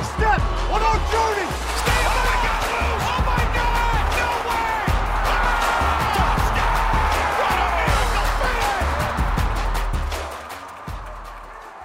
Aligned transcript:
half 0.00 0.16
step 0.16 0.40
on 0.72 0.80
our 0.82 0.98
journey. 1.12 1.48
Stay 1.80 2.00
oh 2.08 2.20
my 2.28 2.36
God! 2.46 2.64
Oh 3.10 3.20
my 3.30 3.44
God! 3.58 4.02
No 4.20 4.30
way! 4.48 4.72
What 7.40 7.60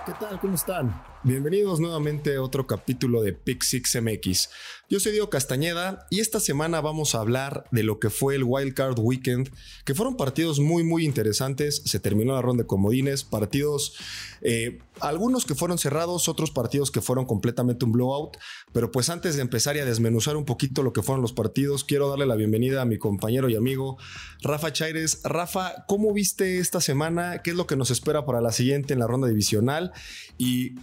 ¿Qué 0.06 0.14
tal? 0.20 0.36
¿Cómo 0.40 0.56
están? 0.56 1.15
Bienvenidos 1.26 1.80
nuevamente 1.80 2.36
a 2.36 2.42
otro 2.44 2.68
capítulo 2.68 3.24
de 3.24 3.34
Pick 3.34 3.64
Six 3.64 4.00
MX. 4.00 4.50
Yo 4.92 5.00
soy 5.00 5.12
Diego 5.12 5.32
Castañeda 5.32 6.06
y 6.12 6.20
esta 6.20 6.40
semana 6.40 6.82
vamos 6.82 7.16
a 7.16 7.20
hablar 7.20 7.66
de 7.72 7.82
lo 7.82 8.00
que 8.00 8.12
fue 8.12 8.36
el 8.36 8.44
Wild 8.44 8.76
Card 8.76 9.00
Weekend, 9.00 9.50
que 9.86 9.96
fueron 9.96 10.18
partidos 10.18 10.60
muy 10.60 10.84
muy 10.84 11.04
interesantes. 11.04 11.82
Se 11.84 12.00
terminó 12.00 12.34
la 12.34 12.44
ronda 12.44 12.62
de 12.62 12.68
comodines, 12.68 13.24
partidos, 13.24 13.96
eh, 14.42 14.78
algunos 15.00 15.46
que 15.46 15.56
fueron 15.56 15.80
cerrados, 15.80 16.30
otros 16.30 16.52
partidos 16.52 16.92
que 16.92 17.02
fueron 17.02 17.26
completamente 17.26 17.86
un 17.86 17.94
blowout. 17.94 18.38
Pero 18.72 18.92
pues 18.92 19.10
antes 19.10 19.36
de 19.36 19.42
empezar 19.42 19.76
y 19.78 19.80
a 19.80 19.86
desmenuzar 19.86 20.38
un 20.38 20.46
poquito 20.46 20.84
lo 20.84 20.94
que 20.94 21.02
fueron 21.02 21.24
los 21.24 21.34
partidos, 21.34 21.84
quiero 21.84 22.08
darle 22.08 22.28
la 22.28 22.36
bienvenida 22.36 22.84
a 22.84 22.86
mi 22.86 23.00
compañero 23.00 23.50
y 23.50 23.56
amigo 23.56 23.98
Rafa 24.44 24.72
Chaires. 24.72 25.22
Rafa, 25.24 25.86
¿cómo 25.88 26.14
viste 26.14 26.60
esta 26.60 26.82
semana? 26.82 27.42
¿Qué 27.42 27.50
es 27.50 27.56
lo 27.56 27.66
que 27.66 27.78
nos 27.78 27.90
espera 27.90 28.28
para 28.28 28.42
la 28.42 28.52
siguiente 28.52 28.94
en 28.94 29.00
la 29.00 29.08
ronda 29.08 29.28
divisional? 29.28 29.92
Y 30.38 30.76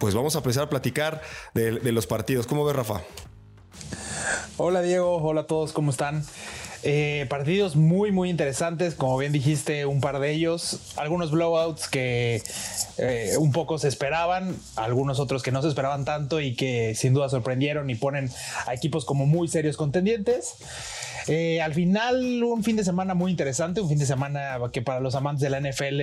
pues 0.00 0.14
vamos 0.14 0.34
a 0.34 0.38
empezar 0.38 0.64
a 0.64 0.70
platicar 0.70 1.20
de, 1.52 1.92
los 1.92 2.06
partidos. 2.06 2.46
¿Cómo 2.46 2.64
ves, 2.64 2.74
Rafa? 2.74 3.02
Hola 4.56 4.80
Diego, 4.80 5.16
hola 5.16 5.42
a 5.42 5.46
todos, 5.46 5.72
¿cómo 5.72 5.90
están? 5.90 6.24
Eh, 6.82 7.26
partidos 7.28 7.76
muy, 7.76 8.10
muy 8.10 8.30
interesantes, 8.30 8.94
como 8.94 9.18
bien 9.18 9.32
dijiste, 9.32 9.84
un 9.84 10.00
par 10.00 10.18
de 10.18 10.32
ellos, 10.32 10.94
algunos 10.96 11.30
blowouts 11.30 11.88
que 11.88 12.42
eh, 12.96 13.34
un 13.38 13.52
poco 13.52 13.78
se 13.78 13.88
esperaban, 13.88 14.56
algunos 14.76 15.20
otros 15.20 15.42
que 15.42 15.52
no 15.52 15.60
se 15.60 15.68
esperaban 15.68 16.06
tanto 16.06 16.40
y 16.40 16.54
que 16.54 16.94
sin 16.94 17.12
duda 17.12 17.28
sorprendieron 17.28 17.90
y 17.90 17.96
ponen 17.96 18.30
a 18.66 18.72
equipos 18.72 19.04
como 19.04 19.26
muy 19.26 19.48
serios 19.48 19.76
contendientes. 19.76 20.54
Eh, 21.28 21.60
al 21.60 21.74
final, 21.74 22.42
un 22.42 22.64
fin 22.64 22.76
de 22.76 22.84
semana 22.84 23.14
muy 23.14 23.30
interesante, 23.30 23.80
un 23.80 23.88
fin 23.88 23.98
de 23.98 24.06
semana 24.06 24.58
que 24.72 24.82
para 24.82 25.00
los 25.00 25.14
amantes 25.14 25.42
de 25.42 25.50
la 25.50 25.60
NFL 25.60 26.00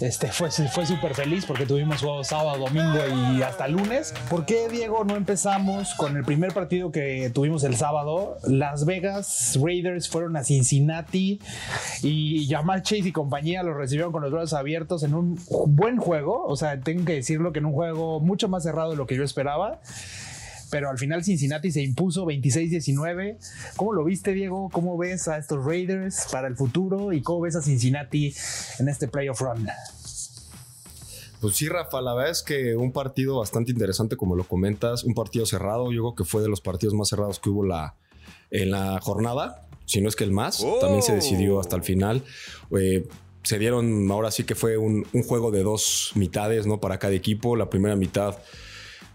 este, 0.00 0.28
fue, 0.28 0.50
fue 0.50 0.86
súper 0.86 1.14
feliz 1.14 1.44
porque 1.46 1.66
tuvimos 1.66 2.00
juegos 2.00 2.28
sábado, 2.28 2.58
domingo 2.58 2.98
y 3.36 3.42
hasta 3.42 3.68
lunes. 3.68 4.14
¿Por 4.30 4.46
qué, 4.46 4.68
Diego, 4.68 5.04
no 5.04 5.16
empezamos 5.16 5.94
con 5.94 6.16
el 6.16 6.24
primer 6.24 6.52
partido 6.52 6.90
que 6.90 7.30
tuvimos 7.32 7.64
el 7.64 7.76
sábado? 7.76 8.38
Las 8.44 8.86
Vegas 8.86 9.58
Raiders 9.62 10.05
fueron 10.08 10.36
a 10.36 10.44
Cincinnati 10.44 11.40
y 12.02 12.46
Jamal 12.48 12.82
Chase 12.82 13.08
y 13.08 13.12
compañía 13.12 13.62
los 13.62 13.76
recibieron 13.76 14.12
con 14.12 14.22
los 14.22 14.32
brazos 14.32 14.54
abiertos 14.54 15.02
en 15.02 15.14
un 15.14 15.38
buen 15.66 15.96
juego. 15.98 16.44
O 16.46 16.56
sea, 16.56 16.80
tengo 16.80 17.04
que 17.04 17.14
decirlo 17.14 17.52
que 17.52 17.58
en 17.58 17.66
un 17.66 17.72
juego 17.72 18.20
mucho 18.20 18.48
más 18.48 18.62
cerrado 18.62 18.90
de 18.90 18.96
lo 18.96 19.06
que 19.06 19.16
yo 19.16 19.24
esperaba 19.24 19.80
pero 20.70 20.90
al 20.90 20.98
final 20.98 21.24
Cincinnati 21.24 21.70
se 21.70 21.82
impuso 21.82 22.26
26-19. 22.26 23.38
¿Cómo 23.76 23.92
lo 23.92 24.04
viste, 24.04 24.32
Diego? 24.32 24.68
¿Cómo 24.70 24.98
ves 24.98 25.28
a 25.28 25.38
estos 25.38 25.64
Raiders 25.64 26.26
para 26.32 26.48
el 26.48 26.56
futuro 26.56 27.12
y 27.12 27.22
cómo 27.22 27.42
ves 27.42 27.56
a 27.56 27.62
Cincinnati 27.62 28.34
en 28.78 28.88
este 28.88 29.08
playoff 29.08 29.40
run? 29.40 29.68
Pues 31.40 31.54
sí, 31.54 31.68
Rafa, 31.68 32.00
la 32.00 32.14
verdad 32.14 32.32
es 32.32 32.42
que 32.42 32.76
un 32.76 32.92
partido 32.92 33.38
bastante 33.38 33.70
interesante, 33.70 34.16
como 34.16 34.36
lo 34.36 34.44
comentas, 34.44 35.04
un 35.04 35.14
partido 35.14 35.44
cerrado, 35.46 35.92
yo 35.92 36.02
creo 36.02 36.14
que 36.14 36.24
fue 36.24 36.42
de 36.42 36.48
los 36.48 36.60
partidos 36.60 36.94
más 36.94 37.08
cerrados 37.08 37.38
que 37.38 37.50
hubo 37.50 37.64
la, 37.64 37.94
en 38.50 38.70
la 38.70 38.98
jornada, 39.00 39.65
si 39.86 40.00
no 40.00 40.08
es 40.08 40.16
que 40.16 40.24
el 40.24 40.32
más, 40.32 40.64
también 40.80 41.02
se 41.02 41.14
decidió 41.14 41.58
hasta 41.60 41.76
el 41.76 41.82
final. 41.82 42.22
Eh, 42.78 43.06
se 43.42 43.58
dieron, 43.58 44.10
ahora 44.10 44.30
sí 44.30 44.44
que 44.44 44.54
fue 44.56 44.76
un, 44.76 45.06
un, 45.12 45.22
juego 45.22 45.52
de 45.52 45.62
dos 45.62 46.10
mitades, 46.16 46.66
¿no? 46.66 46.80
Para 46.80 46.98
cada 46.98 47.14
equipo. 47.14 47.54
La 47.54 47.70
primera 47.70 47.94
mitad 47.94 48.36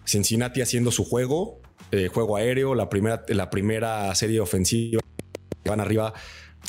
Cincinnati 0.06 0.62
haciendo 0.62 0.92
su 0.92 1.04
juego, 1.06 1.60
eh, 1.92 2.08
juego 2.08 2.38
aéreo, 2.38 2.76
la 2.76 2.90
primera, 2.90 3.24
la 3.28 3.50
primera 3.50 4.14
serie 4.16 4.40
ofensiva, 4.40 5.02
van 5.66 5.80
arriba 5.80 6.14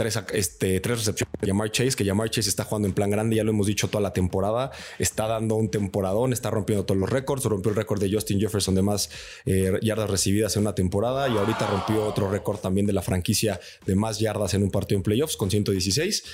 tres, 0.02 0.18
este, 0.32 0.80
tres 0.80 0.98
recepciones 0.98 1.32
de 1.40 1.46
Jamar 1.46 1.70
Chase, 1.70 1.92
que 1.92 2.04
Jamar 2.04 2.28
Chase 2.28 2.48
está 2.48 2.64
jugando 2.64 2.88
en 2.88 2.94
plan 2.94 3.08
grande, 3.08 3.36
ya 3.36 3.44
lo 3.44 3.50
hemos 3.50 3.68
dicho 3.68 3.86
toda 3.86 4.02
la 4.02 4.12
temporada, 4.12 4.72
está 4.98 5.28
dando 5.28 5.54
un 5.54 5.70
temporadón, 5.70 6.32
está 6.32 6.50
rompiendo 6.50 6.84
todos 6.84 7.00
los 7.00 7.08
récords, 7.08 7.44
rompió 7.44 7.70
el 7.70 7.76
récord 7.76 8.00
de 8.00 8.12
Justin 8.12 8.40
Jefferson 8.40 8.74
de 8.74 8.82
más 8.82 9.10
eh, 9.46 9.78
yardas 9.80 10.10
recibidas 10.10 10.56
en 10.56 10.62
una 10.62 10.74
temporada 10.74 11.28
y 11.28 11.36
ahorita 11.36 11.68
rompió 11.68 12.04
otro 12.04 12.28
récord 12.28 12.58
también 12.58 12.84
de 12.84 12.92
la 12.92 13.02
franquicia 13.02 13.60
de 13.86 13.94
más 13.94 14.18
yardas 14.18 14.54
en 14.54 14.64
un 14.64 14.72
partido 14.72 14.96
en 14.96 15.04
playoffs 15.04 15.36
con 15.36 15.50
116. 15.50 16.24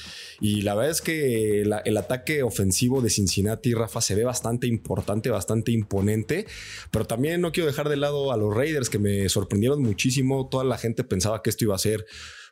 Y 0.40 0.62
la 0.62 0.74
verdad 0.74 0.92
es 0.92 1.02
que 1.02 1.62
el 1.62 1.96
ataque 1.96 2.42
ofensivo 2.42 3.02
de 3.02 3.10
Cincinnati, 3.10 3.74
Rafa, 3.74 4.00
se 4.00 4.14
ve 4.14 4.24
bastante 4.24 4.66
importante, 4.66 5.28
bastante 5.30 5.72
imponente, 5.72 6.46
pero 6.90 7.06
también 7.06 7.42
no 7.42 7.52
quiero 7.52 7.66
dejar 7.66 7.88
de 7.90 7.96
lado 7.96 8.32
a 8.32 8.36
los 8.38 8.54
Raiders 8.54 8.88
que 8.88 8.98
me 8.98 9.28
sorprendieron 9.28 9.82
muchísimo, 9.82 10.48
toda 10.48 10.64
la 10.64 10.78
gente 10.78 11.04
pensaba 11.04 11.42
que 11.42 11.50
esto 11.50 11.64
iba 11.64 11.74
a 11.74 11.78
ser 11.78 12.06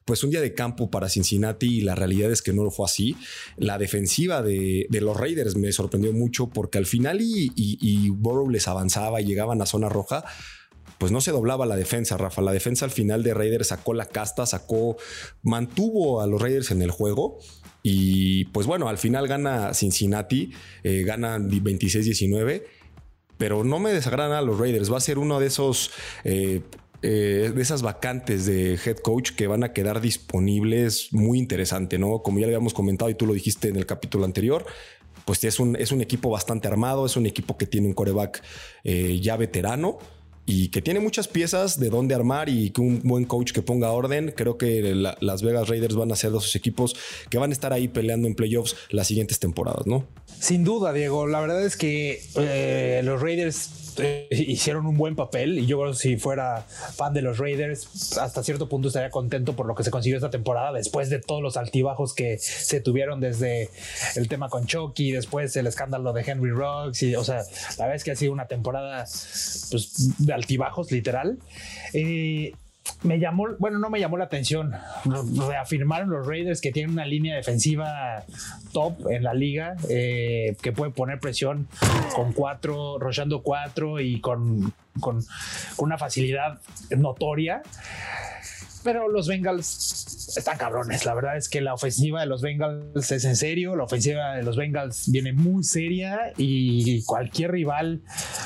pues 0.07 0.23
un 0.23 0.31
día 0.31 0.41
de 0.41 0.55
campo 0.55 0.89
para 0.89 1.09
Cincinnati 1.09 1.79
y 1.79 1.81
la 1.83 1.97
realidad 1.97 2.31
es 2.31 2.41
que 2.41 2.53
no 2.53 2.63
lo 2.63 2.71
fue 2.71 2.87
así. 2.87 3.17
La 3.57 3.77
defensiva 3.77 4.41
de, 4.41 4.87
los 4.89 5.17
Raiders 5.17 5.57
me 5.57 5.73
sorprendió 5.73 6.13
mucho 6.13 6.49
porque 6.49 6.79
al 6.79 6.87
final 6.87 7.21
y, 7.21 7.53
y, 7.57 8.09
Burrow 8.11 8.49
les 8.49 8.69
avanzaba 8.69 9.21
y 9.21 9.27
llegaban 9.27 9.61
a 9.61 9.67
zona 9.67 9.89
roja 9.89 10.25
pues 10.99 11.13
no 11.13 11.21
se 11.21 11.31
doblaba 11.31 11.67
la 11.67 11.77
defensa, 11.77 12.17
Rafa. 12.17 12.41
La 12.41 12.53
defensa 12.53 12.87
al 12.87 12.91
final 12.91 13.23
de 13.23 13.35
Raiders 13.35 13.69
sacó 13.69 13.93
la 13.93 14.07
casta, 14.07 14.47
sacó, 14.47 14.97
mantuvo 15.43 16.23
a 16.23 16.27
los 16.27 16.41
Raiders 16.41 16.71
en 16.71 16.81
el 16.81 16.91
juego. 16.91 17.39
Y 17.83 18.47
pues 18.47 18.67
bueno, 18.67 18.89
al 18.89 18.97
final 18.97 19.29
gana 19.29 19.75
Cincinnati, 19.75 20.53
eh, 20.85 21.03
gana 21.03 21.39
26-19, 21.39 22.63
pero 23.37 23.63
no 23.63 23.79
me 23.79 23.93
desagrada 23.93 24.39
a 24.39 24.43
los 24.43 24.59
Raiders. 24.59 24.91
Va 24.91 24.97
a 24.97 25.01
ser 25.01 25.19
uno 25.19 25.39
de 25.39 25.49
esos 25.49 25.91
eh, 26.25 26.63
eh, 27.09 27.53
de 27.55 27.63
esas 27.63 27.83
vacantes 27.83 28.47
de 28.47 28.75
head 28.85 28.97
coach 28.97 29.31
que 29.31 29.47
van 29.47 29.63
a 29.63 29.73
quedar 29.73 30.01
disponibles 30.01 31.13
muy 31.13 31.39
interesante, 31.39 32.01
¿no? 32.01 32.21
Como 32.21 32.41
ya 32.41 32.47
le 32.47 32.55
habíamos 32.55 32.75
comentado 32.75 33.09
y 33.09 33.15
tú 33.15 33.27
lo 33.27 33.33
dijiste 33.33 33.69
en 33.69 33.77
el 33.77 33.87
capítulo 33.87 34.25
anterior, 34.25 34.67
pues 35.25 35.45
es 35.45 35.61
un, 35.61 35.77
es 35.77 35.93
un 35.93 36.01
equipo 36.01 36.31
bastante 36.31 36.67
armado, 36.67 37.07
es 37.07 37.17
un 37.17 37.27
equipo 37.27 37.57
que 37.57 37.67
tiene 37.67 37.87
un 37.87 37.95
coreback 37.95 38.43
eh, 38.83 39.21
ya 39.23 39.37
veterano 39.37 39.99
y 40.47 40.71
que 40.71 40.83
tiene 40.83 40.99
muchas 40.99 41.29
piezas 41.29 41.79
de 41.79 41.91
dónde 41.91 42.17
armar 42.17 42.49
y 42.49 42.71
que 42.71 42.81
un 42.81 43.01
buen 43.05 43.25
coach 43.25 43.53
que 43.53 43.63
ponga 43.63 43.93
orden. 43.93 44.35
Creo 44.37 44.59
que 44.59 44.93
la, 44.93 45.17
las 45.21 45.43
Vegas 45.43 45.69
Raiders 45.69 45.95
van 45.95 46.11
a 46.11 46.17
ser 46.17 46.33
de 46.33 46.39
esos 46.39 46.57
equipos 46.57 46.97
que 47.31 47.39
van 47.39 47.51
a 47.51 47.53
estar 47.53 47.73
ahí 47.73 47.87
peleando 47.87 48.27
en 48.27 48.35
playoffs 48.35 48.75
las 48.91 49.07
siguientes 49.07 49.39
temporadas, 49.39 49.87
¿no? 49.87 50.09
Sin 50.41 50.65
duda, 50.65 50.93
Diego. 50.93 51.29
La 51.29 51.41
verdad 51.41 51.65
es 51.65 51.77
que 51.77 52.21
eh, 52.35 53.01
los 53.05 53.23
Raiders 53.23 53.86
hicieron 54.31 54.87
un 54.87 54.97
buen 54.97 55.17
papel 55.17 55.59
y 55.59 55.67
yo 55.67 55.79
creo 55.79 55.93
que 55.93 55.99
si 55.99 56.17
fuera 56.17 56.63
fan 56.63 57.15
de 57.15 57.23
los 57.23 57.39
Raiders, 57.39 58.19
hasta 58.19 58.43
cierto 58.43 58.69
punto 58.69 58.89
estaría 58.89 59.11
contento 59.11 59.55
por 59.55 59.67
lo 59.67 59.75
que 59.75 59.85
se 59.85 59.91
consiguió 59.91 60.17
esta 60.17 60.31
temporada 60.31 60.73
después 60.73 61.11
de 61.11 61.19
todos 61.21 61.43
los 61.43 61.57
altibajos 61.57 62.15
que 62.15 62.39
se 62.39 62.81
tuvieron 62.81 63.21
desde 63.21 63.71
el 64.15 64.29
tema 64.29 64.49
con 64.49 64.67
Chucky, 64.67 65.13
después 65.13 65.57
el 65.57 65.67
escándalo 65.67 66.13
de 66.13 66.23
Henry 66.23 66.51
Rocks 66.51 67.03
y, 67.03 67.15
o 67.17 67.25
sea, 67.25 67.43
la 67.79 67.85
verdad 67.85 67.97
es 67.97 68.05
que 68.05 68.11
ha 68.13 68.17
sido 68.17 68.33
una 68.33 68.47
temporada 68.47 69.05
pues, 69.71 70.15
de 70.19 70.33
altibajos, 70.33 70.93
literal. 70.93 71.39
Eh, 71.93 72.53
me 73.03 73.19
llamó, 73.19 73.49
bueno, 73.59 73.79
no 73.79 73.91
me 73.91 74.01
llamó 74.01 74.17
la 74.17 74.25
atención. 74.25 74.75
Reafirmaron 75.49 76.11
los 76.11 76.27
Raiders 76.27 76.61
que 76.61 76.73
tienen 76.73 76.93
una 76.93 77.05
línea 77.05 77.37
defensiva 77.37 78.25
top 78.73 79.11
en 79.11 79.23
la 79.23 79.35
liga, 79.35 79.77
eh, 79.89 80.57
que 80.63 80.73
puede 80.73 80.91
poner 80.91 81.21
presión 81.21 81.69
con 82.15 82.33
cuatro, 82.33 82.99
rochando 82.99 83.43
cuatro 83.43 84.01
y 84.01 84.21
con, 84.21 84.73
con, 85.01 85.25
con 85.77 85.87
una 85.87 85.99
facilidad 85.99 86.61
notoria. 86.91 87.63
Pero 88.87 89.09
los 89.09 89.27
Bengals 89.27 90.37
están 90.37 90.59
cabrones. 90.59 91.05
La 91.05 91.13
verdad 91.13 91.37
es 91.37 91.49
que 91.49 91.61
la 91.61 91.75
ofensiva 91.75 92.21
de 92.21 92.27
los 92.27 92.41
Bengals 92.41 93.11
es 93.11 93.25
en 93.25 93.35
serio. 93.35 93.75
La 93.75 93.83
ofensiva 93.83 94.37
de 94.37 94.45
los 94.45 94.57
Bengals 94.57 95.11
viene 95.11 95.33
muy 95.33 95.65
seria 95.65 96.33
y 96.37 97.03
cualquier 97.03 97.51
rival 97.51 98.03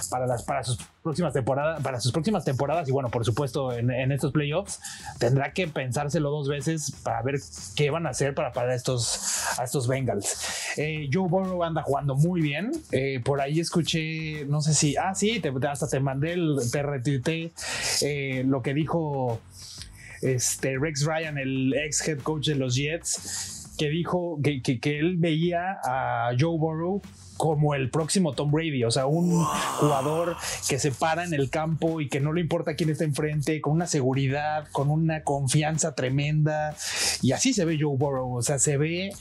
para, 0.09 0.27
las, 0.27 0.43
para 0.45 0.65
sus 0.65 0.79
próximas 1.03 1.35
temporadas, 1.35 1.83
para 1.83 2.01
sus 2.01 2.13
próximas 2.13 2.45
temporadas 2.45 2.89
y 2.89 2.93
bueno, 2.93 3.11
por 3.11 3.25
supuesto 3.25 3.73
en, 3.73 3.91
estos 4.13 4.33
playoffs 4.33 4.81
tendrá 5.19 5.53
que 5.53 5.67
pensárselo 5.67 6.31
dos 6.31 6.49
veces 6.49 6.93
para 7.03 7.23
ver 7.23 7.37
qué 7.77 7.91
van 7.91 8.07
a 8.07 8.11
hacer 8.11 8.35
para 8.35 8.53
parar 8.53 8.73
estos, 8.73 9.59
a 9.59 9.65
estos 9.65 9.89
Bengals. 9.89 10.77
Eh, 10.77 11.09
Joe 11.13 11.29
Burrow 11.29 11.65
anda 11.65 11.83
jugando 11.83 12.15
muy 12.15 12.41
bien. 12.41 12.73
Eh, 12.93 13.21
por 13.25 13.41
ahí 13.41 13.61
escuché, 13.61 14.45
no 14.47 14.61
sé 14.61 14.75
si, 14.75 14.97
ah, 14.97 15.15
sí, 15.15 15.43
hasta 15.69 15.89
te 15.89 16.01
mandé, 16.01 16.33
el, 16.33 16.59
te 16.71 16.83
retuiteé 16.83 17.53
eh, 18.03 18.45
lo 18.47 18.63
que 18.63 18.75
dijo 18.75 19.41
este, 20.23 20.79
Rex 20.79 21.05
Ryan, 21.05 21.39
el 21.39 21.75
ex 21.75 22.07
head 22.07 22.19
coach 22.19 22.49
de 22.49 22.55
los 22.55 22.77
Jets, 22.77 23.75
que 23.79 23.89
dijo 23.89 24.39
que, 24.43 24.63
que, 24.63 24.79
que 24.79 24.99
él 24.99 25.17
veía 25.17 25.79
a 25.85 26.31
Joe 26.39 26.59
Burrow 26.59 27.03
como 27.41 27.75
el 27.75 27.89
próximo 27.89 28.35
Tom 28.35 28.51
Brady, 28.51 28.85
o 28.85 28.91
sea, 28.91 29.07
un 29.07 29.43
jugador 29.79 30.37
que 30.69 30.79
se 30.79 30.93
para 30.93 31.25
en 31.25 31.33
el 31.33 31.49
campo 31.49 32.03
y 32.03 32.11
que 32.11 32.21
no 32.21 32.35
le 32.35 32.43
importa 32.43 32.75
quién 32.75 32.91
está 32.91 33.05
enfrente, 33.05 33.63
con 33.63 33.73
una 33.73 33.87
seguridad, 33.87 34.69
con 34.73 34.91
una 34.91 35.25
confianza 35.25 35.95
tremenda. 35.95 36.77
Y 37.23 37.33
así 37.33 37.55
se 37.55 37.65
ve 37.65 37.79
Joe 37.81 37.97
Burrow, 37.97 38.37
o 38.37 38.43
sea, 38.43 38.59
se 38.59 38.77
ve 38.77 39.15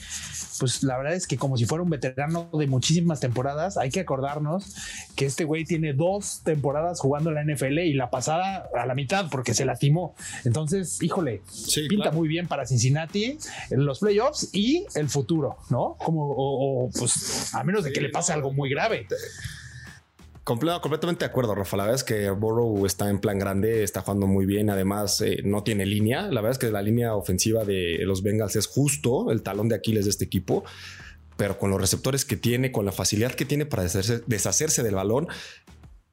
pues 0.60 0.82
la 0.82 0.98
verdad 0.98 1.14
es 1.14 1.26
que 1.26 1.38
como 1.38 1.56
si 1.56 1.64
fuera 1.64 1.82
un 1.82 1.88
veterano 1.88 2.50
de 2.52 2.66
muchísimas 2.66 3.18
temporadas, 3.18 3.78
hay 3.78 3.88
que 3.88 4.00
acordarnos 4.00 4.74
que 5.16 5.24
este 5.24 5.44
güey 5.44 5.64
tiene 5.64 5.94
dos 5.94 6.42
temporadas 6.44 7.00
jugando 7.00 7.30
en 7.30 7.36
la 7.36 7.54
NFL 7.54 7.78
y 7.78 7.94
la 7.94 8.10
pasada 8.10 8.68
a 8.74 8.84
la 8.84 8.94
mitad 8.94 9.30
porque 9.30 9.54
se 9.54 9.64
lastimó. 9.64 10.14
Entonces, 10.44 11.02
híjole, 11.02 11.40
pinta 11.88 12.12
muy 12.12 12.28
bien 12.28 12.46
para 12.46 12.66
Cincinnati 12.66 13.38
en 13.70 13.86
los 13.86 14.00
playoffs 14.00 14.50
y 14.52 14.84
el 14.94 15.08
futuro, 15.08 15.56
¿no? 15.70 15.96
Como, 15.98 16.26
o, 16.28 16.90
pues, 16.90 17.54
a 17.54 17.64
menos 17.64 17.82
de 17.82 17.92
que 17.92 18.02
le 18.02 18.09
pase 18.10 18.32
algo 18.32 18.52
muy 18.52 18.70
grave 18.70 19.06
completamente 20.44 21.24
de 21.24 21.30
acuerdo, 21.30 21.54
Rafa. 21.54 21.76
La 21.76 21.84
verdad 21.84 21.96
es 21.96 22.04
que 22.04 22.30
Burrow 22.30 22.84
está 22.86 23.08
en 23.08 23.20
plan 23.20 23.38
grande, 23.38 23.82
está 23.82 24.00
jugando 24.00 24.26
muy 24.26 24.46
bien. 24.46 24.70
Además, 24.70 25.20
eh, 25.20 25.42
no 25.44 25.62
tiene 25.62 25.86
línea. 25.86 26.22
La 26.22 26.40
verdad 26.40 26.52
es 26.52 26.58
que 26.58 26.70
la 26.70 26.82
línea 26.82 27.14
ofensiva 27.14 27.64
de 27.64 27.98
los 28.02 28.22
Bengals 28.22 28.56
es 28.56 28.66
justo 28.66 29.30
el 29.30 29.42
talón 29.42 29.68
de 29.68 29.76
Aquiles 29.76 30.04
de 30.04 30.10
este 30.10 30.24
equipo. 30.24 30.64
Pero 31.36 31.58
con 31.58 31.70
los 31.70 31.80
receptores 31.80 32.24
que 32.24 32.36
tiene, 32.36 32.72
con 32.72 32.84
la 32.84 32.92
facilidad 32.92 33.32
que 33.32 33.44
tiene 33.44 33.64
para 33.64 33.84
deshacerse 33.84 34.82
del 34.82 34.94
balón, 34.94 35.28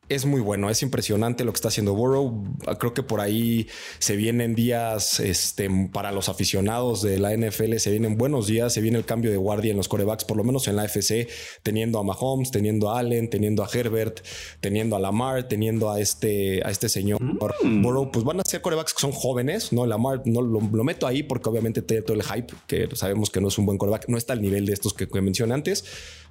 es 0.10 0.26
muy 0.26 0.40
bueno, 0.40 0.70
es 0.70 0.82
impresionante 0.84 1.44
lo 1.44 1.52
que 1.52 1.58
está 1.58 1.68
haciendo 1.68 1.94
Burrow. 1.94 2.44
Creo 2.80 2.94
que 2.94 3.04
por 3.04 3.20
ahí 3.20 3.68
se 4.00 4.16
vienen 4.16 4.56
días 4.56 5.20
este, 5.20 5.70
para 5.92 6.12
los 6.12 6.30
aficionados 6.30 7.02
de 7.02 7.20
la 7.20 7.36
NFL, 7.36 7.76
se 7.78 7.92
vienen 7.92 8.18
buenos 8.18 8.48
días, 8.48 8.74
se 8.74 8.82
viene 8.82 8.98
el 8.98 9.06
cambio 9.06 9.32
de 9.32 9.38
guardia 9.38 9.72
en 9.72 9.78
los 9.78 9.90
corebacks, 9.90 10.24
por 10.24 10.38
lo 10.38 10.44
menos 10.44 10.68
en 10.68 10.78
la 10.78 10.86
FC, 10.86 11.28
teniendo 11.62 12.00
a 12.00 12.04
Mahomes, 12.04 12.52
teniendo 12.52 12.90
a 12.90 13.00
Allen, 13.00 13.30
teniendo 13.30 13.64
a 13.64 13.70
Herbert, 13.72 14.22
teniendo 14.62 14.96
a 14.96 15.00
Lamar, 15.00 15.48
teniendo 15.48 15.92
a 15.92 16.00
este, 16.00 16.62
a 16.66 16.72
este 16.72 16.88
señor 16.88 17.22
mm. 17.22 17.82
Burrow. 17.82 18.12
Pues 18.12 18.24
van 18.24 18.40
a 18.40 18.44
ser 18.46 18.62
corebacks 18.62 18.94
que 18.94 19.02
son 19.02 19.12
jóvenes, 19.12 19.74
¿no? 19.74 19.86
Lamar 19.86 20.22
no 20.26 20.42
lo, 20.42 20.62
meto 20.84 21.06
ahí 21.06 21.22
porque 21.22 21.50
obviamente 21.50 21.82
tiene 21.82 22.02
todo 22.02 22.16
el 22.16 22.24
hype, 22.24 22.54
que 22.66 22.88
sabemos 22.94 23.30
que 23.30 23.42
no 23.42 23.50
es 23.50 23.58
un 23.58 23.66
buen 23.66 23.78
coreback, 23.78 24.08
no 24.08 24.18
está 24.18 24.34
al 24.34 24.42
nivel 24.42 24.66
de 24.66 24.74
estos 24.74 24.94
que, 24.94 25.08
que 25.10 25.22
mencioné 25.22 25.54
antes 25.54 25.84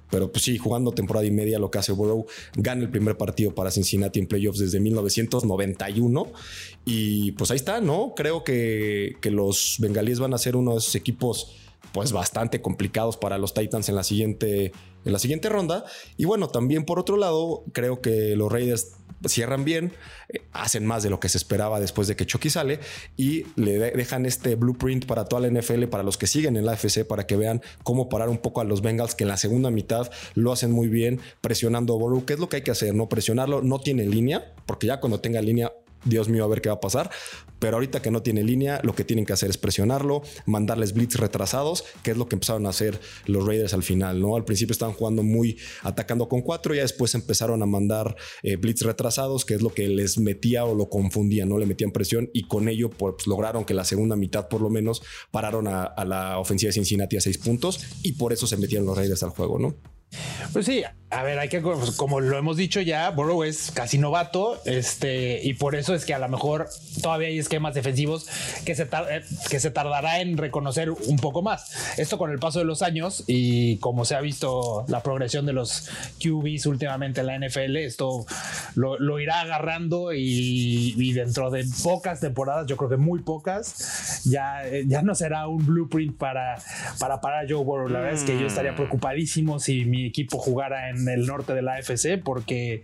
pero 0.09 0.31
pues 0.31 0.43
sí, 0.43 0.57
jugando 0.57 0.91
temporada 0.91 1.25
y 1.25 1.31
media, 1.31 1.59
lo 1.59 1.71
que 1.71 1.79
hace 1.79 1.91
Burrow, 1.91 2.25
gana 2.55 2.83
el 2.83 2.89
primer 2.89 3.17
partido 3.17 3.53
para 3.53 3.71
Cincinnati 3.71 4.19
en 4.19 4.27
playoffs 4.27 4.59
desde 4.59 4.79
1991. 4.79 6.27
Y 6.85 7.31
pues 7.33 7.51
ahí 7.51 7.57
está, 7.57 7.81
¿no? 7.81 8.13
Creo 8.15 8.43
que, 8.43 9.17
que 9.21 9.31
los 9.31 9.77
bengalíes 9.79 10.19
van 10.19 10.33
a 10.33 10.37
ser 10.37 10.55
uno 10.55 10.73
de 10.73 10.77
esos 10.79 10.95
equipos 10.95 11.53
pues 11.91 12.11
bastante 12.11 12.61
complicados 12.61 13.17
para 13.17 13.37
los 13.37 13.53
Titans 13.53 13.89
en 13.89 13.95
la 13.95 14.03
siguiente 14.03 14.71
en 15.05 15.13
la 15.13 15.19
siguiente 15.19 15.49
ronda. 15.49 15.85
Y 16.17 16.25
bueno 16.25 16.47
también 16.49 16.85
por 16.85 16.99
otro 16.99 17.17
lado 17.17 17.63
creo 17.73 18.01
que 18.01 18.35
los 18.35 18.51
Raiders 18.51 18.97
cierran 19.25 19.65
bien, 19.65 19.93
eh, 20.29 20.41
hacen 20.51 20.85
más 20.85 21.03
de 21.03 21.09
lo 21.09 21.19
que 21.19 21.29
se 21.29 21.37
esperaba 21.37 21.79
después 21.79 22.07
de 22.07 22.15
que 22.15 22.25
Chucky 22.25 22.49
sale 22.49 22.79
y 23.15 23.45
le 23.55 23.79
dejan 23.79 24.25
este 24.25 24.55
blueprint 24.55 25.05
para 25.05 25.25
toda 25.25 25.41
la 25.41 25.47
NFL, 25.47 25.85
para 25.85 26.03
los 26.03 26.17
que 26.17 26.27
siguen 26.27 26.55
en 26.57 26.65
la 26.65 26.73
FC, 26.73 27.05
para 27.05 27.25
que 27.25 27.35
vean 27.35 27.61
cómo 27.83 28.09
parar 28.09 28.29
un 28.29 28.37
poco 28.37 28.61
a 28.61 28.63
los 28.63 28.81
Bengals, 28.81 29.15
que 29.15 29.23
en 29.23 29.29
la 29.29 29.37
segunda 29.37 29.71
mitad 29.71 30.09
lo 30.35 30.51
hacen 30.51 30.71
muy 30.71 30.87
bien, 30.87 31.19
presionando 31.41 31.95
a 31.95 31.97
Boru, 31.97 32.25
que 32.25 32.33
es 32.33 32.39
lo 32.39 32.49
que 32.49 32.57
hay 32.57 32.61
que 32.61 32.71
hacer, 32.71 32.93
no 32.93 33.09
presionarlo, 33.09 33.61
no 33.61 33.79
tiene 33.79 34.05
línea, 34.05 34.53
porque 34.65 34.87
ya 34.87 34.99
cuando 34.99 35.19
tenga 35.19 35.41
línea 35.41 35.73
Dios 36.05 36.29
mío, 36.29 36.43
a 36.43 36.47
ver 36.47 36.61
qué 36.61 36.69
va 36.69 36.75
a 36.75 36.79
pasar. 36.79 37.09
Pero 37.59 37.77
ahorita 37.77 38.01
que 38.01 38.11
no 38.11 38.21
tiene 38.21 38.43
línea, 38.43 38.79
lo 38.83 38.93
que 38.93 39.03
tienen 39.03 39.25
que 39.25 39.33
hacer 39.33 39.49
es 39.49 39.57
presionarlo, 39.57 40.21
mandarles 40.45 40.93
blitz 40.93 41.15
retrasados, 41.15 41.83
que 42.03 42.11
es 42.11 42.17
lo 42.17 42.27
que 42.27 42.35
empezaron 42.35 42.65
a 42.67 42.69
hacer 42.69 42.99
los 43.25 43.45
Raiders 43.45 43.73
al 43.73 43.83
final, 43.83 44.21
¿no? 44.21 44.35
Al 44.35 44.45
principio 44.45 44.73
estaban 44.73 44.93
jugando 44.93 45.23
muy 45.23 45.57
atacando 45.81 46.29
con 46.29 46.41
cuatro, 46.41 46.75
ya 46.75 46.83
después 46.83 47.15
empezaron 47.15 47.63
a 47.63 47.65
mandar 47.65 48.15
eh, 48.43 48.57
blitz 48.57 48.83
retrasados, 48.83 49.43
que 49.43 49.55
es 49.55 49.61
lo 49.61 49.73
que 49.73 49.87
les 49.87 50.19
metía 50.19 50.65
o 50.65 50.75
lo 50.75 50.89
confundía, 50.89 51.45
¿no? 51.45 51.57
Le 51.57 51.65
metían 51.65 51.91
presión 51.91 52.29
y 52.33 52.47
con 52.47 52.69
ello 52.69 52.89
pues, 52.89 53.25
lograron 53.25 53.65
que 53.65 53.73
la 53.73 53.85
segunda 53.85 54.15
mitad 54.15 54.47
por 54.47 54.61
lo 54.61 54.69
menos 54.69 55.01
pararon 55.31 55.67
a, 55.67 55.83
a 55.83 56.05
la 56.05 56.37
ofensiva 56.39 56.69
de 56.69 56.73
Cincinnati 56.73 57.17
a 57.17 57.21
seis 57.21 57.37
puntos 57.37 57.79
y 58.03 58.13
por 58.13 58.33
eso 58.33 58.45
se 58.45 58.57
metían 58.57 58.85
los 58.85 58.95
Raiders 58.95 59.23
al 59.23 59.31
juego, 59.31 59.57
¿no? 59.57 59.96
Pues 60.53 60.65
sí, 60.65 60.83
a 61.09 61.23
ver, 61.23 61.39
hay 61.39 61.47
que, 61.47 61.61
pues, 61.61 61.91
como 61.91 62.19
lo 62.19 62.37
hemos 62.37 62.57
dicho 62.57 62.81
ya, 62.81 63.09
Burrow 63.11 63.43
es 63.43 63.71
casi 63.71 63.97
novato, 63.97 64.59
este, 64.65 65.41
y 65.41 65.53
por 65.53 65.75
eso 65.75 65.95
es 65.95 66.03
que 66.03 66.13
a 66.13 66.19
lo 66.19 66.27
mejor 66.27 66.67
todavía 67.01 67.29
hay 67.29 67.39
esquemas 67.39 67.73
defensivos 67.73 68.27
que 68.65 68.75
se, 68.75 68.83
eh, 68.83 69.23
que 69.49 69.59
se 69.59 69.71
tardará 69.71 70.19
en 70.19 70.37
reconocer 70.37 70.91
un 70.91 71.17
poco 71.17 71.41
más. 71.41 71.97
Esto 71.97 72.17
con 72.17 72.31
el 72.31 72.39
paso 72.39 72.59
de 72.59 72.65
los 72.65 72.81
años 72.81 73.23
y 73.25 73.77
como 73.77 74.03
se 74.03 74.15
ha 74.15 74.21
visto 74.21 74.85
la 74.89 75.01
progresión 75.01 75.45
de 75.45 75.53
los 75.53 75.89
QBs 76.21 76.65
últimamente 76.65 77.21
en 77.21 77.27
la 77.27 77.37
NFL, 77.37 77.77
esto 77.77 78.25
lo, 78.75 79.19
irá 79.19 79.41
agarrando 79.41 80.11
y, 80.13 81.13
dentro 81.13 81.49
de 81.51 81.65
pocas 81.83 82.19
temporadas, 82.19 82.67
yo 82.67 82.77
creo 82.77 82.89
que 82.89 82.97
muy 82.97 83.21
pocas, 83.21 84.23
ya, 84.25 84.61
ya 84.85 85.01
no 85.01 85.15
será 85.15 85.47
un 85.47 85.65
blueprint 85.65 86.17
para, 86.17 86.61
para 86.99 87.21
parar 87.21 87.45
a 87.45 87.47
Joe 87.49 87.63
Burrow. 87.63 87.87
La 87.87 87.99
verdad 87.99 88.19
es 88.19 88.23
que 88.23 88.37
yo 88.39 88.47
estaría 88.47 88.73
mm. 88.73 88.75
preocupadísimo 88.75 89.59
si 89.59 89.85
mi 89.85 89.96
equipo 90.05 90.37
jugara 90.37 90.89
en 90.89 91.07
el 91.07 91.25
norte 91.25 91.53
de 91.53 91.61
la 91.61 91.75
AFC 91.75 92.21
porque 92.23 92.83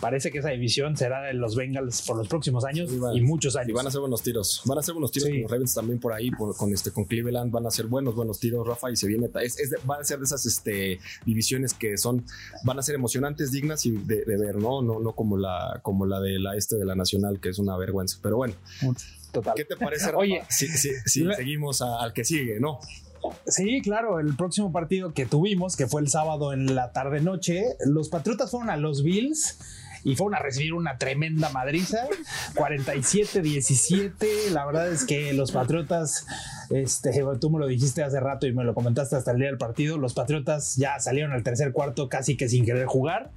parece 0.00 0.30
que 0.30 0.38
esa 0.38 0.50
división 0.50 0.96
será 0.96 1.22
de 1.22 1.34
los 1.34 1.56
Bengals 1.56 2.02
por 2.02 2.16
los 2.16 2.28
próximos 2.28 2.64
años 2.64 2.90
y, 2.92 3.20
muchos 3.20 3.56
años. 3.56 3.70
Y 3.70 3.72
van 3.72 3.86
a 3.86 3.90
ser 3.90 4.00
buenos 4.00 4.22
tiros. 4.22 4.62
Van 4.64 4.78
a 4.78 4.82
ser 4.82 4.94
buenos 4.94 5.10
tiros 5.10 5.28
con 5.28 5.42
los 5.42 5.50
Ravens 5.50 5.74
también 5.74 5.98
por 5.98 6.12
ahí, 6.12 6.30
con, 6.30 6.72
este, 6.72 6.90
con 6.90 7.04
Cleveland. 7.04 7.50
Van 7.50 7.66
a 7.66 7.70
ser 7.70 7.86
buenos, 7.86 8.14
buenos 8.14 8.38
tiros, 8.38 8.66
Rafa. 8.66 8.90
Y 8.90 8.96
se 8.96 9.06
viene. 9.06 9.28
Es, 9.42 9.56
van 9.84 10.00
a 10.00 10.04
ser 10.04 10.18
de 10.18 10.24
esas 10.24 10.44
este, 10.46 10.98
divisiones 11.24 11.74
que 11.74 11.96
son, 11.96 12.24
van 12.64 12.78
a 12.78 12.82
ser 12.82 12.94
emocionantes, 12.94 13.50
dignas 13.52 13.86
y 13.86 13.92
de, 13.92 14.24
ver, 14.24 14.56
¿no? 14.56 14.82
No, 14.82 15.00
no 15.00 15.12
como 15.12 15.36
la, 15.36 15.80
como 15.82 16.06
la 16.06 16.20
de 16.20 16.38
la 16.38 16.56
este 16.56 16.76
de 16.76 16.84
la 16.84 16.94
Nacional, 16.94 17.40
que 17.40 17.50
es 17.50 17.58
una 17.58 17.76
vergüenza. 17.76 18.18
Pero 18.22 18.36
bueno. 18.36 18.54
Total. 19.32 19.54
¿Qué 19.56 19.64
te 19.64 19.76
parece, 19.76 20.06
Rafa? 20.06 20.18
Oye, 20.18 20.42
si, 20.48 20.68
seguimos 20.68 21.82
al 21.82 22.12
que 22.12 22.24
sigue, 22.24 22.60
¿no? 22.60 22.80
Sí, 23.46 23.80
claro, 23.82 24.18
el 24.20 24.36
próximo 24.36 24.72
partido 24.72 25.12
que 25.12 25.26
tuvimos, 25.26 25.76
que 25.76 25.86
fue 25.86 26.00
el 26.00 26.08
sábado 26.08 26.52
en 26.52 26.74
la 26.74 26.92
tarde-noche, 26.92 27.76
los 27.86 28.08
Patriotas 28.08 28.50
fueron 28.50 28.70
a 28.70 28.76
los 28.76 29.02
Bills 29.02 29.58
y 30.04 30.16
fueron 30.16 30.34
a 30.34 30.40
recibir 30.40 30.74
una 30.74 30.98
tremenda 30.98 31.48
madriza, 31.50 32.08
47-17. 32.54 34.50
La 34.50 34.66
verdad 34.66 34.90
es 34.90 35.04
que 35.04 35.32
los 35.32 35.52
Patriotas, 35.52 36.26
este, 36.70 37.12
tú 37.40 37.50
me 37.50 37.58
lo 37.58 37.66
dijiste 37.66 38.02
hace 38.02 38.20
rato 38.20 38.46
y 38.46 38.52
me 38.52 38.64
lo 38.64 38.74
comentaste 38.74 39.16
hasta 39.16 39.32
el 39.32 39.38
día 39.38 39.48
del 39.48 39.58
partido, 39.58 39.98
los 39.98 40.14
Patriotas 40.14 40.76
ya 40.76 40.98
salieron 40.98 41.32
al 41.32 41.42
tercer 41.42 41.72
cuarto 41.72 42.08
casi 42.08 42.36
que 42.36 42.48
sin 42.48 42.64
querer 42.64 42.86
jugar. 42.86 43.30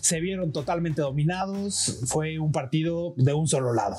Se 0.00 0.20
vieron 0.20 0.52
totalmente 0.52 1.02
dominados, 1.02 2.00
fue 2.06 2.38
un 2.38 2.52
partido 2.52 3.14
de 3.16 3.32
un 3.32 3.46
solo 3.46 3.72
lado 3.72 3.96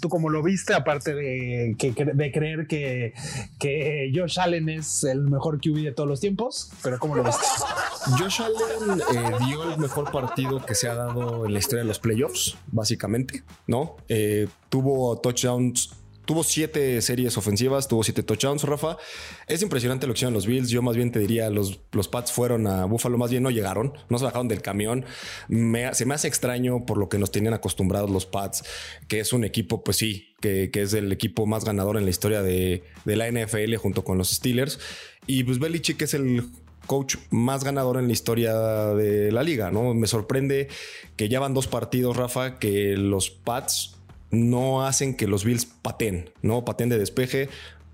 tú 0.00 0.08
como 0.08 0.30
lo 0.30 0.42
viste, 0.42 0.74
aparte 0.74 1.14
de, 1.14 1.76
de 2.14 2.32
creer 2.32 2.66
que, 2.66 3.12
que 3.58 4.10
Josh 4.14 4.40
Allen 4.40 4.68
es 4.68 5.04
el 5.04 5.22
mejor 5.22 5.60
QB 5.60 5.84
de 5.84 5.92
todos 5.92 6.08
los 6.08 6.20
tiempos, 6.20 6.70
pero 6.82 6.98
¿cómo 6.98 7.14
lo 7.14 7.22
viste? 7.22 7.44
Josh 8.18 8.40
Allen 8.42 9.00
eh, 9.00 9.30
dio 9.46 9.72
el 9.72 9.78
mejor 9.78 10.10
partido 10.10 10.64
que 10.64 10.74
se 10.74 10.88
ha 10.88 10.94
dado 10.94 11.46
en 11.46 11.52
la 11.52 11.58
historia 11.58 11.82
de 11.82 11.88
los 11.88 11.98
playoffs, 11.98 12.56
básicamente, 12.68 13.44
¿no? 13.66 13.96
Eh, 14.08 14.48
tuvo 14.68 15.18
touchdowns 15.18 15.90
Tuvo 16.24 16.44
siete 16.44 17.00
series 17.02 17.36
ofensivas, 17.36 17.88
tuvo 17.88 18.04
siete 18.04 18.22
touchdowns, 18.22 18.62
Rafa. 18.64 18.96
Es 19.46 19.62
impresionante 19.62 20.06
lo 20.06 20.12
que 20.12 20.18
hicieron 20.18 20.34
los 20.34 20.46
Bills. 20.46 20.68
Yo 20.68 20.82
más 20.82 20.96
bien 20.96 21.10
te 21.10 21.18
diría, 21.18 21.50
los, 21.50 21.80
los 21.92 22.08
Pats 22.08 22.30
fueron 22.30 22.66
a 22.66 22.84
Buffalo, 22.84 23.18
más 23.18 23.30
bien 23.30 23.42
no 23.42 23.50
llegaron, 23.50 23.94
no 24.08 24.18
se 24.18 24.24
bajaron 24.24 24.46
del 24.46 24.62
camión. 24.62 25.04
se 25.48 26.04
me 26.06 26.14
hace 26.14 26.28
extraño 26.28 26.86
por 26.86 26.98
lo 26.98 27.08
que 27.08 27.18
nos 27.18 27.32
tenían 27.32 27.54
acostumbrados 27.54 28.10
los 28.10 28.26
Pats, 28.26 28.64
que 29.08 29.20
es 29.20 29.32
un 29.32 29.44
equipo, 29.44 29.82
pues 29.82 29.96
sí, 29.96 30.34
que, 30.40 30.70
es 30.72 30.94
el 30.94 31.12
equipo 31.12 31.46
más 31.46 31.64
ganador 31.64 31.96
en 31.96 32.04
la 32.04 32.10
historia 32.10 32.42
de, 32.42 32.82
la 33.04 33.30
NFL 33.30 33.74
junto 33.76 34.04
con 34.04 34.18
los 34.18 34.30
Steelers. 34.30 34.78
Y 35.26 35.44
pues 35.44 35.58
Belichick 35.58 36.00
es 36.02 36.14
el 36.14 36.44
coach 36.86 37.16
más 37.30 37.62
ganador 37.62 37.98
en 37.98 38.06
la 38.06 38.12
historia 38.12 38.54
de 38.94 39.30
la 39.30 39.42
liga, 39.42 39.70
¿no? 39.70 39.94
Me 39.94 40.06
sorprende 40.06 40.68
que 41.16 41.28
ya 41.28 41.40
van 41.40 41.54
dos 41.54 41.66
partidos, 41.66 42.16
Rafa, 42.16 42.58
que 42.58 42.96
los 42.96 43.30
Pats 43.30 43.96
no 44.30 44.86
hacen 44.86 45.16
que 45.16 45.26
los 45.26 45.44
Bills 45.44 45.66
paten, 45.66 46.30
¿no? 46.42 46.64
Paten 46.64 46.88
de 46.88 46.98
despeje. 46.98 47.48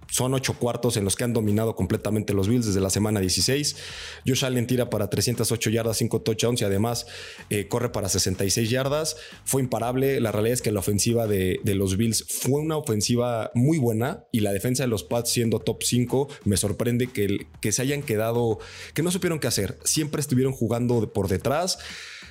Son 0.09 0.35
ocho 0.35 0.55
cuartos 0.55 0.97
en 0.97 1.05
los 1.05 1.17
que 1.17 1.25
han 1.25 1.33
dominado 1.33 1.75
completamente 1.75 2.33
los 2.33 2.47
Bills 2.47 2.67
desde 2.67 2.81
la 2.81 2.91
semana 2.91 3.19
16. 3.19 3.77
Josh 4.25 4.45
Allen 4.45 4.69
tira 4.69 4.89
para 4.89 5.11
308 5.11 5.71
yardas, 5.71 5.97
5 5.97 6.23
touchdowns 6.23 6.61
y 6.61 6.65
además 6.65 7.07
eh, 7.51 7.67
corre 7.67 7.91
para 7.91 8.09
66 8.09 8.71
yardas. 8.71 9.17
Fue 9.45 9.61
imparable. 9.63 10.21
La 10.21 10.31
realidad 10.31 10.55
es 10.55 10.63
que 10.63 10.71
la 10.71 10.79
ofensiva 10.79 11.27
de, 11.27 11.61
los 11.65 11.97
Bills 11.97 12.25
fue 12.29 12.61
una 12.61 12.77
ofensiva 12.77 13.51
muy 13.55 13.79
buena 13.79 14.25
y 14.31 14.41
la 14.41 14.53
defensa 14.53 14.85
de 14.85 14.89
los 14.89 15.03
Pats 15.03 15.31
siendo 15.31 15.59
top 15.59 15.83
5 15.83 16.29
me 16.45 16.57
sorprende 16.57 17.09
que, 17.09 17.49
que 17.61 17.73
se 17.73 17.83
hayan 17.83 18.03
quedado, 18.03 18.61
que 18.95 19.03
no 19.03 19.11
supieron 19.11 19.41
qué 19.41 19.49
hacer. 19.49 19.77
Siempre 19.83 20.21
estuvieron 20.21 20.53
jugando 20.53 21.13
por 21.13 21.27
detrás 21.27 21.79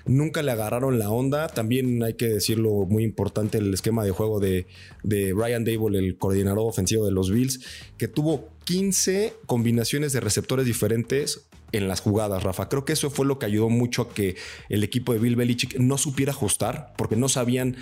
nunca 0.06 0.44
le 0.44 0.52
agarraron 0.52 1.00
la 1.00 1.10
onda. 1.10 1.48
También 1.48 2.04
hay 2.04 2.14
que 2.14 2.28
decirlo 2.28 2.86
muy 2.88 3.04
importante 3.04 3.58
el 3.58 3.74
esquema 3.74 4.04
de 4.04 4.12
juego 4.12 4.40
de, 4.40 4.68
de 5.04 5.34
Ryan 5.36 5.64
Dable, 5.64 6.00
el 6.00 6.18
coordinador 6.18 6.68
ofensivo 6.68 7.06
de 7.06 7.12
los 7.12 7.32
Bills, 7.32 7.62
que 7.98 8.08
tuvo 8.08 8.50
15 8.66 9.34
combinaciones 9.46 10.14
de 10.14 10.20
receptores 10.20 10.66
diferentes 10.66 11.48
en 11.72 11.88
las 11.88 12.00
jugadas, 12.00 12.44
Rafa. 12.44 12.70
Creo 12.70 12.86
que 12.86 12.94
eso 12.94 13.10
fue 13.10 13.26
lo 13.26 13.38
que 13.40 13.46
ayudó 13.46 13.70
mucho 13.70 14.04
a 14.04 14.14
que 14.14 14.36
el 14.70 14.84
equipo 14.84 15.14
de 15.14 15.20
Bill 15.20 15.36
Belichick 15.36 15.78
no 15.78 15.98
supiera 15.98 16.32
ajustar, 16.32 16.94
porque 16.98 17.16
no 17.16 17.28
sabían 17.28 17.76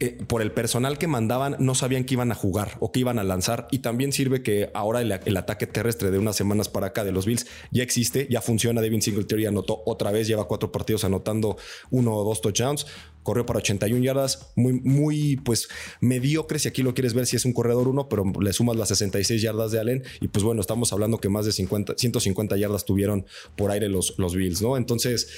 eh, 0.00 0.18
por 0.26 0.42
el 0.42 0.52
personal 0.52 0.98
que 0.98 1.06
mandaban, 1.06 1.56
no 1.58 1.74
sabían 1.74 2.04
que 2.04 2.14
iban 2.14 2.30
a 2.30 2.34
jugar 2.34 2.76
o 2.80 2.92
que 2.92 3.00
iban 3.00 3.18
a 3.18 3.24
lanzar. 3.24 3.68
Y 3.70 3.78
también 3.78 4.12
sirve 4.12 4.42
que 4.42 4.70
ahora 4.74 5.00
el, 5.00 5.36
ataque 5.36 5.66
terrestre 5.66 6.10
de 6.10 6.18
unas 6.18 6.36
semanas 6.36 6.68
para 6.68 6.88
acá 6.88 7.04
de 7.04 7.12
los 7.12 7.26
Bills 7.26 7.46
ya 7.70 7.82
existe, 7.82 8.26
ya 8.30 8.40
funciona. 8.40 8.80
Devin 8.80 9.02
Singletary 9.02 9.46
anotó 9.46 9.82
otra 9.86 10.10
vez, 10.10 10.28
lleva 10.28 10.46
cuatro 10.46 10.70
partidos 10.70 11.04
anotando 11.04 11.56
uno 11.90 12.14
o 12.14 12.24
dos 12.24 12.40
touchdowns. 12.40 12.86
Corrió 13.22 13.44
para 13.44 13.58
81 13.58 14.02
yardas, 14.02 14.52
muy, 14.56 14.72
muy 14.72 15.36
pues 15.36 15.68
mediocre. 16.00 16.58
Si 16.58 16.68
aquí 16.68 16.82
lo 16.82 16.94
quieres 16.94 17.12
ver, 17.12 17.26
si 17.26 17.36
es 17.36 17.44
un 17.44 17.52
corredor 17.52 17.88
uno, 17.88 18.08
pero 18.08 18.24
le 18.40 18.52
sumas 18.52 18.76
las 18.76 18.88
66 18.88 19.42
yardas 19.42 19.72
de 19.72 19.80
Allen. 19.80 20.04
Y 20.20 20.28
pues 20.28 20.44
bueno, 20.44 20.60
estamos 20.60 20.92
hablando 20.92 21.18
que 21.18 21.28
más 21.28 21.44
de 21.44 21.52
50, 21.52 21.94
150 21.96 22.56
yardas 22.56 22.84
tuvieron 22.84 23.26
por 23.56 23.70
aire 23.70 23.88
los, 23.88 24.14
los 24.18 24.34
Bills, 24.34 24.62
¿no? 24.62 24.76
Entonces 24.76 25.28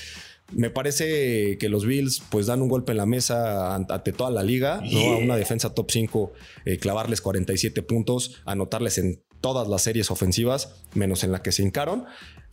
me 0.52 0.70
parece 0.70 1.58
que 1.58 1.68
los 1.68 1.86
Bills 1.86 2.22
pues 2.30 2.46
dan 2.46 2.62
un 2.62 2.68
golpe 2.68 2.92
en 2.92 2.98
la 2.98 3.06
mesa 3.06 3.74
ante 3.74 4.12
toda 4.12 4.30
la 4.30 4.42
liga, 4.42 4.80
¿no? 4.90 5.12
A 5.12 5.16
una 5.16 5.36
defensa 5.36 5.74
top 5.74 5.90
5, 5.90 6.32
eh, 6.64 6.78
clavarles 6.78 7.20
47 7.20 7.82
puntos, 7.82 8.42
anotarles 8.44 8.98
en 8.98 9.22
todas 9.40 9.68
las 9.68 9.82
series 9.82 10.10
ofensivas, 10.10 10.74
menos 10.94 11.24
en 11.24 11.32
la 11.32 11.42
que 11.42 11.52
se 11.52 11.62
hincaron. 11.62 12.04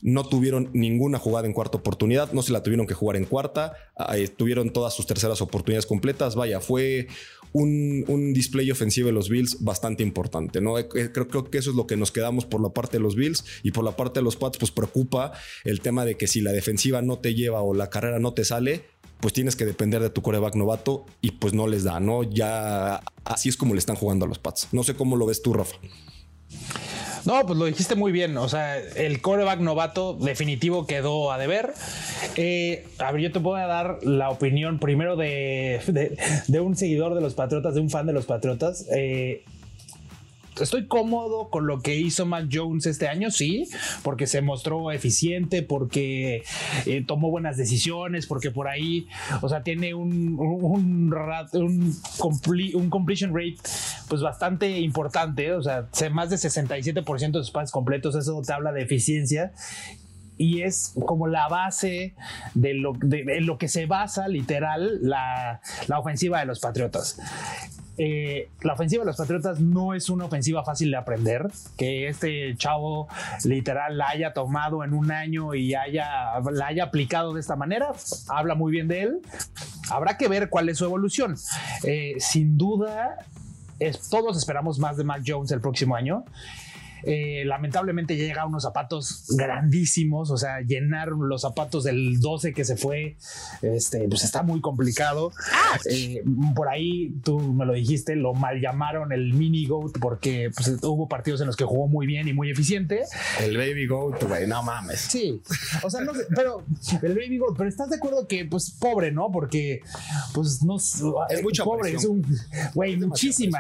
No 0.02 0.24
tuvieron 0.26 0.70
ninguna 0.74 1.18
jugada 1.18 1.48
en 1.48 1.54
cuarta 1.54 1.78
oportunidad, 1.78 2.32
no 2.32 2.44
se 2.44 2.52
la 2.54 2.62
tuvieron 2.62 2.86
que 2.86 2.94
jugar 2.94 3.18
en 3.18 3.26
cuarta, 3.26 3.74
tuvieron 4.38 4.72
todas 4.72 4.94
sus 4.94 5.08
terceras 5.08 5.42
oportunidades 5.42 5.88
completas. 5.88 6.36
Vaya, 6.36 6.60
fue 6.60 7.08
un, 7.62 8.34
display 8.34 8.70
ofensivo 8.72 9.08
de 9.08 9.14
los 9.14 9.30
Bills 9.30 9.58
bastante 9.64 10.04
importante. 10.04 10.62
¿no? 10.62 10.78
Eh, 10.78 10.88
creo, 10.88 11.28
creo, 11.28 11.50
que 11.50 11.58
eso 11.58 11.72
es 11.72 11.76
lo 11.76 11.88
que 11.88 11.98
nos 11.98 12.12
quedamos 12.12 12.46
por 12.46 12.62
la 12.62 12.70
parte 12.70 12.98
de 12.98 13.04
los 13.04 13.16
Bills 13.16 13.44
y 13.64 13.72
por 13.72 13.84
la 13.84 13.96
parte 13.96 14.20
de 14.20 14.24
los 14.24 14.36
Pats, 14.36 14.58
pues 14.58 14.72
preocupa 14.72 15.34
el 15.64 15.82
tema 15.82 16.06
de 16.06 16.18
que 16.18 16.28
si 16.28 16.42
la 16.42 16.52
defensiva 16.52 17.02
no 17.02 17.20
te 17.20 17.34
lleva 17.34 17.62
o 17.62 17.74
la 17.74 17.90
carrera 17.90 18.20
no 18.20 18.34
te 18.34 18.46
sale, 18.46 18.86
pues 19.20 19.34
tienes 19.34 19.56
que 19.56 19.66
depender 19.66 20.02
de 20.02 20.10
tu 20.10 20.22
coreback 20.22 20.56
novato 20.56 21.06
y 21.22 21.32
pues 21.32 21.54
no 21.54 21.68
les 21.68 21.84
da, 21.84 22.00
¿no? 22.00 22.24
Ya 22.24 23.02
así 23.26 23.50
es 23.50 23.58
como 23.58 23.74
le 23.74 23.80
están 23.80 23.96
jugando 23.96 24.26
a 24.26 24.28
los 24.28 24.40
Pats. 24.40 24.68
No 24.72 24.84
sé 24.84 24.94
cómo 24.96 25.16
lo 25.16 25.26
ves 25.26 25.42
tú, 25.42 25.54
Rafa. 25.54 25.78
No, 27.26 27.46
pues 27.46 27.58
lo 27.58 27.66
dijiste 27.66 27.96
muy 27.96 28.12
bien. 28.12 28.38
O 28.38 28.50
sea, 28.50 28.78
el 28.78 29.22
coreback 29.22 29.60
novato 29.60 30.14
definitivo 30.14 30.86
quedó 30.86 31.32
a 31.32 31.38
deber. 31.38 31.74
Eh, 32.36 32.86
a 33.00 33.12
ver, 33.12 33.22
yo 33.22 33.32
te 33.32 33.40
voy 33.40 33.60
a 33.60 33.68
dar 33.68 34.00
la 34.04 34.30
opinión 34.30 34.80
primero 34.80 35.16
de, 35.16 35.82
de, 36.48 36.60
un 36.60 36.76
seguidor 36.76 37.16
de 37.16 37.22
los 37.22 37.34
Patriotas, 37.34 37.76
de 37.76 37.82
un 37.82 37.90
fan 37.90 38.06
de 38.06 38.14
los 38.14 38.26
Patriotas. 38.26 38.86
Eh, 38.92 39.44
estoy 40.62 40.88
cómodo 40.88 41.50
con 41.50 41.68
lo 41.68 41.82
que 41.82 41.96
hizo 41.96 42.26
Mac 42.26 42.48
Jones 42.52 42.86
este 42.86 43.08
año, 43.08 43.32
sí, 43.32 43.68
porque 44.04 44.28
se 44.28 44.42
mostró 44.42 44.92
eficiente, 44.92 45.64
porque 45.64 46.44
eh, 46.86 47.04
tomó 47.06 47.30
buenas 47.30 47.58
decisiones, 47.58 48.26
porque 48.26 48.52
por 48.52 48.68
ahí, 48.68 49.08
o 49.42 49.50
sea, 49.50 49.64
tiene 49.64 49.94
un, 49.94 50.38
un, 50.40 51.14
un, 51.54 52.90
completion 52.90 53.34
rate 53.34 53.58
pues 54.08 54.22
bastante 54.22 54.80
importante, 54.80 55.54
o 55.54 55.62
sea, 55.62 55.88
más 56.12 56.30
de 56.30 56.38
67% 56.38 57.32
de 57.32 57.40
sus 57.40 57.52
pases 57.52 57.72
completos, 57.72 58.16
eso 58.16 58.42
te 58.46 58.54
habla 58.54 58.72
de 58.72 58.84
eficiencia 58.84 59.52
y 60.38 60.62
es 60.62 60.94
como 61.06 61.28
la 61.28 61.48
base 61.48 62.14
de 62.54 62.74
lo, 62.74 62.94
de, 62.94 63.42
lo 63.42 63.58
que 63.58 63.68
se 63.68 63.86
basa 63.86 64.28
literal 64.28 65.00
la, 65.02 65.62
la, 65.88 66.00
ofensiva 66.00 66.40
de 66.40 66.46
los 66.46 66.60
Patriotas. 66.60 67.20
Eh, 68.00 68.50
la 68.62 68.74
ofensiva 68.74 69.02
de 69.02 69.08
los 69.08 69.18
Patriotas 69.18 69.60
no 69.60 69.96
es 69.96 70.10
una 70.10 70.26
ofensiva 70.26 70.64
fácil 70.64 70.92
de 70.92 70.98
aprender. 70.98 71.48
Que 71.78 72.08
este 72.08 72.56
chavo 72.58 73.08
literal 73.44 73.98
la 73.98 74.10
haya 74.10 74.34
tomado 74.34 74.84
en 74.84 74.94
un 74.94 75.12
año 75.12 75.56
y 75.56 75.74
haya, 75.74 76.40
la 76.52 76.68
haya 76.68 76.86
aplicado 76.86 77.34
de 77.34 77.42
esta 77.42 77.56
manera, 77.56 77.92
habla 78.30 78.56
muy 78.56 78.72
bien 78.72 78.88
de 78.88 79.02
él. 79.02 79.20
Habrá 79.90 80.18
que 80.18 80.28
ver 80.28 80.50
cuál 80.50 80.70
es 80.70 80.78
su 80.78 80.86
evolución. 80.86 81.36
Eh, 81.84 82.16
sin 82.20 82.58
duda, 82.58 83.18
todos 84.12 84.38
esperamos 84.38 84.78
más 84.80 84.98
de 84.98 85.04
Mac 85.04 85.24
Jones 85.26 85.52
el 85.52 85.62
próximo 85.62 85.96
año. 85.96 86.24
Eh, 87.08 87.46
lamentablemente 87.46 88.18
llega 88.18 88.42
a 88.42 88.46
unos 88.46 88.64
zapatos 88.64 89.26
grandísimos, 89.30 90.30
o 90.30 90.38
sea, 90.38 90.60
llenar 90.60 91.10
los 91.10 91.42
zapatos 91.42 91.86
del 91.86 92.20
12 92.20 92.54
que 92.54 92.66
se 92.66 92.76
fue, 92.76 93.16
este, 93.62 94.08
pues 94.10 94.26
está 94.26 94.44
muy 94.44 94.60
complicado. 94.60 95.32
Eh, 95.90 96.22
por 96.54 96.68
ahí 96.68 97.16
tú 97.24 97.40
me 97.40 97.66
lo 97.66 97.74
dijiste, 97.74 98.16
lo 98.16 98.34
mal 98.34 98.60
llamaron 98.60 99.14
el 99.14 99.34
mini 99.34 99.66
GOAT 99.66 100.00
porque 100.02 100.52
pues, 100.54 100.68
hubo 100.84 101.08
partidos 101.08 101.40
en 101.40 101.48
los 101.48 101.56
que 101.56 101.64
jugó 101.64 101.88
muy 101.88 102.06
bien 102.08 102.28
y 102.28 102.34
muy 102.34 102.52
eficiente. 102.52 103.04
El 103.42 103.56
baby 103.56 103.88
GOAT, 103.88 104.24
güey, 104.24 104.46
no 104.46 104.62
mames. 104.64 105.00
Sí, 105.00 105.42
o 105.84 105.90
sea, 105.90 106.02
no 106.02 106.12
pero 106.36 106.64
el 107.02 107.16
baby 107.16 107.38
GOAT, 107.38 107.56
pero 107.58 107.70
estás 107.70 107.90
de 107.90 107.96
acuerdo 107.96 108.28
que, 108.28 108.46
pues, 108.46 108.72
pobre, 108.72 109.12
¿no? 109.12 109.32
Porque, 109.32 109.82
pues, 110.34 110.62
no 110.62 110.76
es 110.76 111.02
mucho 111.42 111.64
pobre, 111.64 111.94
es 111.94 112.06
un, 112.06 112.26
güey, 112.74 112.98
muchísima. 112.98 113.60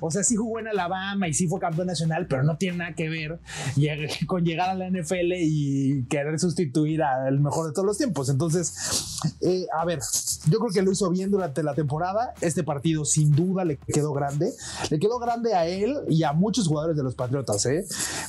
O 0.00 0.10
sea, 0.10 0.24
sí 0.24 0.34
jugó 0.34 0.58
en 0.58 0.68
Alabama 0.68 1.28
y 1.28 1.34
sí 1.34 1.46
fue 1.46 1.60
campeón 1.60 1.86
nacional, 1.86 2.26
pero 2.26 2.42
no 2.42 2.56
tiene 2.56 2.79
que 2.94 3.08
ver 3.08 3.40
con 4.26 4.44
llegar 4.44 4.70
a 4.70 4.74
la 4.74 4.90
NFL 4.90 5.32
y 5.36 6.04
querer 6.08 6.38
sustituir 6.38 7.02
al 7.02 7.40
mejor 7.40 7.68
de 7.68 7.72
todos 7.72 7.86
los 7.86 7.98
tiempos. 7.98 8.28
Entonces, 8.28 9.20
eh, 9.40 9.66
a 9.76 9.84
ver, 9.84 10.00
yo 10.48 10.58
creo 10.58 10.70
que 10.72 10.82
lo 10.82 10.92
hizo 10.92 11.10
bien 11.10 11.30
durante 11.30 11.62
la 11.62 11.74
temporada. 11.74 12.34
Este 12.40 12.62
partido 12.62 13.04
sin 13.04 13.30
duda 13.32 13.64
le 13.64 13.76
quedó 13.76 14.12
grande. 14.12 14.52
Le 14.90 14.98
quedó 14.98 15.18
grande 15.18 15.54
a 15.54 15.66
él 15.66 15.98
y 16.08 16.22
a 16.22 16.32
muchos 16.32 16.68
jugadores 16.68 16.96
de 16.96 17.02
los 17.02 17.14
Patriotas. 17.14 17.64
¿eh? 17.66 17.84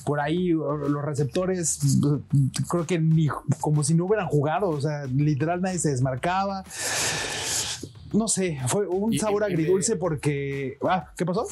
Por 0.06 0.20
ahí 0.20 0.50
los 0.50 1.04
receptores 1.04 1.80
creo 2.70 2.86
que 2.86 3.00
ni 3.00 3.28
como 3.60 3.84
si 3.84 3.94
no 3.94 4.06
hubieran 4.06 4.28
jugado. 4.28 4.70
O 4.70 4.82
sea, 4.82 5.06
literal 5.06 5.62
nadie 5.62 5.80
se 5.80 5.90
desmarcaba 5.90 6.64
no 8.14 8.28
sé, 8.28 8.60
fue 8.68 8.88
un 8.88 9.18
sabor 9.18 9.44
agridulce 9.44 9.96
porque. 9.96 10.78
Ah, 10.82 11.12
¿qué 11.18 11.26
pasó? 11.26 11.48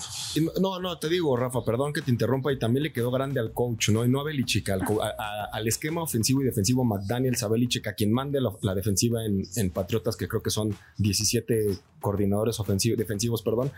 No, 0.59 0.79
no, 0.79 0.97
te 0.99 1.09
digo, 1.09 1.35
Rafa, 1.37 1.63
perdón 1.63 1.93
que 1.93 2.01
te 2.01 2.11
interrumpa, 2.11 2.51
y 2.51 2.59
también 2.59 2.83
le 2.83 2.93
quedó 2.93 3.11
grande 3.11 3.39
al 3.39 3.53
coach, 3.53 3.89
¿no? 3.89 4.03
Y 4.03 4.09
no 4.09 4.19
a 4.21 4.23
Belichick, 4.23 4.69
al, 4.69 5.67
esquema 5.67 6.01
ofensivo 6.01 6.41
y 6.41 6.45
defensivo 6.45 6.83
McDaniels, 6.83 7.43
a 7.43 7.47
Belichick, 7.47 7.87
a 7.87 7.93
quien 7.93 8.11
mande 8.11 8.39
la, 8.61 8.75
defensiva 8.75 9.25
en, 9.25 9.43
en, 9.55 9.69
Patriotas, 9.69 10.15
que 10.15 10.27
creo 10.27 10.41
que 10.41 10.49
son 10.49 10.75
17 10.97 11.77
coordinadores 12.01 12.59
ofensivos, 12.59 12.97
defensivos, 12.97 13.41
perdón. 13.41 13.71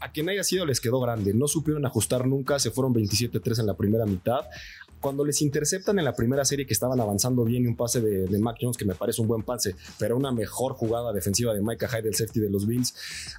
A 0.00 0.12
quien 0.12 0.28
haya 0.30 0.42
sido 0.44 0.64
les 0.64 0.80
quedó 0.80 0.98
grande, 1.00 1.34
no 1.34 1.46
supieron 1.46 1.84
ajustar 1.84 2.26
nunca, 2.26 2.58
se 2.58 2.70
fueron 2.70 2.94
27-3 2.94 3.60
en 3.60 3.66
la 3.66 3.76
primera 3.76 4.06
mitad 4.06 4.46
cuando 5.00 5.24
les 5.24 5.40
interceptan 5.42 5.98
en 5.98 6.04
la 6.04 6.14
primera 6.14 6.44
serie 6.44 6.66
que 6.66 6.72
estaban 6.72 7.00
avanzando 7.00 7.44
bien 7.44 7.64
y 7.64 7.66
un 7.66 7.76
pase 7.76 8.00
de, 8.00 8.38
Mac 8.40 8.56
Jones 8.60 8.76
que 8.76 8.84
me 8.84 8.94
parece 8.94 9.20
un 9.20 9.28
buen 9.28 9.42
pase, 9.42 9.74
pero 9.98 10.16
una 10.16 10.32
mejor 10.32 10.72
jugada 10.72 11.12
defensiva 11.12 11.52
de 11.52 11.60
Micah 11.60 11.88
Hyde, 11.88 12.08
el 12.08 12.14
safety 12.14 12.40
de 12.40 12.50
los 12.50 12.66
Bills, 12.66 12.94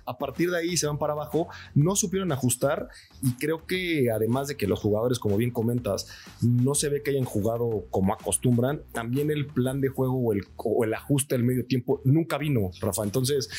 a 0.06 0.18
partir 0.18 0.52
de 0.52 0.58
ahí 0.58 0.78
se 0.78 0.88
van 0.88 0.98
para 0.98 1.14
abajo, 1.14 1.48
no 1.74 1.96
supieron 1.96 2.32
ajustar 2.32 2.90
y 3.22 3.34
creo 3.34 3.66
que 3.66 4.12
además 4.12 4.48
de 4.48 4.58
que 4.58 4.68
los 4.68 4.80
jugadores, 4.80 5.20
como 5.20 5.38
bien 5.38 5.52
comentas, 5.52 6.08
no 6.42 6.76
se 6.76 6.90
ve 6.90 7.04
que 7.04 7.12
hayan 7.12 7.26
jugado 7.26 7.86
como 7.90 8.14
acostumbran, 8.14 8.84
también 8.92 9.32
el 9.32 9.48
plan 9.48 9.82
de 9.82 9.90
juego 9.90 10.18
o 10.18 10.84
el, 10.84 10.94
ajuste 10.94 11.36
del 11.36 11.44
medio 11.44 11.66
tiempo 11.66 12.02
nunca 12.04 12.38
vino, 12.38 12.72
Rafa. 12.80 13.04
Entonces, 13.04 13.50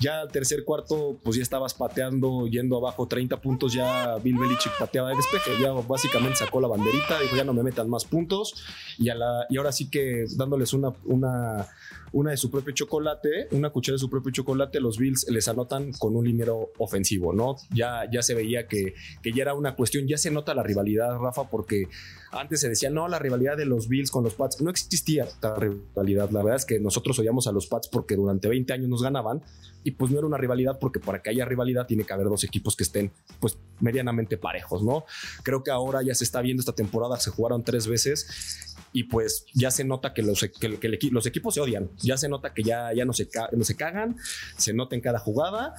ya 0.00 0.20
al 0.20 0.32
tercer 0.32 0.64
cuarto, 0.64 1.18
pues 1.22 1.36
ya 1.36 1.42
estabas 1.42 1.74
pateando, 1.74 2.46
yendo 2.46 2.76
abajo 2.76 3.06
30 3.06 3.40
puntos, 3.40 3.72
ya 3.72 4.16
Bill 4.16 4.38
Belichick 4.38 4.72
pateaba 4.78 5.10
de 5.10 5.16
despeje, 5.16 5.50
ya 5.60 5.72
básicamente 5.72 6.36
sacó 6.36 6.60
la 6.60 6.68
banderita, 6.68 7.20
dijo 7.20 7.36
ya 7.36 7.44
no 7.48 7.54
me 7.54 7.62
metan 7.62 7.90
más 7.90 8.04
puntos. 8.04 8.54
Y, 8.98 9.08
a 9.08 9.14
la, 9.14 9.46
y 9.48 9.56
ahora 9.56 9.72
sí 9.72 9.90
que 9.90 10.26
dándoles 10.36 10.72
una, 10.72 10.92
una, 11.04 11.66
una 12.12 12.30
de 12.30 12.36
su 12.36 12.50
propio 12.50 12.74
chocolate, 12.74 13.48
una 13.52 13.70
cuchara 13.70 13.94
de 13.94 13.98
su 13.98 14.10
propio 14.10 14.32
chocolate, 14.32 14.80
los 14.80 14.98
Bills 14.98 15.26
les 15.28 15.48
anotan 15.48 15.92
con 15.92 16.16
un 16.16 16.24
linero 16.24 16.70
ofensivo, 16.78 17.32
¿no? 17.32 17.56
Ya, 17.70 18.08
ya 18.10 18.22
se 18.22 18.34
veía 18.34 18.66
que, 18.66 18.94
que 19.22 19.32
ya 19.32 19.42
era 19.42 19.54
una 19.54 19.74
cuestión, 19.74 20.06
ya 20.06 20.18
se 20.18 20.30
nota 20.30 20.54
la 20.54 20.62
rivalidad, 20.62 21.18
Rafa, 21.18 21.48
porque 21.48 21.88
antes 22.32 22.60
se 22.60 22.68
decía, 22.68 22.90
no, 22.90 23.08
la 23.08 23.18
rivalidad 23.18 23.56
de 23.56 23.64
los 23.64 23.88
Bills 23.88 24.10
con 24.10 24.24
los 24.24 24.34
Pats, 24.34 24.60
no 24.60 24.70
existía 24.70 25.24
esta 25.24 25.54
rivalidad, 25.54 26.30
la 26.30 26.42
verdad 26.42 26.56
es 26.56 26.64
que 26.64 26.78
nosotros 26.78 27.18
odiamos 27.18 27.46
a 27.46 27.52
los 27.52 27.66
Pats 27.66 27.88
porque 27.88 28.16
durante 28.16 28.48
20 28.48 28.72
años 28.72 28.88
nos 28.88 29.02
ganaban 29.02 29.42
y 29.84 29.92
pues 29.92 30.10
no 30.10 30.18
era 30.18 30.26
una 30.26 30.36
rivalidad 30.36 30.78
porque 30.78 31.00
para 31.00 31.22
que 31.22 31.30
haya 31.30 31.44
rivalidad 31.44 31.86
tiene 31.86 32.04
que 32.04 32.12
haber 32.12 32.26
dos 32.26 32.44
equipos 32.44 32.76
que 32.76 32.84
estén 32.84 33.12
pues 33.40 33.58
medianamente 33.80 34.36
parejos, 34.36 34.82
¿no? 34.82 35.04
Creo 35.42 35.62
que 35.62 35.70
ahora 35.70 36.02
ya 36.02 36.14
se 36.14 36.24
está 36.24 36.42
viendo 36.42 36.60
esta 36.60 36.74
temporada, 36.74 37.18
se 37.18 37.30
jugaron 37.30 37.64
tres 37.64 37.86
veces 37.86 38.76
y 38.92 39.04
pues 39.04 39.46
ya 39.54 39.70
se 39.70 39.84
nota 39.84 40.12
que 40.14 40.22
los, 40.22 40.40
que, 40.40 41.08
los 41.10 41.26
equipos 41.26 41.54
se 41.54 41.60
odian, 41.60 41.90
ya 42.00 42.16
se 42.16 42.28
nota 42.28 42.54
que 42.54 42.62
ya, 42.62 42.92
ya 42.94 43.04
no, 43.04 43.12
se, 43.12 43.28
no 43.52 43.64
se 43.64 43.76
cagan, 43.76 44.16
se 44.56 44.72
nota 44.72 44.94
en 44.94 45.00
cada 45.00 45.18
jugada, 45.18 45.74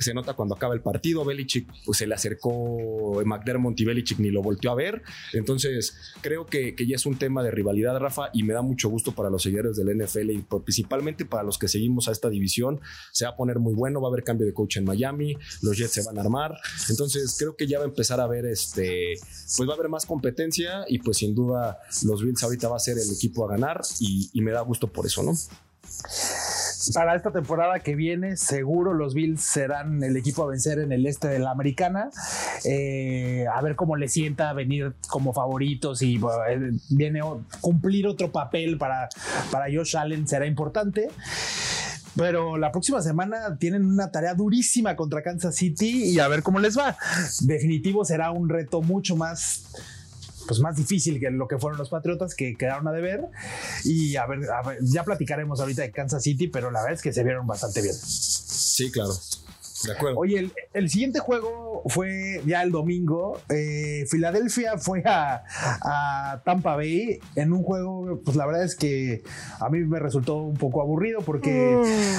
se 0.00 0.14
nota 0.14 0.34
cuando 0.34 0.54
acaba 0.54 0.74
el 0.74 0.80
partido, 0.80 1.24
Belichick 1.24 1.68
pues 1.84 1.98
se 1.98 2.06
le 2.06 2.14
acercó 2.14 3.22
McDermott 3.24 3.78
y 3.80 3.84
Belichick 3.84 4.18
ni 4.18 4.30
lo 4.30 4.42
volteó 4.42 4.70
a 4.70 4.74
ver, 4.74 5.02
entonces 5.32 5.94
creo 6.20 6.46
que, 6.46 6.74
que 6.74 6.86
ya 6.86 6.96
es 6.96 7.06
un 7.06 7.18
tema 7.18 7.42
de 7.42 7.50
rivalidad, 7.50 7.98
Rafa, 7.98 8.30
y 8.32 8.42
me 8.42 8.54
da 8.54 8.62
mucho 8.62 8.88
gusto 8.88 9.12
para 9.12 9.30
los 9.30 9.42
seguidores 9.42 9.76
del 9.76 9.96
NFL 9.96 10.30
y 10.30 10.46
principalmente 10.64 11.24
para 11.24 11.42
los 11.42 11.58
que 11.58 11.68
seguimos 11.68 12.08
a 12.08 12.12
esta 12.12 12.30
división, 12.30 12.80
se 13.12 13.24
va 13.24 13.32
a 13.32 13.36
poner 13.36 13.58
muy 13.58 13.74
bueno, 13.74 14.00
va 14.00 14.08
a 14.08 14.10
haber 14.10 14.24
cambio 14.24 14.46
de 14.46 14.54
coach 14.54 14.78
en 14.78 14.84
Miami, 14.84 15.36
los 15.62 15.76
Jets 15.76 15.92
se 15.92 16.02
van 16.02 16.18
a 16.18 16.22
armar, 16.22 16.56
entonces 16.88 17.36
creo 17.38 17.56
que 17.56 17.66
ya 17.66 17.78
va 17.78 17.84
a 17.84 17.88
empezar 17.88 18.20
a 18.20 18.24
haber 18.24 18.46
este, 18.46 19.14
pues 19.56 19.68
va 19.68 19.72
a 19.72 19.76
haber 19.76 19.88
más 19.88 20.06
competencia 20.06 20.84
y 20.88 20.98
pues 20.98 21.18
sin 21.18 21.34
duda 21.34 21.78
los 22.04 22.22
Bills 22.22 22.42
ahorita 22.42 22.68
va 22.68 22.76
a 22.76 22.80
ser 22.80 22.98
el 22.98 23.10
equipo 23.12 23.44
a 23.44 23.50
ganar 23.50 23.80
y, 24.00 24.30
y 24.32 24.40
me 24.40 24.52
da 24.52 24.60
gusto 24.62 24.86
por 24.88 25.06
eso, 25.06 25.22
¿no? 25.22 25.34
Para 26.94 27.14
esta 27.14 27.30
temporada 27.30 27.80
que 27.80 27.94
viene, 27.94 28.36
seguro 28.36 28.94
los 28.94 29.14
Bills 29.14 29.42
serán 29.42 30.02
el 30.02 30.16
equipo 30.16 30.44
a 30.44 30.46
vencer 30.46 30.78
en 30.78 30.92
el 30.92 31.06
este 31.06 31.28
de 31.28 31.38
la 31.38 31.50
americana. 31.50 32.10
Eh, 32.64 33.44
a 33.52 33.60
ver 33.60 33.76
cómo 33.76 33.96
le 33.96 34.08
sienta 34.08 34.52
venir 34.52 34.94
como 35.08 35.32
favoritos 35.32 36.02
y 36.02 36.16
eh, 36.16 36.70
viene 36.88 37.20
cumplir 37.60 38.06
otro 38.06 38.32
papel 38.32 38.78
para, 38.78 39.08
para 39.50 39.66
Josh 39.72 39.96
Allen 39.96 40.26
será 40.26 40.46
importante. 40.46 41.08
Pero 42.16 42.56
la 42.56 42.72
próxima 42.72 43.00
semana 43.00 43.56
tienen 43.58 43.84
una 43.84 44.10
tarea 44.10 44.34
durísima 44.34 44.96
contra 44.96 45.22
Kansas 45.22 45.54
City 45.54 46.10
y 46.10 46.18
a 46.18 46.28
ver 46.28 46.42
cómo 46.42 46.58
les 46.58 46.76
va. 46.76 46.96
Definitivo 47.42 48.04
será 48.04 48.30
un 48.32 48.48
reto 48.48 48.82
mucho 48.82 49.16
más 49.16 49.64
pues 50.50 50.58
más 50.58 50.74
difícil 50.74 51.20
que 51.20 51.30
lo 51.30 51.46
que 51.46 51.58
fueron 51.58 51.78
los 51.78 51.90
Patriotas 51.90 52.34
que 52.34 52.56
quedaron 52.56 52.88
a 52.88 52.90
deber. 52.90 53.28
Y 53.84 54.16
a 54.16 54.26
ver, 54.26 54.40
ya 54.82 55.04
platicaremos 55.04 55.60
ahorita 55.60 55.82
de 55.82 55.92
Kansas 55.92 56.24
City, 56.24 56.48
pero 56.48 56.72
la 56.72 56.80
verdad 56.80 56.94
es 56.96 57.02
que 57.02 57.12
se 57.12 57.22
vieron 57.22 57.46
bastante 57.46 57.80
bien. 57.80 57.94
Sí, 57.94 58.90
claro. 58.90 59.12
De 59.84 59.92
acuerdo. 59.92 60.18
Oye, 60.18 60.50
el, 60.74 60.90
siguiente 60.90 61.20
juego 61.20 61.82
fue 61.86 62.42
ya 62.46 62.62
el 62.62 62.70
domingo. 62.70 63.40
Eh, 63.48 64.04
Filadelfia 64.10 64.76
fue 64.78 65.02
a, 65.06 66.42
Tampa 66.44 66.76
Bay 66.76 67.18
en 67.36 67.52
un 67.52 67.62
juego, 67.62 68.20
pues 68.24 68.36
la 68.36 68.46
verdad 68.46 68.64
es 68.64 68.74
que 68.76 69.22
a 69.58 69.68
mí 69.70 69.80
me 69.80 69.98
resultó 69.98 70.36
un 70.36 70.56
poco 70.56 70.82
aburrido 70.82 71.20
porque 71.20 71.78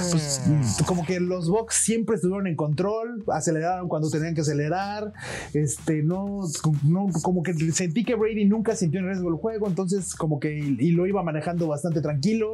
pues, 0.10 0.41
mm. 0.48 0.86
como 0.86 1.06
que 1.06 1.20
los 1.20 1.50
Bucks 1.50 1.75
siempre 1.75 2.15
estuvieron 2.15 2.48
en 2.48 2.56
control, 2.56 3.24
aceleraron 3.32 3.88
cuando 3.88 4.10
tenían 4.10 4.34
que 4.34 4.41
acelerar. 4.41 5.13
Este, 5.53 6.03
no, 6.03 6.41
no, 6.84 7.08
como 7.22 7.44
que 7.44 7.53
sentí 7.72 8.03
que 8.03 8.15
Brady 8.15 8.46
nunca 8.46 8.75
sintió 8.75 9.00
en 9.00 9.08
riesgo 9.08 9.30
el 9.30 9.36
juego, 9.36 9.68
entonces 9.68 10.15
como 10.15 10.39
que 10.39 10.58
y, 10.58 10.91
lo 10.91 11.06
iba 11.06 11.22
manejando 11.24 11.68
bastante 11.68 12.01
tranquilo. 12.01 12.53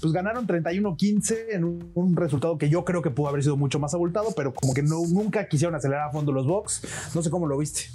Pues 0.00 0.12
ganaron 0.12 0.46
31-15 0.46 1.36
en 1.52 1.64
un, 1.64 1.90
un 1.94 2.16
resultado 2.16 2.58
que 2.58 2.68
yo 2.68 2.84
creo 2.84 3.02
que 3.02 3.10
pudo 3.10 3.28
haber 3.28 3.42
sido 3.42 3.56
mucho 3.56 3.78
más 3.78 3.94
abultado 3.94 4.33
pero 4.34 4.52
como 4.52 4.74
que 4.74 4.82
no, 4.82 5.06
nunca 5.06 5.48
quisieron 5.48 5.74
acelerar 5.74 6.08
a 6.08 6.12
fondo 6.12 6.32
los 6.32 6.46
box. 6.46 6.82
No 7.14 7.22
sé 7.22 7.30
cómo 7.30 7.46
lo 7.46 7.58
viste. 7.58 7.90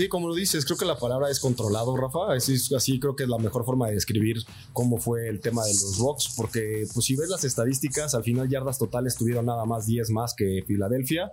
Sí, 0.00 0.08
como 0.08 0.28
lo 0.28 0.34
dices, 0.34 0.64
creo 0.64 0.78
que 0.78 0.86
la 0.86 0.98
palabra 0.98 1.28
es 1.28 1.40
controlado, 1.40 1.94
Rafa. 1.94 2.32
Así, 2.32 2.56
así 2.74 2.98
creo 2.98 3.14
que 3.14 3.24
es 3.24 3.28
la 3.28 3.36
mejor 3.36 3.66
forma 3.66 3.88
de 3.88 3.92
describir 3.92 4.38
cómo 4.72 4.96
fue 4.96 5.28
el 5.28 5.40
tema 5.40 5.62
de 5.62 5.74
los 5.74 5.98
box, 5.98 6.32
porque 6.38 6.86
pues 6.94 7.04
si 7.04 7.16
ves 7.16 7.28
las 7.28 7.44
estadísticas, 7.44 8.14
al 8.14 8.24
final 8.24 8.48
yardas 8.48 8.78
totales 8.78 9.14
tuvieron 9.14 9.44
nada 9.44 9.66
más 9.66 9.84
10 9.84 10.08
más 10.08 10.32
que 10.32 10.64
Filadelfia 10.66 11.30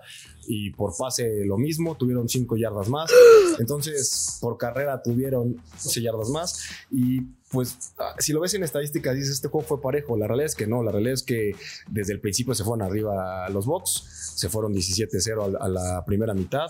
y 0.50 0.72
por 0.72 0.92
pase 0.98 1.46
lo 1.46 1.58
mismo, 1.58 1.96
tuvieron 1.96 2.28
5 2.28 2.58
yardas 2.58 2.90
más. 2.90 3.10
Entonces, 3.58 4.38
por 4.42 4.58
carrera 4.58 5.02
tuvieron 5.02 5.56
11 5.86 6.02
yardas 6.02 6.28
más 6.28 6.66
y 6.92 7.22
pues 7.50 7.78
si 8.20 8.34
lo 8.34 8.42
ves 8.42 8.54
en 8.56 8.64
estadísticas 8.64 9.16
dices 9.16 9.36
este 9.36 9.48
juego 9.48 9.66
fue 9.66 9.82
parejo, 9.82 10.18
la 10.18 10.28
realidad 10.28 10.48
es 10.48 10.56
que 10.56 10.68
no, 10.68 10.84
la 10.84 10.92
realidad 10.92 11.14
es 11.14 11.24
que 11.24 11.56
desde 11.90 12.12
el 12.12 12.20
principio 12.20 12.54
se 12.54 12.66
fueron 12.66 12.86
arriba 12.86 13.48
los 13.48 13.66
Bucks, 13.66 14.34
se 14.36 14.50
fueron 14.50 14.74
17-0 14.74 15.58
a 15.58 15.68
la 15.70 16.04
primera 16.06 16.34
mitad, 16.34 16.70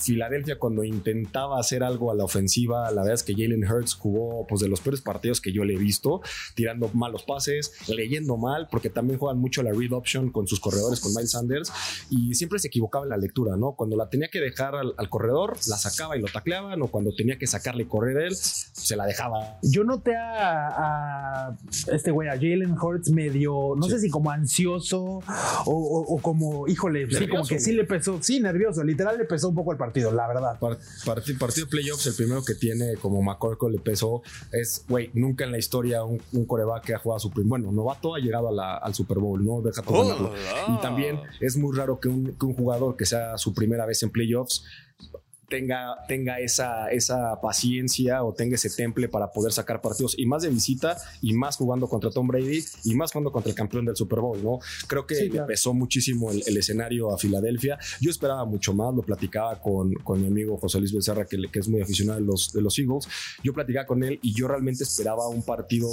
Filadelfia 0.00 0.58
cuando 0.58 0.84
intentaba 0.84 1.58
hacer 1.58 1.82
algo 1.82 2.10
a 2.10 2.14
la 2.14 2.24
ofensiva, 2.24 2.90
la 2.90 3.02
verdad 3.02 3.14
es 3.14 3.22
que 3.22 3.34
Jalen 3.34 3.64
Hurts 3.64 3.94
jugó 3.94 4.46
pues 4.46 4.60
de 4.60 4.68
los 4.68 4.80
peores 4.80 5.00
partidos 5.00 5.40
que 5.40 5.52
yo 5.52 5.64
le 5.64 5.74
he 5.74 5.78
visto, 5.78 6.20
tirando 6.54 6.90
malos 6.94 7.22
pases, 7.24 7.72
leyendo 7.88 8.36
mal, 8.36 8.68
porque 8.70 8.90
también 8.90 9.18
juegan 9.18 9.38
mucho 9.38 9.62
la 9.62 9.72
read 9.72 9.92
option 9.92 10.30
con 10.30 10.46
sus 10.46 10.60
corredores, 10.60 11.00
con 11.00 11.12
Miles 11.12 11.32
Sanders, 11.32 11.72
y 12.10 12.34
siempre 12.34 12.58
se 12.58 12.68
equivocaba 12.68 13.04
en 13.04 13.10
la 13.10 13.16
lectura, 13.16 13.56
¿no? 13.56 13.72
Cuando 13.72 13.96
la 13.96 14.08
tenía 14.08 14.28
que 14.28 14.40
dejar 14.40 14.74
al, 14.74 15.08
corredor, 15.08 15.56
la 15.66 15.76
sacaba 15.76 16.16
y 16.16 16.20
lo 16.20 16.28
tacleaban, 16.28 16.80
o 16.82 16.88
cuando 16.88 17.14
tenía 17.14 17.38
que 17.38 17.46
sacarle 17.46 17.84
y 17.84 17.86
correr 17.86 18.18
él, 18.18 18.36
se 18.36 18.96
la 18.96 19.06
dejaba. 19.06 19.58
Yo 19.62 19.84
noté 19.84 20.14
a, 20.16 21.56
este 21.92 22.10
güey, 22.10 22.28
a 22.28 22.32
Jalen 22.32 22.76
Hurts 22.78 23.10
medio, 23.10 23.74
no 23.76 23.88
sé 23.88 23.98
si 23.98 24.10
como 24.10 24.30
ansioso 24.30 25.20
o, 25.64 26.18
como, 26.22 26.68
híjole, 26.68 27.08
sí, 27.10 27.26
como 27.28 27.44
que 27.44 27.58
sí 27.58 27.72
le 27.72 27.84
pesó, 27.84 28.22
sí, 28.22 28.40
nervioso, 28.40 28.84
literal 28.84 29.18
le 29.18 29.24
pesó 29.24 29.48
un 29.48 29.54
poco 29.54 29.72
el 29.72 29.78
partido 29.78 29.87
partido, 29.88 30.12
la 30.12 30.28
verdad. 30.28 30.58
partido, 31.04 31.38
partido 31.38 31.66
de 31.66 31.70
playoffs, 31.70 32.06
el 32.06 32.14
primero 32.14 32.44
que 32.44 32.54
tiene 32.54 32.96
como 32.96 33.22
McCorkle 33.22 33.70
le 33.70 33.78
pesó 33.78 34.22
es, 34.52 34.84
güey, 34.88 35.10
nunca 35.14 35.44
en 35.44 35.52
la 35.52 35.58
historia 35.58 36.04
un, 36.04 36.18
coreback 36.46 36.84
que 36.84 36.94
ha 36.94 36.98
jugado 36.98 37.20
su 37.20 37.30
primer, 37.30 37.48
bueno, 37.48 37.72
novato 37.72 38.14
ha 38.14 38.18
llegado 38.18 38.48
al 38.60 38.94
Super 38.94 39.18
Bowl, 39.18 39.44
¿no? 39.44 39.60
Deja 39.60 39.82
todo. 39.82 40.32
Oh, 40.32 40.72
y 40.72 40.80
también 40.80 41.20
es 41.40 41.56
muy 41.56 41.76
raro 41.76 42.00
que 42.00 42.08
un, 42.08 42.36
que 42.38 42.46
un 42.46 42.54
jugador 42.54 42.96
que 42.96 43.06
sea 43.06 43.36
su 43.38 43.52
primera 43.54 43.86
vez 43.86 44.02
en 44.02 44.10
playoffs 44.10 44.64
tenga, 45.48 45.96
tenga 46.06 46.38
esa, 46.40 46.90
esa 46.90 47.40
paciencia 47.40 48.22
o 48.22 48.32
tenga 48.34 48.56
ese 48.56 48.70
temple 48.70 49.08
para 49.08 49.32
poder 49.32 49.52
sacar 49.52 49.80
partidos 49.80 50.14
y 50.18 50.26
más 50.26 50.42
de 50.42 50.50
visita 50.50 50.96
y 51.22 51.32
más 51.32 51.56
jugando 51.56 51.88
contra 51.88 52.10
Tom 52.10 52.28
Brady 52.28 52.64
y 52.84 52.94
más 52.94 53.12
jugando 53.12 53.32
contra 53.32 53.50
el 53.50 53.56
campeón 53.56 53.86
del 53.86 53.96
Super 53.96 54.20
Bowl, 54.20 54.42
¿no? 54.42 54.58
Creo 54.86 55.06
que 55.06 55.30
pesó 55.46 55.74
muchísimo 55.74 56.30
el, 56.30 56.56
escenario 56.58 57.12
a 57.12 57.18
Filadelfia. 57.18 57.78
Yo 58.00 58.10
esperaba 58.10 58.44
mucho 58.44 58.74
más, 58.74 58.94
lo 58.94 59.02
platicaba 59.02 59.60
con, 59.60 59.94
con 59.94 60.20
mi 60.20 60.26
amigo 60.26 60.58
José 60.58 60.80
Luis 60.80 60.92
Becerra, 60.92 61.24
que, 61.24 61.40
que, 61.50 61.60
es 61.60 61.68
muy 61.68 61.80
aficionado 61.80 62.18
de 62.18 62.26
los, 62.26 62.52
de 62.52 62.60
los 62.60 62.78
Eagles. 62.78 63.08
Yo 63.42 63.52
platicaba 63.52 63.86
con 63.86 64.02
él 64.02 64.18
y 64.22 64.34
yo 64.34 64.48
realmente 64.48 64.82
esperaba 64.82 65.28
un 65.28 65.42
partido 65.42 65.88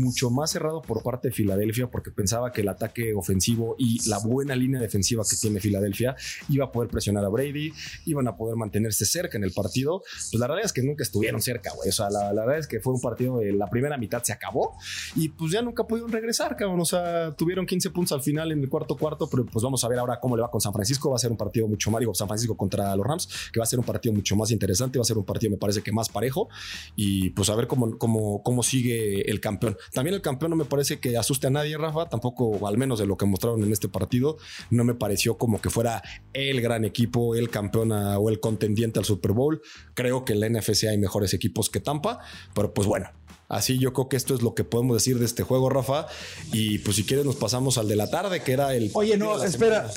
mucho 0.00 0.30
más 0.30 0.50
cerrado 0.50 0.82
por 0.82 1.02
parte 1.02 1.28
de 1.28 1.34
Filadelfia 1.34 1.88
porque 1.88 2.10
pensaba 2.10 2.50
que 2.50 2.62
el 2.62 2.68
ataque 2.68 3.14
ofensivo 3.14 3.76
y 3.78 4.08
la 4.08 4.18
buena 4.18 4.56
línea 4.56 4.80
defensiva 4.80 5.22
que 5.28 5.36
tiene 5.36 5.60
Filadelfia 5.60 6.16
iba 6.48 6.64
a 6.64 6.72
poder 6.72 6.90
presionar 6.90 7.24
a 7.24 7.28
Brady, 7.28 7.72
iban 8.06 8.26
a 8.28 8.36
poder 8.36 8.56
mantenerse 8.56 8.95
cerca 9.04 9.36
en 9.36 9.44
el 9.44 9.52
partido, 9.52 10.02
pues 10.30 10.40
la 10.40 10.46
verdad 10.46 10.64
es 10.64 10.72
que 10.72 10.82
nunca 10.82 11.02
estuvieron 11.02 11.42
cerca, 11.42 11.72
güey. 11.74 11.88
O 11.88 11.92
sea, 11.92 12.08
la, 12.10 12.32
verdad 12.32 12.58
es 12.58 12.66
que 12.66 12.80
fue 12.80 12.92
un 12.92 13.00
partido 13.00 13.38
de 13.38 13.52
la 13.52 13.66
primera 13.68 13.98
mitad 13.98 14.22
se 14.22 14.32
acabó 14.32 14.76
y 15.14 15.28
pues 15.28 15.52
ya 15.52 15.62
nunca 15.62 15.86
pudieron 15.86 16.10
regresar, 16.10 16.56
cabrón. 16.56 16.80
O 16.80 16.84
sea, 16.84 17.34
tuvieron 17.36 17.66
15 17.66 17.90
puntos 17.90 18.12
al 18.12 18.22
final 18.22 18.52
en 18.52 18.60
el 18.60 18.68
cuarto 18.68 18.96
cuarto, 18.96 19.28
pero 19.28 19.44
pues 19.46 19.62
vamos 19.62 19.82
a 19.84 19.88
ver 19.88 19.98
ahora 19.98 20.18
cómo 20.20 20.36
le 20.36 20.42
va 20.42 20.50
con 20.50 20.60
San 20.60 20.72
Francisco. 20.72 21.10
Va 21.10 21.16
a 21.16 21.18
ser 21.18 21.30
un 21.30 21.36
partido 21.36 21.68
mucho 21.68 21.90
más, 21.90 22.00
digo, 22.00 22.14
San 22.14 22.28
Francisco 22.28 22.56
contra 22.56 22.94
los 22.96 23.06
Rams, 23.06 23.28
que 23.52 23.60
va 23.60 23.64
a 23.64 23.66
ser 23.66 23.78
un 23.78 23.84
partido 23.84 24.14
mucho 24.14 24.36
más 24.36 24.50
interesante, 24.50 24.98
va 24.98 25.02
a 25.02 25.06
ser 25.06 25.18
un 25.18 25.24
partido, 25.24 25.50
me 25.50 25.58
parece 25.58 25.82
que 25.82 25.92
más 25.92 26.08
parejo 26.08 26.48
y 26.94 27.30
pues 27.30 27.50
a 27.50 27.54
ver 27.54 27.66
cómo, 27.66 27.98
cómo, 27.98 28.42
cómo 28.42 28.62
sigue 28.62 29.30
el 29.30 29.40
campeón. 29.40 29.76
También 29.92 30.14
el 30.14 30.22
campeón 30.22 30.50
no 30.50 30.56
me 30.56 30.64
parece 30.64 30.98
que 30.98 31.16
asuste 31.16 31.46
a 31.46 31.50
nadie, 31.50 31.76
Rafa, 31.76 32.08
tampoco, 32.08 32.66
al 32.66 32.78
menos 32.78 32.98
de 32.98 33.06
lo 33.06 33.16
que 33.16 33.26
mostraron 33.26 33.62
en 33.62 33.72
este 33.72 33.88
partido, 33.88 34.36
no 34.70 34.84
me 34.84 34.94
pareció 34.94 35.36
como 35.38 35.60
que 35.60 35.70
fuera 35.70 36.02
el 36.32 36.60
gran 36.60 36.84
equipo, 36.84 37.34
el 37.34 37.50
campeón 37.50 37.92
o 37.92 38.28
el 38.28 38.40
contendiente 38.40 38.85
al 38.94 39.04
Super 39.04 39.32
Bowl. 39.32 39.60
Creo 39.94 40.24
que 40.24 40.32
en 40.32 40.40
la 40.40 40.48
NFC 40.48 40.84
hay 40.84 40.98
mejores 40.98 41.34
equipos 41.34 41.70
que 41.70 41.80
Tampa, 41.80 42.20
pero 42.54 42.72
pues 42.72 42.86
bueno, 42.86 43.10
Así 43.48 43.78
yo 43.78 43.92
creo 43.92 44.08
que 44.08 44.16
esto 44.16 44.34
es 44.34 44.42
lo 44.42 44.54
que 44.54 44.64
podemos 44.64 44.96
decir 44.96 45.18
de 45.18 45.24
este 45.24 45.42
juego, 45.42 45.70
Rafa. 45.70 46.06
Y 46.52 46.78
pues 46.78 46.96
si 46.96 47.04
quieres 47.04 47.24
nos 47.24 47.36
pasamos 47.36 47.78
al 47.78 47.86
de 47.86 47.96
la 47.96 48.10
tarde, 48.10 48.40
que 48.40 48.52
era 48.52 48.74
el... 48.74 48.90
Oye, 48.94 49.16
no, 49.16 49.42
espera, 49.42 49.88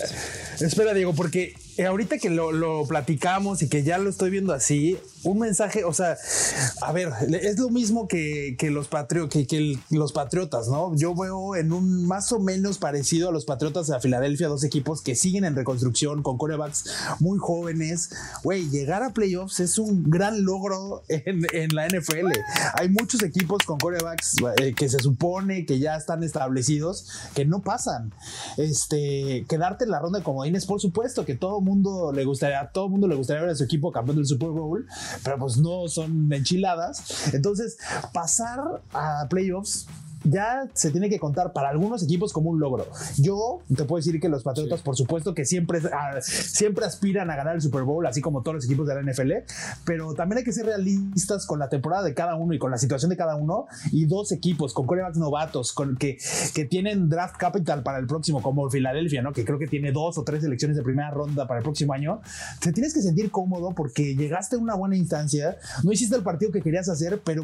espera 0.59 0.93
Diego, 0.93 1.13
porque 1.15 1.55
eh, 1.79 1.85
ahorita 1.85 2.17
que 2.17 2.29
lo, 2.29 2.85
platicamos 2.89 3.61
y 3.61 3.69
que 3.69 3.83
ya 3.83 3.97
lo 3.99 4.09
estoy 4.09 4.31
viendo 4.31 4.51
así, 4.51 4.97
un 5.23 5.39
mensaje, 5.39 5.85
o 5.85 5.93
sea, 5.93 6.17
a 6.81 6.91
ver, 6.91 7.09
es 7.41 7.57
lo 7.57 7.69
mismo 7.69 8.09
que, 8.09 8.57
los, 8.69 8.89
que, 8.89 9.85
los 9.91 10.11
patriotas, 10.11 10.67
¿no? 10.67 10.93
Yo 10.97 11.15
veo 11.15 11.55
en 11.55 11.71
un 11.71 12.05
más 12.05 12.33
o 12.33 12.39
menos 12.41 12.79
parecido 12.79 13.29
a 13.29 13.31
los 13.31 13.45
patriotas 13.45 13.87
de 13.87 13.97
Filadelfia, 14.01 14.49
dos 14.49 14.65
equipos 14.65 15.01
que 15.01 15.15
siguen 15.15 15.45
en 15.45 15.55
reconstrucción 15.55 16.21
con 16.21 16.37
corebacks 16.37 16.83
muy 17.21 17.39
jóvenes. 17.39 18.09
Güey, 18.43 18.69
llegar 18.69 19.01
a 19.01 19.13
playoffs 19.13 19.61
es 19.61 19.77
un 19.77 20.03
gran 20.03 20.43
logro 20.43 21.03
en, 21.07 21.45
en 21.53 21.73
la 21.73 21.87
NFL. 21.87 22.27
Hay 22.73 22.89
muchos 22.89 23.23
equipos 23.23 23.63
con 23.63 23.77
corebacks 23.77 24.35
eh, 24.57 24.73
que 24.75 24.89
se 24.89 24.99
supone 24.99 25.65
que 25.65 25.79
ya 25.79 25.95
están 25.95 26.23
establecidos 26.23 27.07
que 27.35 27.45
no 27.45 27.61
pasan. 27.61 28.13
Este, 28.57 29.45
quedarte 29.47 29.85
en 29.85 29.91
la 29.91 29.99
ronda 29.99 30.19
de 30.19 30.25
comodines, 30.25 30.65
por 30.65 30.81
supuesto 30.81 31.23
que 31.23 31.35
todo 31.35 31.61
mundo 31.61 31.68
le 32.13 32.25
gustaría, 32.25 32.61
a 32.61 32.71
todo 32.71 32.89
mundo 32.89 33.07
le 33.07 33.15
gustaría 33.15 33.41
ver 33.41 33.51
a 33.51 33.55
su 33.55 33.63
equipo 33.63 33.91
campeón 33.91 34.17
del 34.17 34.25
Super 34.25 34.49
Bowl, 34.49 34.85
pero 35.23 35.37
pues 35.37 35.57
no 35.57 35.87
son 35.87 36.31
enchiladas. 36.31 37.33
Entonces, 37.33 37.77
pasar 38.13 38.81
a 38.93 39.27
playoffs 39.29 39.87
ya 40.23 40.67
se 40.73 40.91
tiene 40.91 41.09
que 41.09 41.19
contar 41.19 41.53
para 41.53 41.69
algunos 41.69 42.03
equipos 42.03 42.33
como 42.33 42.49
un 42.49 42.59
logro. 42.59 42.87
Yo 43.17 43.61
te 43.75 43.85
puedo 43.85 43.97
decir 43.97 44.19
que 44.19 44.29
los 44.29 44.43
Patriotas, 44.43 44.81
por 44.81 44.95
supuesto, 44.95 45.33
que 45.33 45.45
siempre, 45.45 45.79
ah, 45.93 46.19
siempre 46.21 46.85
aspiran 46.85 47.29
a 47.29 47.35
ganar 47.35 47.55
el 47.55 47.61
Super 47.61 47.83
Bowl, 47.83 48.05
así 48.05 48.21
como 48.21 48.41
todos 48.41 48.55
los 48.55 48.65
equipos 48.65 48.87
de 48.87 48.95
la 48.95 49.01
NFL, 49.01 49.31
pero 49.85 50.13
también 50.13 50.39
hay 50.39 50.43
que 50.43 50.51
ser 50.51 50.65
realistas 50.65 51.45
con 51.45 51.59
la 51.59 51.69
temporada 51.69 52.03
de 52.03 52.13
cada 52.13 52.35
uno 52.35 52.53
y 52.53 52.59
con 52.59 52.71
la 52.71 52.77
situación 52.77 53.09
de 53.09 53.17
cada 53.17 53.35
uno. 53.35 53.67
Y 53.91 54.05
dos 54.05 54.31
equipos 54.31 54.73
con 54.73 54.85
corebacks 54.85 55.17
novatos, 55.17 55.73
con 55.73 55.97
que, 55.97 56.17
que 56.53 56.65
tienen 56.65 57.09
draft 57.09 57.37
capital 57.37 57.83
para 57.83 57.99
el 57.99 58.07
próximo, 58.07 58.41
como 58.41 58.69
Filadelfia, 58.69 59.21
¿no? 59.21 59.33
que 59.33 59.45
creo 59.45 59.59
que 59.59 59.67
tiene 59.67 59.91
dos 59.91 60.17
o 60.17 60.23
tres 60.23 60.43
elecciones 60.43 60.77
de 60.77 60.83
primera 60.83 61.11
ronda 61.11 61.47
para 61.47 61.59
el 61.59 61.63
próximo 61.63 61.93
año. 61.93 62.21
Te 62.59 62.71
tienes 62.71 62.93
que 62.93 63.01
sentir 63.01 63.31
cómodo 63.31 63.73
porque 63.75 64.15
llegaste 64.15 64.55
a 64.55 64.59
una 64.59 64.75
buena 64.75 64.97
instancia, 64.97 65.57
no 65.83 65.91
hiciste 65.91 66.15
el 66.15 66.23
partido 66.23 66.51
que 66.51 66.61
querías 66.61 66.89
hacer, 66.89 67.21
pero 67.23 67.43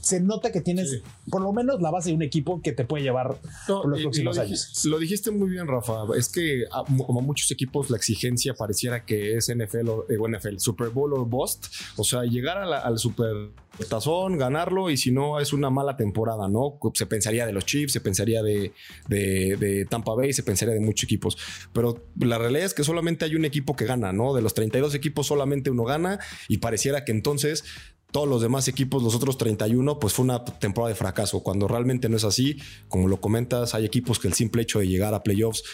se 0.00 0.20
nota 0.20 0.50
que 0.52 0.60
tienes 0.60 1.02
por 1.30 1.42
lo 1.42 1.52
menos 1.52 1.80
la 1.80 1.90
base 1.90 2.11
de 2.12 2.16
un 2.16 2.22
equipo 2.22 2.60
que 2.62 2.72
te 2.72 2.84
puede 2.84 3.04
llevar 3.04 3.36
por 3.66 3.88
los 3.88 4.00
próximos 4.00 4.36
lo 4.36 4.42
años. 4.42 4.68
Dijiste, 4.68 4.88
lo 4.88 4.98
dijiste 4.98 5.30
muy 5.30 5.50
bien, 5.50 5.66
Rafa. 5.66 6.04
Es 6.16 6.28
que 6.28 6.64
a, 6.70 6.80
a, 6.80 7.22
muchos 7.22 7.50
equipos 7.50 7.90
la 7.90 7.96
exigencia 7.96 8.54
pareciera 8.54 9.04
que 9.04 9.36
es 9.36 9.52
NFL 9.54 9.88
o, 9.88 10.06
eh, 10.08 10.18
NFL, 10.18 10.58
Super 10.58 10.90
Bowl 10.90 11.12
o 11.14 11.24
Bust. 11.24 11.66
O 11.96 12.04
sea, 12.04 12.22
llegar 12.24 12.58
a 12.58 12.66
la, 12.66 12.78
al 12.78 12.98
Super 12.98 13.50
Tazón, 13.88 14.36
ganarlo 14.36 14.90
y 14.90 14.96
si 14.96 15.10
no 15.10 15.40
es 15.40 15.52
una 15.52 15.70
mala 15.70 15.96
temporada, 15.96 16.48
¿no? 16.48 16.78
Se 16.94 17.06
pensaría 17.06 17.46
de 17.46 17.52
los 17.52 17.64
Chiefs, 17.64 17.92
se 17.92 18.00
pensaría 18.00 18.42
de, 18.42 18.72
de, 19.08 19.56
de, 19.56 19.84
Tampa 19.86 20.14
Bay, 20.14 20.32
se 20.32 20.42
pensaría 20.42 20.74
de 20.74 20.80
muchos 20.80 21.04
equipos. 21.04 21.38
Pero 21.72 22.04
la 22.18 22.38
realidad 22.38 22.66
es 22.66 22.74
que 22.74 22.84
solamente 22.84 23.24
hay 23.24 23.34
un 23.34 23.44
equipo 23.44 23.74
que 23.74 23.86
gana, 23.86 24.12
¿no? 24.12 24.34
De 24.34 24.42
los 24.42 24.54
32 24.54 24.94
equipos 24.94 25.26
solamente 25.26 25.70
uno 25.70 25.84
gana 25.84 26.18
y 26.48 26.58
pareciera 26.58 27.04
que 27.04 27.12
entonces 27.12 27.64
todos 28.12 28.28
los 28.28 28.42
demás 28.42 28.68
equipos, 28.68 29.02
los 29.02 29.14
otros 29.14 29.38
31, 29.38 29.98
pues 29.98 30.12
fue 30.12 30.24
una 30.24 30.44
temporada 30.44 30.90
de 30.90 30.94
fracaso, 30.94 31.40
cuando 31.40 31.66
realmente 31.66 32.10
no 32.10 32.18
es 32.18 32.24
así. 32.24 32.58
Como 32.88 33.08
lo 33.08 33.20
comentas, 33.20 33.74
hay 33.74 33.86
equipos 33.86 34.18
que 34.18 34.28
el 34.28 34.34
simple 34.34 34.62
hecho 34.62 34.78
de 34.78 34.86
llegar 34.86 35.14
a 35.14 35.22
playoffs 35.22 35.64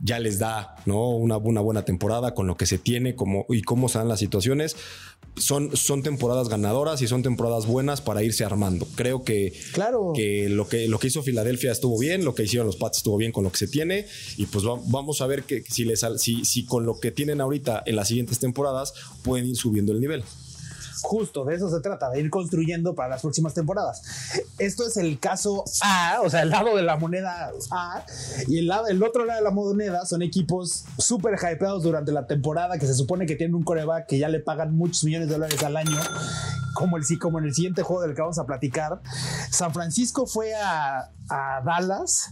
ya 0.00 0.18
les 0.18 0.40
da 0.40 0.74
¿no? 0.86 1.10
una, 1.10 1.36
una 1.36 1.60
buena 1.60 1.84
temporada 1.84 2.34
con 2.34 2.48
lo 2.48 2.56
que 2.56 2.66
se 2.66 2.78
tiene 2.78 3.14
como, 3.14 3.46
y 3.48 3.62
cómo 3.62 3.88
se 3.88 3.98
dan 3.98 4.08
las 4.08 4.18
situaciones. 4.18 4.76
Son, 5.36 5.76
son 5.76 6.02
temporadas 6.02 6.48
ganadoras 6.48 7.00
y 7.02 7.08
son 7.08 7.22
temporadas 7.22 7.66
buenas 7.66 8.00
para 8.00 8.22
irse 8.22 8.44
armando. 8.44 8.86
Creo 8.96 9.24
que, 9.24 9.52
claro. 9.72 10.12
que, 10.14 10.48
lo, 10.48 10.68
que 10.68 10.88
lo 10.88 10.98
que 10.98 11.06
hizo 11.08 11.22
Filadelfia 11.22 11.72
estuvo 11.72 11.98
bien, 11.98 12.24
lo 12.24 12.34
que 12.34 12.42
hicieron 12.42 12.66
los 12.66 12.76
Pats 12.76 12.98
estuvo 12.98 13.16
bien 13.16 13.32
con 13.32 13.44
lo 13.44 13.50
que 13.50 13.58
se 13.58 13.68
tiene 13.68 14.06
y 14.36 14.46
pues 14.46 14.66
va, 14.66 14.80
vamos 14.86 15.20
a 15.20 15.26
ver 15.26 15.44
que 15.44 15.62
si, 15.62 15.84
les, 15.84 16.04
si, 16.18 16.44
si 16.44 16.64
con 16.64 16.86
lo 16.86 16.98
que 16.98 17.12
tienen 17.12 17.40
ahorita 17.40 17.82
en 17.86 17.96
las 17.96 18.08
siguientes 18.08 18.40
temporadas 18.40 18.94
pueden 19.22 19.46
ir 19.46 19.56
subiendo 19.56 19.92
el 19.92 20.00
nivel. 20.00 20.24
Justo, 21.04 21.44
de 21.44 21.54
eso 21.54 21.68
se 21.68 21.82
trata, 21.82 22.08
de 22.08 22.18
ir 22.18 22.30
construyendo 22.30 22.94
para 22.94 23.10
las 23.10 23.20
próximas 23.20 23.52
temporadas. 23.52 24.00
Esto 24.58 24.86
es 24.86 24.96
el 24.96 25.18
caso 25.18 25.62
A, 25.82 26.20
o 26.24 26.30
sea, 26.30 26.40
el 26.40 26.48
lado 26.48 26.74
de 26.74 26.82
la 26.82 26.96
moneda 26.96 27.52
A, 27.70 28.06
y 28.48 28.60
el, 28.60 28.68
lado, 28.68 28.86
el 28.86 29.02
otro 29.02 29.26
lado 29.26 29.38
de 29.38 29.44
la 29.44 29.50
moneda 29.50 30.06
son 30.06 30.22
equipos 30.22 30.86
súper 30.96 31.34
hypeados 31.34 31.82
durante 31.82 32.10
la 32.10 32.26
temporada 32.26 32.78
que 32.78 32.86
se 32.86 32.94
supone 32.94 33.26
que 33.26 33.36
tienen 33.36 33.54
un 33.54 33.64
coreback 33.64 34.06
que 34.06 34.18
ya 34.18 34.30
le 34.30 34.40
pagan 34.40 34.74
muchos 34.74 35.04
millones 35.04 35.28
de 35.28 35.34
dólares 35.34 35.62
al 35.62 35.76
año, 35.76 35.98
como, 36.72 36.96
el, 36.96 37.04
como 37.20 37.38
en 37.38 37.44
el 37.44 37.54
siguiente 37.54 37.82
juego 37.82 38.00
del 38.00 38.14
que 38.14 38.22
vamos 38.22 38.38
a 38.38 38.46
platicar. 38.46 39.02
San 39.50 39.74
Francisco 39.74 40.26
fue 40.26 40.54
a, 40.54 41.10
a 41.28 41.62
Dallas 41.66 42.30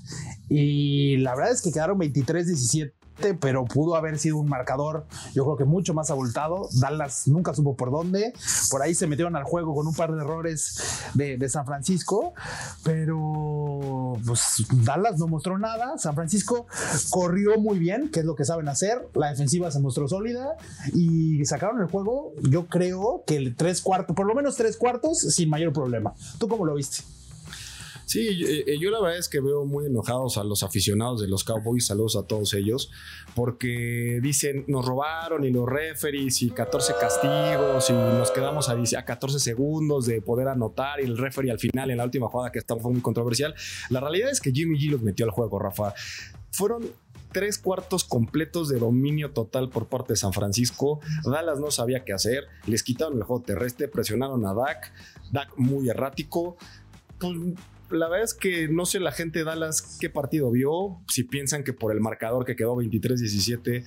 y 0.49 1.19
la 1.19 1.35
verdad 1.35 1.53
es 1.53 1.61
que 1.61 1.73
quedaron 1.73 1.99
23-17 1.99 3.02
pero 3.41 3.65
pudo 3.65 3.97
haber 3.97 4.19
sido 4.19 4.39
un 4.39 4.49
marcador, 4.49 5.07
yo 5.35 5.45
creo 5.45 5.57
que 5.57 5.65
mucho 5.65 5.95
más 5.95 6.11
abultado. 6.11 6.69
Dallas 6.73 7.29
nunca 7.29 7.55
supo 7.55 7.77
por 7.77 7.91
dónde. 7.91 8.33
Por 8.71 8.83
ahí 8.83 8.95
se 8.95 9.07
metieron 9.07 9.37
al 9.37 9.45
juego 9.45 9.75
con 9.75 9.87
un 9.87 9.95
par 9.95 10.13
de 10.13 10.21
errores 10.21 10.81
de, 11.15 11.49
San 11.49 11.67
Francisco, 11.67 12.33
pero 12.83 14.15
pues 14.25 14.65
Dallas 14.73 15.19
no 15.19 15.27
mostró 15.27 15.59
nada. 15.59 15.99
San 15.99 16.15
Francisco 16.15 16.67
corrió 17.11 17.59
muy 17.59 17.79
bien, 17.79 18.11
que 18.11 18.21
es 18.21 18.27
lo 18.27 18.35
que 18.35 18.45
saben 18.45 18.69
hacer. 18.69 19.09
La 19.15 19.31
defensiva 19.31 19.71
se 19.71 19.81
mostró 19.81 20.09
sólida 20.09 20.57
y 20.95 21.45
sacaron 21.45 21.81
el 21.81 21.89
juego, 21.89 22.33
yo 22.43 22.67
creo 22.67 23.25
que 23.27 23.37
el 23.37 23.57
tres 23.57 23.83
cuartos, 23.83 24.17
por 24.17 24.27
lo 24.27 24.35
menos 24.35 24.57
tres 24.57 24.77
cuartos, 24.77 25.19
sin 25.19 25.51
mayor 25.51 25.73
problema. 25.73 26.15
¿Tú 26.39 26.49
cómo 26.49 26.65
lo 26.65 26.75
viste? 26.75 27.03
Sí, 28.13 28.67
yo 28.79 28.91
la 28.91 29.01
verdad 29.01 29.19
es 29.19 29.27
que 29.27 29.41
veo 29.41 29.65
muy 29.65 29.87
enojados 29.87 30.37
a 30.37 30.45
los 30.45 30.63
aficionados 30.63 31.23
de 31.23 31.29
los 31.29 31.45
Cowboys, 31.45 31.87
saludos 31.87 32.15
a 32.17 32.25
todos 32.25 32.53
ellos, 32.53 32.91
porque 33.35 34.21
dicen, 34.23 34.67
nos 34.69 34.85
robaron 34.85 35.45
y 35.45 35.51
los 35.51 35.67
referees 35.67 36.43
y 36.43 36.51
14 36.51 36.93
castigos 37.01 37.89
y 37.89 37.95
nos 37.95 38.31
quedamos 38.31 38.69
a, 38.69 38.75
a 38.99 39.05
14 39.07 39.39
segundos 39.39 40.05
de 40.05 40.21
poder 40.21 40.49
anotar 40.49 41.01
y 41.01 41.05
el 41.05 41.17
referee 41.17 41.51
al 41.51 41.59
final 41.59 41.91
en 41.91 41.97
la 41.97 42.05
última 42.05 42.29
jugada 42.29 42.53
que 42.53 42.61
fue 42.61 42.93
muy 42.93 43.01
controversial. 43.01 43.55
La 43.89 44.01
realidad 44.01 44.29
es 44.29 44.43
que 44.43 44.53
Jimmy 44.53 44.79
G 44.79 44.91
los 44.91 45.01
metió 45.01 45.25
al 45.25 45.31
juego, 45.31 45.59
Rafa. 45.59 45.95
Fueron 46.51 46.83
tres 47.33 47.57
cuartos 47.57 48.05
completos 48.05 48.69
de 48.69 48.79
dominio 48.79 49.31
total 49.31 49.71
por 49.71 49.87
parte 49.87 50.13
de 50.13 50.17
San 50.19 50.35
Francisco. 50.35 51.01
Dallas 51.25 51.59
no 51.59 51.71
sabía 51.71 52.05
qué 52.05 52.13
hacer, 52.13 52.45
les 52.67 52.83
quitaron 52.83 53.17
el 53.17 53.23
juego 53.23 53.43
terrestre, 53.43 53.89
presionaron 53.89 54.45
a 54.45 54.53
Dak, 54.53 54.93
Dak 55.33 55.57
muy 55.57 55.89
errático. 55.89 56.59
Pues, 57.19 57.39
la 57.93 58.09
verdad 58.09 58.25
es 58.25 58.35
que 58.35 58.69
no 58.69 58.87
sé 58.87 59.01
la 59.01 59.13
gente 59.13 59.41
de 59.41 59.45
Dallas 59.45 59.99
qué 60.01 60.11
partido 60.11 60.51
vio, 60.51 61.01
si 61.09 61.25
piensan 61.25 61.65
que 61.65 61.73
por 61.73 61.93
el 61.93 62.01
marcador 62.01 62.45
que 62.45 62.57
quedó 62.57 62.77
23-17 62.77 63.85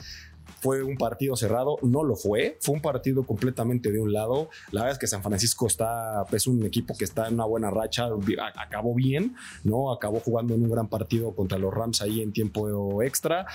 fue 0.62 0.84
un 0.84 0.96
partido 0.98 1.36
cerrado, 1.36 1.78
no 1.82 2.04
lo 2.04 2.16
fue, 2.16 2.58
fue 2.62 2.76
un 2.76 2.82
partido 2.82 3.24
completamente 3.24 3.92
de 3.92 4.00
un 4.00 4.14
lado. 4.14 4.50
La 4.72 4.82
verdad 4.82 4.94
es 4.94 5.00
que 5.00 5.08
San 5.08 5.24
Francisco 5.24 5.68
está, 5.68 6.24
es 6.32 6.48
un 6.48 6.64
equipo 6.66 6.96
que 6.98 7.04
está 7.04 7.28
en 7.28 7.36
una 7.36 7.46
buena 7.46 7.72
racha, 7.72 8.08
acabó 8.56 8.94
bien, 8.94 9.36
¿no? 9.64 9.92
Acabó 9.92 10.20
jugando 10.20 10.54
en 10.54 10.64
un 10.64 10.70
gran 10.70 10.88
partido 10.88 11.36
contra 11.36 11.58
los 11.58 11.74
Rams 11.74 12.02
ahí 12.02 12.22
en 12.22 12.32
tiempo 12.32 13.02
extra. 13.02 13.46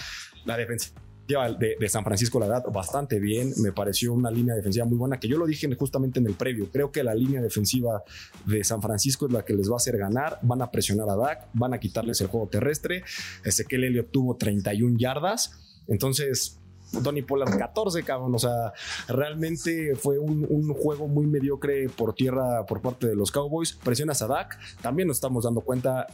La 0.44 0.56
defensa 0.56 0.92
de, 1.58 1.88
San 1.88 2.04
Francisco, 2.04 2.40
la 2.40 2.46
verdad, 2.46 2.64
bastante 2.72 3.18
bien. 3.18 3.52
Me 3.58 3.72
pareció 3.72 4.12
una 4.12 4.30
línea 4.30 4.54
defensiva 4.54 4.84
muy 4.84 4.98
buena, 4.98 5.18
que 5.18 5.28
yo 5.28 5.38
lo 5.38 5.46
dije 5.46 5.72
justamente 5.74 6.18
en 6.18 6.26
el 6.26 6.34
previo. 6.34 6.68
Creo 6.72 6.90
que 6.90 7.02
la 7.04 7.14
línea 7.14 7.40
defensiva 7.40 8.02
de 8.46 8.64
San 8.64 8.82
Francisco 8.82 9.26
es 9.26 9.32
la 9.32 9.44
que 9.44 9.54
les 9.54 9.70
va 9.70 9.74
a 9.74 9.76
hacer 9.76 9.96
ganar. 9.96 10.38
Van 10.42 10.62
a 10.62 10.70
presionar 10.70 11.08
a 11.08 11.16
Dak, 11.16 11.48
van 11.52 11.74
a 11.74 11.78
quitarles 11.78 12.20
el 12.20 12.26
juego 12.26 12.48
terrestre. 12.48 13.04
Ezequiel 13.44 13.84
Elliott 13.84 14.10
tuvo 14.10 14.36
31 14.36 14.98
yardas. 14.98 15.82
Entonces, 15.86 16.58
Tony 17.02 17.22
Pollard 17.22 17.56
14, 17.56 18.02
cabrón. 18.02 18.34
O 18.34 18.38
sea, 18.38 18.72
realmente 19.08 19.94
fue 19.94 20.18
un, 20.18 20.46
un, 20.48 20.74
juego 20.74 21.08
muy 21.08 21.26
mediocre 21.26 21.88
por 21.88 22.14
tierra 22.14 22.66
por 22.66 22.80
parte 22.80 23.06
de 23.06 23.14
los 23.14 23.30
Cowboys. 23.30 23.72
Presionas 23.72 24.22
a 24.22 24.26
Dak. 24.26 24.58
También 24.82 25.08
nos 25.08 25.18
estamos 25.18 25.44
dando 25.44 25.60
cuenta 25.60 26.06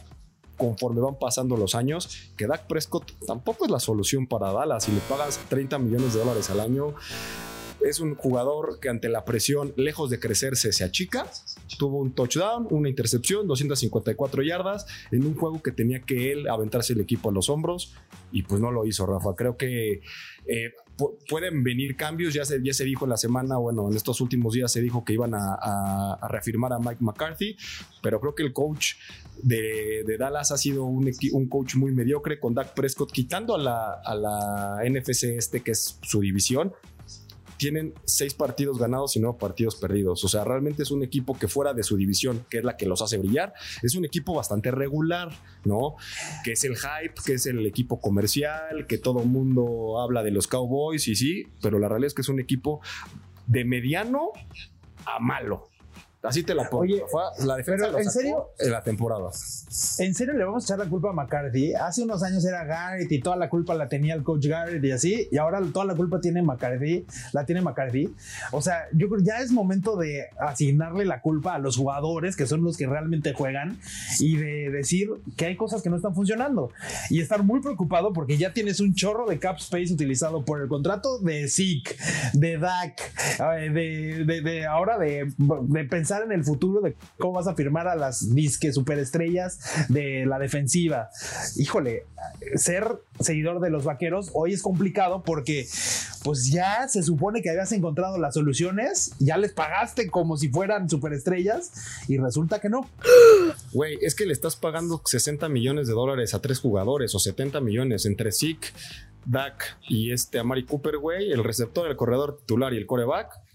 conforme 0.57 1.01
van 1.01 1.15
pasando 1.15 1.55
los 1.55 1.75
años, 1.75 2.31
que 2.35 2.47
Dak 2.47 2.67
Prescott 2.67 3.11
tampoco 3.25 3.65
es 3.65 3.71
la 3.71 3.79
solución 3.79 4.27
para 4.27 4.51
Dallas. 4.51 4.83
Si 4.83 4.91
le 4.91 4.99
pagas 5.01 5.39
30 5.49 5.77
millones 5.79 6.13
de 6.13 6.19
dólares 6.19 6.49
al 6.49 6.59
año, 6.59 6.93
es 7.81 7.99
un 7.99 8.15
jugador 8.15 8.79
que 8.79 8.89
ante 8.89 9.09
la 9.09 9.25
presión, 9.25 9.73
lejos 9.75 10.09
de 10.09 10.19
crecerse, 10.19 10.71
se 10.71 10.83
achica. 10.83 11.27
Tuvo 11.77 11.99
un 11.99 12.13
touchdown, 12.13 12.67
una 12.69 12.89
intercepción, 12.89 13.47
254 13.47 14.43
yardas 14.43 14.85
en 15.11 15.25
un 15.25 15.35
juego 15.35 15.61
que 15.61 15.71
tenía 15.71 16.01
que 16.01 16.31
él 16.31 16.49
aventarse 16.49 16.93
el 16.93 17.01
equipo 17.01 17.29
a 17.29 17.33
los 17.33 17.49
hombros 17.49 17.93
y 18.31 18.43
pues 18.43 18.61
no 18.61 18.71
lo 18.71 18.85
hizo, 18.85 19.05
Rafa. 19.05 19.35
Creo 19.35 19.57
que 19.57 20.01
eh, 20.45 20.73
pueden 21.29 21.63
venir 21.63 21.95
cambios, 21.95 22.33
ya 22.33 22.45
se, 22.45 22.61
ya 22.63 22.73
se 22.73 22.83
dijo 22.83 23.05
en 23.05 23.11
la 23.11 23.17
semana, 23.17 23.57
bueno, 23.57 23.89
en 23.89 23.95
estos 23.95 24.19
últimos 24.21 24.53
días 24.53 24.71
se 24.71 24.81
dijo 24.81 25.05
que 25.05 25.13
iban 25.13 25.33
a, 25.33 26.17
reafirmar 26.29 26.73
a 26.73 26.79
Mike 26.79 26.97
McCarthy, 26.99 27.55
pero 28.01 28.19
creo 28.19 28.35
que 28.35 28.43
el 28.43 28.53
coach 28.53 28.95
de, 29.43 30.03
de 30.05 30.17
Dallas 30.17 30.51
ha 30.51 30.57
sido 30.57 30.85
un, 30.85 31.11
un, 31.31 31.47
coach 31.47 31.75
muy 31.75 31.91
mediocre 31.91 32.39
con 32.39 32.53
Dak 32.53 32.73
Prescott, 32.73 33.11
quitando 33.11 33.55
a 33.55 33.59
la, 33.59 33.93
a 34.03 34.15
la 34.15 34.79
NFC 34.83 35.23
este, 35.37 35.61
que 35.61 35.71
es 35.71 35.99
su 36.01 36.21
división, 36.21 36.73
tienen 37.57 37.93
seis 38.05 38.33
partidos 38.33 38.77
ganados 38.77 39.15
y 39.15 39.19
nueve 39.19 39.37
partidos 39.39 39.75
perdidos. 39.75 40.23
O 40.23 40.27
sea, 40.27 40.43
realmente 40.43 40.83
es 40.83 40.91
un 40.91 41.03
equipo 41.03 41.37
que 41.37 41.47
fuera 41.47 41.73
de 41.73 41.83
su 41.83 41.97
división, 41.97 42.45
que 42.49 42.59
es 42.59 42.63
la 42.63 42.77
que 42.77 42.85
los 42.85 43.01
hace 43.01 43.17
brillar, 43.17 43.53
es 43.81 43.95
un 43.95 44.05
equipo 44.05 44.33
bastante 44.33 44.71
regular, 44.71 45.31
¿no? 45.65 45.95
Que 46.43 46.53
es 46.53 46.63
el 46.63 46.75
hype, 46.75 47.15
que 47.25 47.33
es 47.33 47.45
el 47.45 47.65
equipo 47.65 47.99
comercial, 47.99 48.85
que 48.87 48.97
todo 48.97 49.19
mundo 49.23 49.99
habla 49.99 50.23
de 50.23 50.31
los 50.31 50.47
Cowboys 50.47 51.07
y 51.07 51.15
sí, 51.15 51.47
pero 51.61 51.79
la 51.79 51.89
realidad 51.89 52.07
es 52.07 52.13
que 52.13 52.21
es 52.21 52.29
un 52.29 52.39
equipo 52.39 52.81
de 53.47 53.65
mediano 53.65 54.31
a 55.05 55.19
malo. 55.19 55.69
Así 56.23 56.43
te 56.43 56.55
la 56.55 56.67
pongo. 56.69 56.83
Oye, 56.83 57.03
la 57.45 57.57
defensa 57.57 57.85
pero, 57.85 57.99
¿en 57.99 58.09
serio? 58.09 58.49
En 58.57 58.71
la 58.71 58.81
temporada. 58.81 59.29
¿En 59.99 60.15
serio 60.15 60.33
le 60.33 60.43
vamos 60.43 60.63
a 60.63 60.65
echar 60.65 60.79
la 60.79 60.89
culpa 60.89 61.11
a 61.11 61.13
McCarthy? 61.13 61.73
Hace 61.75 62.01
unos 62.01 62.23
años 62.23 62.43
era 62.43 62.65
Garrett 62.65 63.11
y 63.11 63.19
toda 63.19 63.35
la 63.35 63.49
culpa 63.49 63.75
la 63.75 63.87
tenía 63.87 64.15
el 64.15 64.23
coach 64.23 64.47
Garrett 64.47 64.83
y 64.83 64.91
así, 64.91 65.27
y 65.31 65.37
ahora 65.37 65.61
toda 65.71 65.85
la 65.85 65.95
culpa 65.95 66.19
tiene 66.19 66.41
McCarthy, 66.41 67.05
la 67.33 67.45
tiene 67.45 67.61
McCarthy. 67.61 68.13
O 68.51 68.61
sea, 68.61 68.87
yo 68.93 69.09
creo 69.09 69.21
ya 69.23 69.41
es 69.41 69.51
momento 69.51 69.95
de 69.95 70.25
asignarle 70.39 71.05
la 71.05 71.21
culpa 71.21 71.53
a 71.53 71.59
los 71.59 71.77
jugadores, 71.77 72.35
que 72.35 72.47
son 72.47 72.63
los 72.63 72.77
que 72.77 72.87
realmente 72.87 73.33
juegan, 73.33 73.79
y 74.19 74.37
de 74.37 74.71
decir 74.71 75.09
que 75.35 75.45
hay 75.45 75.55
cosas 75.55 75.83
que 75.83 75.89
no 75.89 75.97
están 75.97 76.15
funcionando. 76.15 76.71
Y 77.11 77.21
estar 77.21 77.43
muy 77.43 77.61
preocupado 77.61 78.11
porque 78.11 78.37
ya 78.37 78.53
tienes 78.53 78.79
un 78.79 78.95
chorro 78.95 79.27
de 79.27 79.37
cap 79.37 79.57
space 79.57 79.93
utilizado 79.93 80.43
por 80.43 80.61
el 80.61 80.67
contrato 80.67 81.19
de 81.19 81.47
Zeke, 81.47 81.95
de 82.33 82.57
Dak, 82.57 82.99
eh, 83.39 83.69
de, 83.69 84.25
de, 84.25 84.41
de 84.41 84.65
ahora 84.65 84.97
de, 84.97 85.31
de 85.37 85.83
pensar 85.85 86.06
en 86.11 86.31
el 86.31 86.43
futuro 86.43 86.81
de 86.81 86.95
cómo 87.17 87.33
vas 87.33 87.47
a 87.47 87.55
firmar 87.55 87.87
a 87.87 87.95
las 87.95 88.33
disque 88.33 88.71
superestrellas 88.71 89.59
de 89.89 90.25
la 90.25 90.39
defensiva. 90.39 91.09
Híjole, 91.57 92.05
ser 92.55 92.87
seguidor 93.19 93.59
de 93.59 93.69
los 93.69 93.83
vaqueros 93.83 94.31
hoy 94.33 94.53
es 94.53 94.61
complicado 94.61 95.23
porque 95.23 95.67
pues 96.23 96.51
ya 96.51 96.87
se 96.87 97.03
supone 97.03 97.41
que 97.41 97.49
habías 97.49 97.71
encontrado 97.71 98.17
las 98.17 98.33
soluciones, 98.33 99.13
ya 99.19 99.37
les 99.37 99.53
pagaste 99.53 100.09
como 100.09 100.37
si 100.37 100.49
fueran 100.49 100.89
superestrellas 100.89 101.71
y 102.07 102.17
resulta 102.17 102.59
que 102.59 102.69
no. 102.69 102.89
Güey, 103.73 103.97
es 104.01 104.15
que 104.15 104.25
le 104.25 104.33
estás 104.33 104.55
pagando 104.55 105.01
60 105.03 105.49
millones 105.49 105.87
de 105.87 105.93
dólares 105.93 106.33
a 106.33 106.41
tres 106.41 106.59
jugadores 106.59 107.13
o 107.15 107.19
70 107.19 107.61
millones 107.61 108.05
entre 108.05 108.31
Zeke, 108.31 108.69
Dak 109.25 109.77
y 109.87 110.11
este 110.11 110.39
Amari 110.39 110.65
Cooper, 110.65 110.97
güey, 110.97 111.31
el 111.31 111.43
receptor, 111.43 111.89
el 111.89 111.97
corredor 111.97 112.37
titular 112.39 112.73
y 112.73 112.77
el 112.77 112.85
coreback 112.85 113.46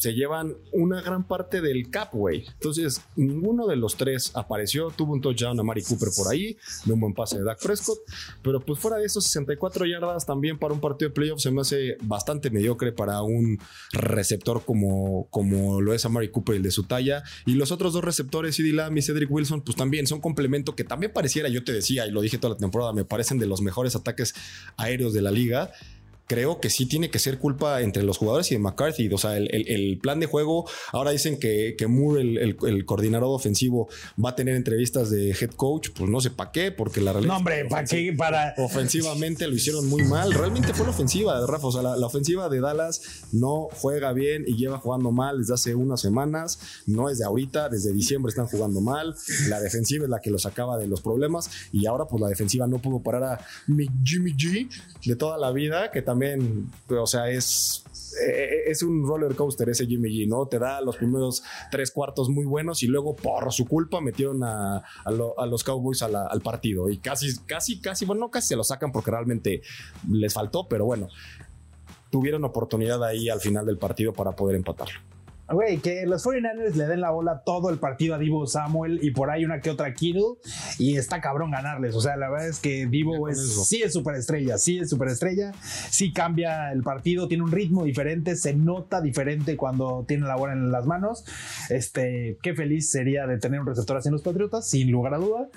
se 0.00 0.14
llevan 0.14 0.56
una 0.72 1.02
gran 1.02 1.24
parte 1.24 1.60
del 1.60 1.90
cap, 1.90 2.14
güey. 2.14 2.46
Entonces, 2.54 3.02
ninguno 3.16 3.66
de 3.66 3.76
los 3.76 3.96
tres 3.96 4.32
apareció. 4.34 4.90
Tuvo 4.90 5.12
un 5.12 5.20
touchdown 5.20 5.60
a 5.60 5.62
Mari 5.62 5.82
Cooper 5.82 6.08
por 6.16 6.32
ahí, 6.32 6.56
de 6.86 6.92
un 6.94 7.00
buen 7.00 7.12
pase 7.12 7.36
de 7.38 7.44
Dak 7.44 7.62
Prescott. 7.62 7.98
Pero 8.42 8.60
pues 8.60 8.78
fuera 8.78 8.96
de 8.96 9.04
esos 9.04 9.24
64 9.24 9.84
yardas, 9.84 10.24
también 10.24 10.58
para 10.58 10.72
un 10.72 10.80
partido 10.80 11.10
de 11.10 11.14
playoff 11.14 11.40
se 11.40 11.50
me 11.50 11.60
hace 11.60 11.98
bastante 12.00 12.48
mediocre 12.50 12.92
para 12.92 13.20
un 13.20 13.58
receptor 13.92 14.64
como, 14.64 15.28
como 15.28 15.82
lo 15.82 15.92
es 15.92 16.06
a 16.06 16.08
Mari 16.08 16.30
Cooper, 16.30 16.56
el 16.56 16.62
de 16.62 16.70
su 16.70 16.84
talla. 16.84 17.22
Y 17.44 17.52
los 17.52 17.70
otros 17.70 17.92
dos 17.92 18.02
receptores, 18.02 18.56
CD 18.56 18.70
y 18.70 19.02
Cedric 19.02 19.30
Wilson, 19.30 19.60
pues 19.60 19.76
también 19.76 20.06
son 20.06 20.22
complemento 20.22 20.74
que 20.74 20.84
también 20.84 21.12
pareciera, 21.12 21.50
yo 21.50 21.62
te 21.62 21.72
decía, 21.72 22.06
y 22.06 22.10
lo 22.10 22.22
dije 22.22 22.38
toda 22.38 22.54
la 22.54 22.58
temporada, 22.58 22.94
me 22.94 23.04
parecen 23.04 23.38
de 23.38 23.46
los 23.46 23.60
mejores 23.60 23.96
ataques 23.96 24.34
aéreos 24.78 25.12
de 25.12 25.20
la 25.20 25.30
liga 25.30 25.72
creo 26.30 26.60
que 26.60 26.70
sí 26.70 26.86
tiene 26.86 27.10
que 27.10 27.18
ser 27.18 27.40
culpa 27.40 27.80
entre 27.80 28.04
los 28.04 28.16
jugadores 28.16 28.52
y 28.52 28.54
de 28.54 28.60
McCarthy. 28.60 29.12
O 29.12 29.18
sea, 29.18 29.36
el, 29.36 29.98
plan 30.00 30.20
de 30.20 30.26
juego, 30.26 30.64
ahora 30.92 31.10
dicen 31.10 31.40
que, 31.40 31.74
que 31.76 31.88
Moore, 31.88 32.22
el, 32.22 32.84
coordinador 32.84 33.34
ofensivo, 33.34 33.88
va 34.24 34.30
a 34.30 34.36
tener 34.36 34.54
entrevistas 34.54 35.10
de 35.10 35.30
head 35.30 35.50
coach. 35.56 35.88
Pues 35.92 36.08
no 36.08 36.20
sé 36.20 36.30
para 36.30 36.52
qué, 36.52 36.70
porque 36.70 37.00
la 37.00 37.12
realidad. 37.12 37.32
No, 37.32 37.38
hombre, 37.38 37.64
¿para 37.64 37.84
qué? 37.84 38.14
Para. 38.16 38.54
Ofensivamente 38.58 39.48
lo 39.48 39.56
hicieron 39.56 39.88
muy 39.88 40.04
mal. 40.04 40.32
Realmente 40.32 40.72
fue 40.72 40.86
la 40.86 40.92
ofensiva, 40.92 41.44
Rafa. 41.44 41.66
O 41.66 41.72
sea, 41.72 41.82
la, 41.82 42.06
ofensiva 42.06 42.48
de 42.48 42.60
Dallas 42.60 43.24
no 43.32 43.66
juega 43.72 44.12
bien 44.12 44.44
y 44.46 44.54
lleva 44.54 44.78
jugando 44.78 45.10
mal 45.10 45.38
desde 45.38 45.54
hace 45.54 45.74
unas 45.74 46.00
semanas. 46.00 46.60
No 46.86 47.10
es 47.10 47.18
de 47.18 47.24
ahorita, 47.24 47.68
desde 47.68 47.92
diciembre 47.92 48.30
están 48.30 48.46
jugando 48.46 48.80
mal. 48.80 49.16
La 49.48 49.60
defensiva 49.60 50.04
es 50.04 50.10
la 50.10 50.20
que 50.20 50.30
los 50.30 50.42
sacaba 50.42 50.78
de 50.78 50.86
los 50.86 51.00
problemas. 51.00 51.50
Y 51.72 51.86
ahora, 51.86 52.04
pues 52.04 52.22
la 52.22 52.28
defensiva 52.28 52.68
no 52.68 52.78
pudo 52.78 53.02
parar 53.02 53.24
a 53.24 53.44
mi 53.66 53.88
Jimmy 54.04 54.34
G 54.34 54.68
de 55.04 55.16
toda 55.16 55.36
la 55.36 55.50
vida, 55.50 55.90
que 55.90 56.02
también 56.02 56.19
o 56.88 57.06
sea, 57.06 57.28
es, 57.30 57.84
eh, 58.26 58.64
es 58.66 58.82
un 58.82 59.06
roller 59.06 59.34
coaster 59.34 59.68
ese 59.68 59.86
Jimmy 59.86 60.10
G, 60.10 60.28
¿no? 60.28 60.46
Te 60.46 60.58
da 60.58 60.80
los 60.80 60.96
primeros 60.96 61.42
tres 61.70 61.90
cuartos 61.90 62.28
muy 62.28 62.44
buenos 62.44 62.82
y 62.82 62.86
luego 62.86 63.14
por 63.16 63.52
su 63.52 63.66
culpa 63.66 64.00
metieron 64.00 64.42
a, 64.42 64.82
los 65.46 65.64
Cowboys 65.64 66.02
al 66.02 66.40
partido 66.42 66.90
y 66.90 66.98
casi, 66.98 67.38
casi, 67.46 67.80
casi, 67.80 68.04
bueno, 68.04 68.20
no 68.20 68.30
casi 68.30 68.48
se 68.48 68.56
lo 68.56 68.64
sacan 68.64 68.92
porque 68.92 69.10
realmente 69.10 69.62
les 70.10 70.34
faltó, 70.34 70.68
pero 70.68 70.84
bueno, 70.84 71.08
tuvieron 72.10 72.44
oportunidad 72.44 73.02
ahí 73.04 73.28
al 73.28 73.40
final 73.40 73.66
del 73.66 73.78
partido 73.78 74.12
para 74.12 74.32
poder 74.32 74.56
empatarlo. 74.56 75.00
Güey, 75.50 75.78
que 75.78 76.06
los 76.06 76.24
49ers 76.24 76.74
le 76.74 76.86
den 76.86 77.00
la 77.00 77.10
bola 77.10 77.42
todo 77.44 77.70
el 77.70 77.78
partido 77.78 78.14
a 78.14 78.18
Divo 78.18 78.46
Samuel 78.46 79.00
y 79.02 79.10
por 79.10 79.30
ahí 79.30 79.44
una 79.44 79.60
que 79.60 79.70
otra 79.70 79.92
Kittle 79.94 80.36
y 80.78 80.96
está 80.96 81.20
cabrón 81.20 81.50
ganarles. 81.50 81.94
O 81.94 82.00
sea, 82.00 82.16
la 82.16 82.30
verdad 82.30 82.48
es 82.48 82.60
que 82.60 82.86
Divo 82.86 83.28
es, 83.28 83.66
sí 83.66 83.82
es 83.82 83.92
superestrella, 83.92 84.58
sí 84.58 84.78
es 84.78 84.90
superestrella, 84.90 85.52
sí 85.90 86.12
cambia 86.12 86.70
el 86.72 86.82
partido, 86.82 87.26
tiene 87.26 87.42
un 87.42 87.50
ritmo 87.50 87.84
diferente, 87.84 88.36
se 88.36 88.54
nota 88.54 89.00
diferente 89.00 89.56
cuando 89.56 90.04
tiene 90.06 90.26
la 90.26 90.36
bola 90.36 90.52
en 90.52 90.70
las 90.70 90.86
manos. 90.86 91.24
Este, 91.68 92.38
qué 92.42 92.54
feliz 92.54 92.90
sería 92.90 93.26
de 93.26 93.38
tener 93.38 93.60
un 93.60 93.66
receptor 93.66 93.96
así 93.96 94.08
en 94.08 94.12
los 94.12 94.22
Patriotas, 94.22 94.68
sin 94.68 94.90
lugar 94.90 95.14
a 95.14 95.18
duda. 95.18 95.48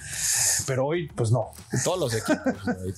Pero 0.65 0.88
hoy, 0.88 1.10
pues 1.15 1.32
no. 1.32 1.51
Todos 1.84 1.99
los 1.99 2.13
equipos, 2.15 2.97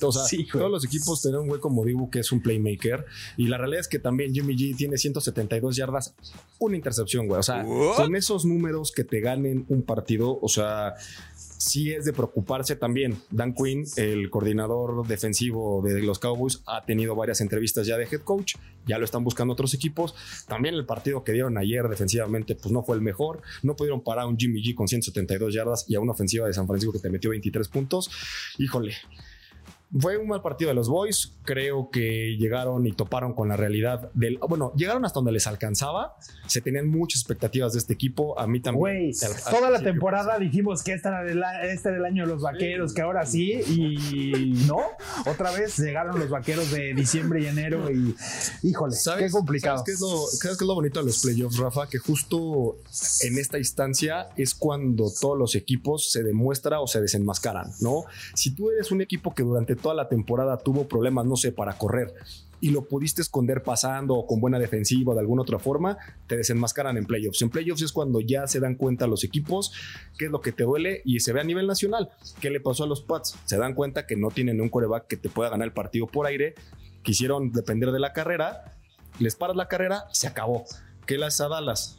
todos 0.52 0.72
los 0.72 0.86
equipos 0.86 1.22
tienen 1.22 1.42
un 1.42 1.48
güey 1.48 1.60
como 1.60 1.84
Divo 1.84 2.10
que 2.10 2.20
es 2.20 2.32
un 2.32 2.42
playmaker 2.42 3.06
y 3.38 3.48
la 3.48 3.58
realidad 3.58 3.82
es 3.82 3.88
que 3.88 4.00
también 4.00 4.34
Jimmy 4.34 4.56
G 4.56 4.76
tiene 4.76 4.98
172 4.98 5.76
yardas, 5.76 6.16
un 6.60 6.76
intercepción, 6.86 7.28
güey. 7.28 7.40
O 7.40 7.44
sea, 7.44 7.64
con 7.64 8.16
esos 8.16 8.46
números 8.46 8.92
que 8.92 9.04
te 9.04 9.20
ganen 9.20 9.66
un 9.70 9.82
partido, 9.82 10.38
o 10.40 10.48
sea, 10.48 10.94
sí 11.58 11.92
es 11.92 12.06
de 12.06 12.14
preocuparse 12.14 12.76
también. 12.76 13.18
Dan 13.32 13.54
Quinn, 13.56 13.86
el 13.96 14.30
coordinador 14.30 15.08
defensivo 15.08 15.82
de 15.84 16.02
los 16.04 16.20
Cowboys, 16.20 16.62
ha 16.68 16.86
tenido 16.86 17.16
varias 17.16 17.42
entrevistas 17.42 17.88
ya 17.88 17.98
de 17.98 18.06
head 18.06 18.22
coach, 18.22 18.56
ya 18.86 19.00
lo 19.00 19.06
están 19.06 19.24
buscando 19.24 19.54
otros 19.54 19.74
equipos. 19.74 20.14
También 20.48 20.76
el 20.76 20.86
partido 20.86 21.24
que 21.24 21.32
dieron 21.32 21.58
ayer 21.58 21.88
defensivamente, 21.90 22.56
pues 22.56 22.72
no 22.72 22.84
fue 22.84 22.96
el 22.96 23.02
mejor. 23.02 23.42
No 23.64 23.76
pudieron 23.76 24.04
parar 24.04 24.26
a 24.26 24.28
un 24.28 24.38
Jimmy 24.38 24.62
G 24.62 24.76
con 24.76 24.88
172 24.88 25.54
yardas 25.54 25.86
y 25.88 25.96
a 25.96 26.00
una 26.00 26.12
ofensiva 26.12 26.46
de 26.46 26.54
San 26.54 26.68
Francisco 26.68 26.94
que 26.94 27.00
te 27.00 27.10
metió 27.10 27.32
23 27.32 27.68
puntos. 27.68 28.12
Híjole, 28.60 28.94
fue 30.00 30.18
un 30.18 30.28
mal 30.28 30.42
partido 30.42 30.70
de 30.70 30.76
los 30.76 30.90
Boys. 30.90 31.34
Creo 31.44 31.90
que 31.90 32.36
llegaron 32.38 32.86
y 32.86 32.92
toparon 32.92 33.34
con 33.34 33.48
la 33.48 33.56
realidad 33.56 34.12
del. 34.14 34.38
Bueno, 34.38 34.74
llegaron 34.76 35.06
hasta 35.06 35.20
donde 35.20 35.32
les 35.32 35.48
alcanzaba. 35.48 36.16
Se 36.48 36.62
tenían 36.62 36.88
muchas 36.88 37.22
expectativas 37.22 37.74
de 37.74 37.80
este 37.80 37.94
equipo. 37.94 38.38
A 38.40 38.48
mí 38.48 38.60
también. 38.60 39.12
Toda 39.50 39.70
la 39.70 39.82
temporada 39.82 40.38
dijimos 40.40 40.84
que 40.84 40.94
este 40.94 41.08
era, 41.08 41.22
el, 41.24 41.44
este 41.70 41.90
era 41.90 41.98
el 41.98 42.06
año 42.06 42.26
de 42.26 42.34
los 42.34 42.42
vaqueros, 42.42 42.94
que 42.94 43.02
ahora 43.02 43.26
sí. 43.26 43.62
Y 43.68 44.64
no. 44.68 44.80
Otra 45.26 45.52
vez 45.52 45.78
llegaron 45.78 46.20
los 46.20 46.30
vaqueros 46.30 46.72
de 46.72 46.94
diciembre 46.94 47.42
y 47.44 47.48
enero. 47.48 47.90
Y 47.92 48.16
híjole, 48.64 48.96
qué 49.18 49.30
complicado. 49.30 49.78
¿sabes 49.78 49.86
qué, 49.86 49.92
es 49.94 50.02
lo, 50.02 50.26
qué 50.42 50.48
es 50.50 50.62
lo 50.62 50.76
bonito 50.76 51.00
de 51.00 51.06
los 51.06 51.22
playoffs, 51.22 51.58
Rafa? 51.58 51.88
Que 51.88 52.00
justo 52.00 52.78
en 53.22 53.38
esta 53.38 53.58
instancia 53.58 54.30
es 54.36 54.56
cuando 54.56 55.12
todos 55.12 55.38
los 55.38 55.56
equipos 55.56 56.12
se 56.12 56.24
demuestra 56.24 56.82
o 56.82 56.88
se 56.88 57.02
desenmascaran, 57.02 57.72
¿no? 57.82 58.06
Si 58.34 58.52
tú 58.52 58.72
eres 58.72 58.92
un 58.92 59.02
equipo 59.02 59.34
que 59.34 59.44
durante 59.44 59.75
toda 59.76 59.96
la 59.96 60.10
temporada 60.10 60.58
tuvo 60.58 60.88
problemas, 60.88 61.26
no 61.26 61.36
sé, 61.36 61.52
para 61.52 61.78
correr 61.78 62.14
y 62.66 62.70
lo 62.70 62.86
pudiste 62.86 63.22
esconder 63.22 63.64
pasando 63.64 64.16
o 64.16 64.26
con 64.26 64.40
buena 64.40 64.60
defensiva 64.60 65.14
de 65.14 65.20
alguna 65.20 65.44
otra 65.44 65.60
forma, 65.60 65.98
te 66.28 66.38
desenmascaran 66.38 66.98
en 66.98 67.06
playoffs. 67.06 67.42
En 67.42 67.50
playoffs 67.50 67.84
es 67.84 67.92
cuando 67.92 68.22
ya 68.22 68.48
se 68.48 68.60
dan 68.60 68.76
cuenta 68.76 69.08
los 69.08 69.24
equipos 69.24 69.72
qué 70.18 70.26
es 70.26 70.32
lo 70.32 70.42
que 70.42 70.52
te 70.52 70.64
duele 70.64 71.02
y 71.06 71.20
se 71.20 71.34
ve 71.34 71.42
a 71.42 71.44
nivel 71.44 71.68
nacional. 71.68 72.10
¿Qué 72.40 72.50
le 72.50 72.60
pasó 72.60 72.86
a 72.86 72.88
los 72.88 73.02
Pats? 73.02 73.38
Se 73.46 73.58
dan 73.58 73.74
cuenta 73.74 74.08
que 74.08 74.16
no 74.16 74.30
tienen 74.30 74.62
un 74.62 74.70
coreback 74.70 75.08
que 75.08 75.18
te 75.18 75.30
pueda 75.30 75.50
ganar 75.50 75.68
el 75.68 75.74
partido 75.74 76.08
por 76.08 76.26
aire, 76.26 76.56
quisieron 77.04 77.52
depender 77.52 77.92
de 77.92 78.00
la 78.00 78.14
carrera, 78.14 78.74
les 79.20 79.36
paras 79.36 79.56
la 79.56 79.68
carrera, 79.68 80.06
se 80.12 80.28
acabó. 80.28 80.64
¿Qué 81.06 81.18
las 81.18 81.40
a 81.42 81.48
Dallas? 81.48 81.98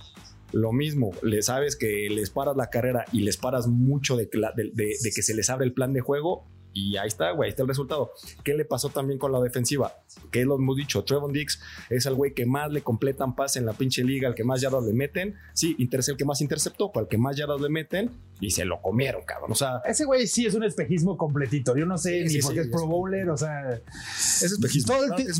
Lo 0.52 0.72
mismo, 0.72 1.12
le 1.22 1.42
sabes 1.42 1.76
que 1.76 2.08
les 2.10 2.30
paras 2.30 2.56
la 2.56 2.70
carrera 2.70 3.04
y 3.12 3.20
les 3.20 3.36
paras 3.36 3.66
mucho 3.66 4.16
de 4.16 4.28
que 4.28 5.22
se 5.22 5.34
les 5.34 5.50
abre 5.50 5.66
el 5.66 5.72
plan 5.72 5.92
de 5.92 6.00
juego, 6.00 6.46
y 6.76 6.94
ahí 6.98 7.08
está, 7.08 7.30
güey, 7.30 7.46
ahí 7.46 7.50
está 7.50 7.62
el 7.62 7.68
resultado. 7.68 8.12
¿Qué 8.44 8.52
le 8.52 8.66
pasó 8.66 8.90
también 8.90 9.18
con 9.18 9.32
la 9.32 9.40
defensiva? 9.40 9.94
Que 10.30 10.44
lo 10.44 10.56
hemos 10.56 10.76
dicho, 10.76 11.02
Trevon 11.04 11.32
Dix 11.32 11.58
es 11.88 12.04
el 12.04 12.14
güey 12.14 12.34
que 12.34 12.44
más 12.44 12.70
le 12.70 12.82
completan 12.82 13.34
pase 13.34 13.58
en 13.58 13.64
la 13.64 13.72
pinche 13.72 14.04
liga, 14.04 14.28
el 14.28 14.34
que 14.34 14.44
más 14.44 14.60
yardas 14.60 14.84
le 14.84 14.92
meten. 14.92 15.36
Sí, 15.54 15.74
es 15.78 16.08
el 16.08 16.18
que 16.18 16.26
más 16.26 16.42
interceptó, 16.42 16.92
para 16.92 17.04
el 17.04 17.08
que 17.08 17.16
más 17.16 17.34
yardas 17.34 17.62
le 17.62 17.70
meten 17.70 18.10
y 18.40 18.50
se 18.50 18.66
lo 18.66 18.82
comieron, 18.82 19.22
cabrón. 19.24 19.52
O 19.52 19.54
sea, 19.54 19.80
ese 19.86 20.04
güey 20.04 20.26
sí 20.26 20.44
es 20.44 20.54
un 20.54 20.64
espejismo 20.64 21.16
completito. 21.16 21.74
Yo 21.74 21.86
no 21.86 21.96
sé 21.96 22.24
ni 22.24 22.38
por 22.40 22.52
qué 22.52 22.60
es 22.60 22.68
Pro 22.68 22.86
Bowler, 22.86 23.30
o 23.30 23.38
sea, 23.38 23.70
es 23.70 24.42
espejismo. 24.42 24.94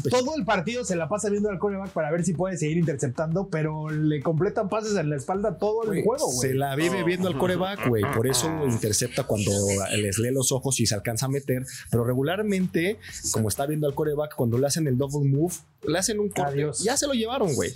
Todo, 0.08 0.34
el, 0.36 0.46
partido 0.46 0.84
se 0.84 0.96
la 0.96 1.06
pasa 1.06 1.28
viendo 1.28 1.50
al 1.50 1.58
coreback 1.58 1.90
para 1.90 2.10
ver 2.10 2.24
si 2.24 2.32
puede 2.32 2.56
seguir 2.56 2.78
interceptando, 2.78 3.50
pero 3.50 3.90
le 3.90 4.22
completan 4.22 4.70
pases 4.70 4.96
en 4.96 5.10
la 5.10 5.16
espalda 5.16 5.58
todo 5.58 5.92
el 5.92 6.02
juego, 6.02 6.32
güey. 6.32 6.48
Se 6.48 6.54
la 6.54 6.74
vive 6.76 7.04
viendo 7.04 7.28
al 7.28 7.36
coreback, 7.36 7.88
güey. 7.88 8.02
Por 8.14 8.26
eso 8.26 8.48
intercepta 8.66 9.24
cuando 9.24 9.50
les 9.98 10.18
lee 10.18 10.32
los 10.32 10.50
ojos 10.52 10.80
y 10.80 10.86
se 10.86 10.94
alcanza 10.94 11.25
meter, 11.28 11.64
pero 11.90 12.04
regularmente, 12.04 12.98
como 13.32 13.48
está 13.48 13.66
viendo 13.66 13.86
al 13.86 13.94
coreback, 13.94 14.34
cuando 14.34 14.58
le 14.58 14.66
hacen 14.66 14.86
el 14.86 14.96
double 14.96 15.28
move, 15.28 15.54
le 15.86 15.98
hacen 15.98 16.20
un 16.20 16.28
corte, 16.28 16.66
ya 16.82 16.96
se 16.96 17.06
lo 17.06 17.12
llevaron, 17.12 17.54
güey. 17.54 17.72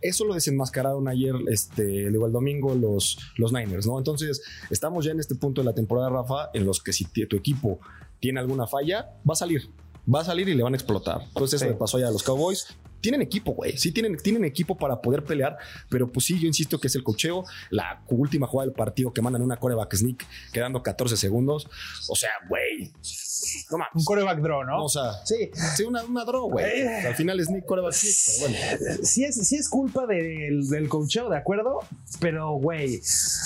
Eso 0.00 0.26
lo 0.26 0.34
desenmascararon 0.34 1.08
ayer, 1.08 1.34
este, 1.48 2.10
digo, 2.10 2.26
el 2.26 2.32
domingo 2.32 2.74
los, 2.74 3.18
los 3.38 3.52
Niners, 3.52 3.86
¿no? 3.86 3.96
Entonces, 3.96 4.42
estamos 4.70 5.04
ya 5.06 5.12
en 5.12 5.20
este 5.20 5.34
punto 5.34 5.62
de 5.62 5.64
la 5.64 5.74
temporada, 5.74 6.10
Rafa, 6.10 6.50
en 6.52 6.66
los 6.66 6.82
que 6.82 6.92
si 6.92 7.04
tu 7.06 7.36
equipo 7.36 7.80
tiene 8.20 8.40
alguna 8.40 8.66
falla, 8.66 9.12
va 9.28 9.32
a 9.32 9.36
salir. 9.36 9.70
Va 10.12 10.20
a 10.20 10.24
salir 10.24 10.46
y 10.50 10.54
le 10.54 10.62
van 10.62 10.74
a 10.74 10.76
explotar. 10.76 11.22
Entonces, 11.28 11.62
eso 11.62 11.70
le 11.70 11.76
pasó 11.76 11.98
ya 11.98 12.08
a 12.08 12.10
los 12.10 12.22
Cowboys 12.22 12.66
tienen 13.04 13.20
equipo, 13.20 13.52
güey. 13.52 13.76
Sí 13.76 13.92
tienen, 13.92 14.16
tienen 14.16 14.46
equipo 14.46 14.78
para 14.78 15.02
poder 15.02 15.22
pelear, 15.24 15.58
pero 15.90 16.10
pues 16.10 16.24
sí, 16.24 16.40
yo 16.40 16.46
insisto 16.46 16.80
que 16.80 16.86
es 16.86 16.96
el 16.96 17.02
cocheo. 17.02 17.44
La 17.68 18.02
última 18.08 18.46
jugada 18.46 18.68
del 18.68 18.74
partido 18.74 19.12
que 19.12 19.20
mandan 19.20 19.42
una 19.42 19.58
coreback 19.58 19.94
sneak 19.94 20.26
quedando 20.54 20.82
14 20.82 21.18
segundos. 21.18 21.68
O 22.08 22.16
sea, 22.16 22.30
güey. 22.48 22.90
No 23.70 23.78
mames. 23.78 23.94
Un 23.94 24.04
coreback 24.04 24.40
draw, 24.40 24.64
¿no? 24.64 24.84
o 24.84 24.88
sea, 24.88 25.24
sí. 25.24 25.50
Sí, 25.76 25.84
una, 25.84 26.04
una 26.04 26.24
draw, 26.24 26.50
güey. 26.50 26.64
Eh. 26.64 27.06
Al 27.06 27.14
final 27.14 27.42
sneak, 27.44 27.64
coreback 27.64 27.92
sneak, 27.92 28.50
pero 28.50 28.78
bueno. 28.80 29.04
Sí 29.04 29.24
es, 29.24 29.48
sí 29.48 29.56
es 29.56 29.68
culpa 29.68 30.06
del, 30.06 30.68
del 30.68 30.88
cocheo, 30.88 31.28
¿de 31.28 31.36
acuerdo? 31.36 31.80
Pero, 32.20 32.52
güey, 32.52 33.00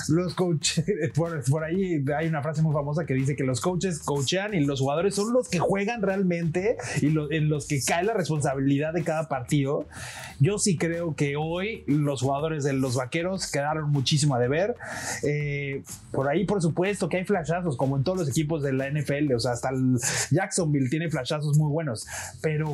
los 0.09 0.35
coaches, 0.35 0.85
por, 1.15 1.43
por, 1.45 1.65
ahí 1.65 2.05
hay 2.17 2.27
una 2.27 2.43
frase 2.43 2.63
muy 2.63 2.73
famosa 2.73 3.07
que 3.07 3.15
dice 3.15 3.37
que 3.37 3.45
los 3.45 3.61
coaches 3.61 4.01
coachean 4.01 4.55
y 4.55 4.61
los 4.61 4.81
jugadores 4.81 5.15
son 5.15 5.33
los 5.33 5.49
que 5.49 5.59
juegan 5.59 6.03
realmente 6.03 6.77
y 7.01 7.07
en 7.07 7.49
los 7.49 7.67
que 7.67 7.81
cae 7.83 8.05
la 8.05 8.15
responsabilidad 8.15 8.93
de 8.93 9.05
cada 9.05 9.29
partido 9.29 9.87
yo 10.41 10.59
sí 10.59 10.77
creo 10.77 11.15
que 11.17 11.37
hoy 11.37 11.85
los 11.87 12.23
jugadores 12.23 12.63
de 12.63 12.73
los 12.73 12.95
vaqueros 12.95 13.51
quedaron 13.51 13.91
muchísimo 13.91 14.37
a 14.37 14.39
deber. 14.39 14.77
Eh, 15.25 15.83
por 16.13 16.29
ahí, 16.29 16.45
por 16.45 16.63
supuesto, 16.63 17.09
que 17.09 17.19
hay 17.19 17.25
flashazos, 17.25 17.77
como 17.77 17.97
en 17.97 18.05
todos 18.05 18.19
los 18.19 18.29
equipos 18.29 18.63
de 18.63 18.73
la 18.73 18.89
NFL. 18.89 19.35
O 19.35 19.41
sea, 19.41 19.53
hasta 19.53 19.71
el 19.71 19.78
Jacksonville 20.31 20.89
tiene 20.89 21.11
flashazos 21.11 21.57
muy 21.57 21.71
buenos. 21.71 22.07
Pero, 22.43 22.69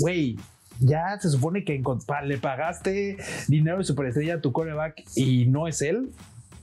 güey, 0.00 0.36
ya 0.80 1.18
se 1.20 1.30
supone 1.30 1.64
que 1.64 1.82
le 2.24 2.38
pagaste 2.38 3.16
dinero 3.48 3.78
de 3.78 3.84
superestrella 3.84 4.34
a 4.34 4.40
tu 4.40 4.52
coreback 4.52 5.04
y 5.14 5.46
no 5.46 5.68
es 5.68 5.82
él. 5.82 6.10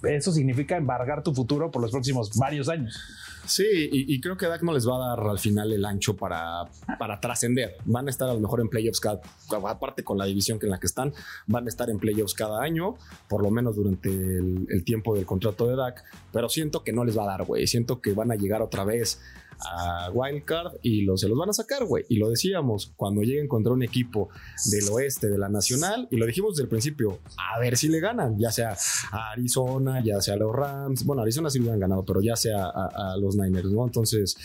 eso 0.04 0.32
significa 0.32 0.78
embargar 0.78 1.24
tu 1.24 1.34
futuro 1.34 1.72
por 1.72 1.82
los 1.82 1.92
próximos 1.92 2.32
varios 2.38 2.70
años. 2.70 3.00
Sí, 3.46 3.66
y, 3.92 4.22
creo 4.22 4.38
que 4.38 4.46
Dak 4.46 4.62
no 4.62 4.72
les 4.72 4.88
va 4.88 4.96
a 4.96 5.16
dar 5.16 5.28
al 5.28 5.40
final 5.40 5.74
el 5.74 5.84
ancho 5.84 6.16
para, 6.16 6.66
para 7.00 7.20
trascender. 7.20 7.76
Van 7.86 8.08
a 8.08 8.12
estar 8.12 8.30
a 8.30 8.34
lo 8.34 8.40
mejor 8.40 8.62
en 8.62 8.70
playoffs 8.70 9.00
cada, 9.00 9.20
aparte 9.68 10.04
con 10.04 10.18
la 10.18 10.26
división 10.26 10.60
en 10.62 10.70
la 10.70 10.80
que 10.80 10.86
están, 10.86 11.12
van 11.48 11.66
a 11.66 11.70
estar 11.70 11.90
en 11.90 11.98
playoffs 11.98 12.34
cada 12.34 12.62
año, 12.62 12.96
por 13.28 13.42
lo 13.42 13.50
menos 13.50 13.76
durante 13.76 14.10
el, 14.10 14.84
tiempo 14.86 15.16
del 15.16 15.26
contrato 15.26 15.68
de 15.68 15.76
Dak, 15.76 16.04
pero 16.32 16.50
siento 16.50 16.84
que 16.84 16.94
no 16.94 17.04
les 17.04 17.18
va 17.18 17.24
a 17.24 17.28
dar, 17.28 17.44
güey. 17.44 17.66
Siento 17.68 18.00
que 18.00 18.14
van 18.14 18.32
a 18.32 18.36
llegar 18.36 18.62
otra 18.62 18.86
vez 18.86 19.20
a 19.70 20.10
Wildcard 20.12 20.78
y 20.82 21.06
se 21.16 21.28
los 21.28 21.38
van 21.38 21.50
a 21.50 21.54
sacar, 21.54 21.86
güey. 21.86 22.06
Y 22.10 22.18
lo 22.18 22.30
decíamos, 22.30 22.94
cuando 22.96 23.22
lleguen 23.22 23.48
contra 23.48 23.74
un 23.74 23.84
equipo 23.84 24.30
del 24.66 24.90
oeste 24.90 25.30
de 25.30 25.38
la 25.38 25.50
Nacional, 25.50 26.08
y 26.12 26.18
lo 26.18 26.26
dijimos 26.26 26.54
desde 26.54 26.64
el 26.64 26.70
principio, 26.70 27.20
a 27.38 27.60
ver 27.60 27.78
si 27.78 27.88
le 27.88 28.00
ganan, 28.00 28.38
ya 28.38 28.52
sea 28.52 28.76
a 29.12 29.32
Arizona, 29.32 30.04
ya 30.04 30.22
sea 30.22 30.36
a 30.36 30.38
los 30.38 30.54
Rams. 30.54 31.06
Bueno, 31.06 31.22
Arizona 31.22 31.50
sí 31.50 31.60
lo 31.60 31.72
han 31.72 31.80
ganado, 31.80 32.04
pero 32.04 32.22
ya 32.22 32.36
sea 32.36 32.66
a, 32.66 33.16
los 33.18 33.36
Niners, 33.36 33.72
¿no? 33.72 33.86
Entonces, 33.86 34.36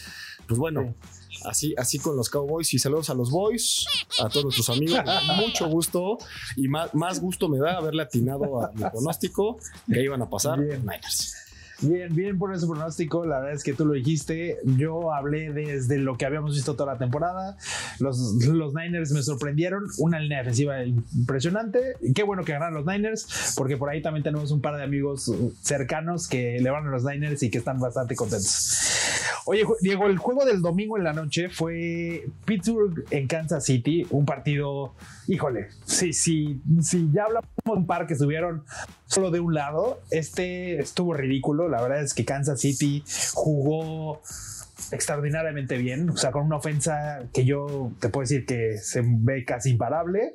pues 0.47 0.59
bueno. 0.59 0.95
Así, 1.45 1.75
así 1.77 1.99
con 1.99 2.17
los 2.17 2.31
Cowboys 2.31 2.73
y 2.75 2.79
saludos 2.79 3.11
a 3.11 3.15
los 3.15 3.31
Boys, 3.31 3.87
a 4.21 4.29
todos 4.29 4.45
nuestros 4.45 4.71
amigos. 4.71 4.99
Mucho 5.37 5.69
gusto 5.69 6.17
y 6.57 6.67
más, 6.67 6.93
más 6.95 7.21
gusto 7.21 7.49
me 7.49 7.59
da 7.59 7.77
haberle 7.77 8.03
atinado 8.03 8.65
a 8.65 8.73
mi 8.73 8.83
pronóstico 8.83 9.59
que 9.87 10.03
iban 10.03 10.23
a 10.23 10.31
pasar 10.31 10.59
Niners. 10.59 11.46
Bien, 11.81 12.15
bien 12.15 12.39
por 12.39 12.55
ese 12.55 12.67
pronóstico. 12.67 13.27
La 13.27 13.39
verdad 13.41 13.55
es 13.55 13.63
que 13.63 13.75
tú 13.75 13.85
lo 13.85 13.93
dijiste. 13.93 14.59
Yo 14.65 15.13
hablé 15.13 15.53
desde 15.53 15.99
lo 15.99 16.17
que 16.17 16.25
habíamos 16.25 16.55
visto 16.55 16.75
toda 16.75 16.95
la 16.95 16.99
temporada. 16.99 17.57
Los, 17.99 18.35
los 18.47 18.75
Niners 18.75 19.13
me 19.13 19.23
sorprendieron. 19.23 19.85
Una 19.99 20.19
línea 20.19 20.39
defensiva 20.39 20.85
impresionante. 20.85 21.97
Qué 22.15 22.23
bueno 22.23 22.45
que 22.45 22.53
ganaron 22.53 22.75
los 22.75 22.87
Niners, 22.87 23.55
porque 23.57 23.77
por 23.77 23.91
ahí 23.91 24.01
también 24.01 24.25
tenemos 24.25 24.51
un 24.51 24.61
par 24.61 24.77
de 24.77 24.85
amigos 24.85 25.31
cercanos 25.61 26.29
que 26.29 26.59
le 26.61 26.71
van 26.71 26.87
a 26.87 26.91
los 26.91 27.05
Niners 27.05 27.43
y 27.43 27.51
que 27.51 27.59
están 27.59 27.79
bastante 27.79 28.17
contentos. 28.17 28.87
Oye, 29.49 29.65
Diego, 29.81 30.07
el 30.07 30.19
juego 30.19 30.45
del 30.45 30.61
domingo 30.61 30.99
en 30.99 31.05
la 31.05 31.13
noche 31.13 31.49
fue 31.49 32.27
Pittsburgh 32.45 33.05
en 33.11 33.29
Kansas 33.29 33.65
City, 33.65 34.05
un 34.11 34.27
partido, 34.27 34.95
híjole, 35.29 35.69
sí, 35.85 36.13
sí, 36.13 36.61
sí, 36.83 37.09
ya 37.13 37.25
hablamos 37.27 37.49
de 37.65 37.71
un 37.71 37.87
par 37.87 38.09
que 38.09 38.15
estuvieron 38.15 38.65
solo 39.07 39.31
de 39.31 39.41
un 39.41 39.55
lado, 39.55 40.01
este 40.11 40.81
estuvo 40.81 41.15
ridículo, 41.15 41.69
la 41.69 41.81
verdad 41.83 42.03
es 42.03 42.15
que 42.15 42.25
Kansas 42.25 42.61
City 42.61 43.05
jugó 43.33 44.21
extraordinariamente 44.93 45.79
bien, 45.79 46.11
o 46.11 46.17
sea, 46.17 46.33
con 46.33 46.47
una 46.47 46.57
ofensa 46.57 47.21
que 47.33 47.45
yo 47.45 47.91
te 48.01 48.09
puedo 48.09 48.23
decir 48.23 48.47
que 48.47 48.79
se 48.79 49.03
ve 49.05 49.45
casi 49.45 49.71
imparable. 49.71 50.35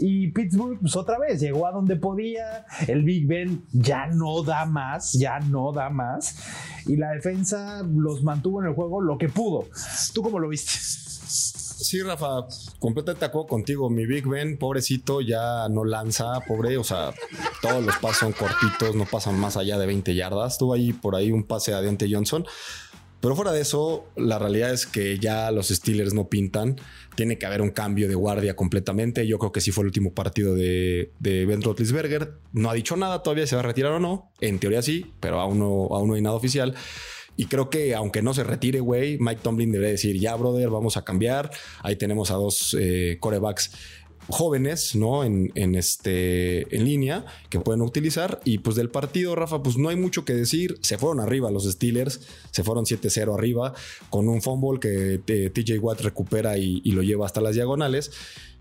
Y 0.00 0.28
Pittsburgh, 0.28 0.78
pues 0.80 0.94
otra 0.94 1.18
vez, 1.18 1.40
llegó 1.40 1.66
a 1.66 1.72
donde 1.72 1.96
podía. 1.96 2.66
El 2.86 3.02
Big 3.02 3.26
Ben 3.26 3.64
ya 3.72 4.06
no 4.06 4.44
da 4.44 4.64
más, 4.64 5.12
ya 5.14 5.40
no 5.40 5.72
da 5.72 5.90
más. 5.90 6.36
Y 6.86 6.96
la 6.96 7.10
defensa 7.10 7.82
los 7.82 8.22
mantuvo 8.22 8.62
en 8.62 8.68
el 8.68 8.74
juego 8.74 9.00
lo 9.00 9.18
que 9.18 9.28
pudo. 9.28 9.66
¿Tú 10.14 10.22
cómo 10.22 10.38
lo 10.38 10.48
viste? 10.48 10.70
Sí, 11.80 12.02
Rafa, 12.02 12.44
completamente 12.80 13.20
de 13.20 13.26
acuerdo 13.26 13.46
contigo. 13.46 13.88
Mi 13.88 14.04
Big 14.04 14.26
Ben, 14.26 14.58
pobrecito, 14.58 15.20
ya 15.20 15.68
no 15.68 15.84
lanza, 15.84 16.40
pobre. 16.40 16.76
O 16.76 16.82
sea, 16.82 17.14
todos 17.62 17.84
los 17.84 17.96
pasos 17.98 18.18
son 18.18 18.32
cortitos, 18.32 18.96
no 18.96 19.06
pasan 19.06 19.38
más 19.38 19.56
allá 19.56 19.78
de 19.78 19.86
20 19.86 20.12
yardas. 20.12 20.58
Tuvo 20.58 20.74
ahí 20.74 20.92
por 20.92 21.14
ahí 21.14 21.30
un 21.30 21.44
pase 21.44 21.72
a 21.74 21.80
Johnson. 22.10 22.44
Pero 23.20 23.36
fuera 23.36 23.52
de 23.52 23.60
eso, 23.60 24.06
la 24.16 24.40
realidad 24.40 24.72
es 24.72 24.86
que 24.86 25.20
ya 25.20 25.52
los 25.52 25.68
Steelers 25.68 26.14
no 26.14 26.28
pintan. 26.28 26.80
Tiene 27.14 27.38
que 27.38 27.46
haber 27.46 27.62
un 27.62 27.70
cambio 27.70 28.08
de 28.08 28.16
guardia 28.16 28.56
completamente. 28.56 29.26
Yo 29.28 29.38
creo 29.38 29.52
que 29.52 29.60
sí 29.60 29.70
fue 29.70 29.82
el 29.82 29.86
último 29.86 30.14
partido 30.14 30.56
de, 30.56 31.12
de 31.20 31.46
Ben 31.46 31.62
Roethlisberger. 31.62 32.34
No 32.52 32.70
ha 32.70 32.74
dicho 32.74 32.96
nada 32.96 33.22
todavía, 33.22 33.46
se 33.46 33.54
va 33.54 33.60
a 33.60 33.64
retirar 33.64 33.92
o 33.92 34.00
no. 34.00 34.32
En 34.40 34.58
teoría 34.58 34.82
sí, 34.82 35.12
pero 35.20 35.40
aún 35.40 35.60
no, 35.60 35.88
aún 35.92 36.08
no 36.08 36.14
hay 36.14 36.22
nada 36.22 36.34
oficial. 36.34 36.74
Y 37.38 37.46
creo 37.46 37.70
que 37.70 37.94
aunque 37.94 38.20
no 38.20 38.34
se 38.34 38.42
retire, 38.42 38.80
güey, 38.80 39.16
Mike 39.20 39.42
Tomlin 39.44 39.70
debería 39.70 39.92
decir, 39.92 40.18
ya, 40.18 40.34
brother, 40.34 40.70
vamos 40.70 40.96
a 40.96 41.04
cambiar. 41.04 41.52
Ahí 41.84 41.94
tenemos 41.94 42.32
a 42.32 42.34
dos 42.34 42.76
eh, 42.76 43.16
corebacks 43.20 43.70
jóvenes, 44.26 44.96
¿no? 44.96 45.22
En, 45.22 45.52
este, 45.76 46.74
en 46.74 46.84
línea 46.84 47.24
que 47.48 47.60
pueden 47.60 47.82
utilizar. 47.82 48.40
Y 48.44 48.58
pues 48.58 48.74
del 48.74 48.90
partido, 48.90 49.36
Rafa, 49.36 49.62
pues 49.62 49.78
no 49.78 49.88
hay 49.88 49.94
mucho 49.94 50.24
que 50.24 50.34
decir. 50.34 50.80
Se 50.82 50.98
fueron 50.98 51.20
arriba 51.20 51.48
los 51.52 51.62
Steelers, 51.70 52.22
se 52.50 52.64
fueron 52.64 52.86
7-0 52.86 53.32
arriba 53.32 53.72
con 54.10 54.28
un 54.28 54.42
fumble 54.42 54.80
que 54.80 55.20
eh, 55.24 55.50
TJ 55.50 55.78
Watt 55.78 56.00
recupera 56.00 56.58
y 56.58 56.90
lo 56.90 57.04
lleva 57.04 57.24
hasta 57.24 57.40
las 57.40 57.54
diagonales. 57.54 58.10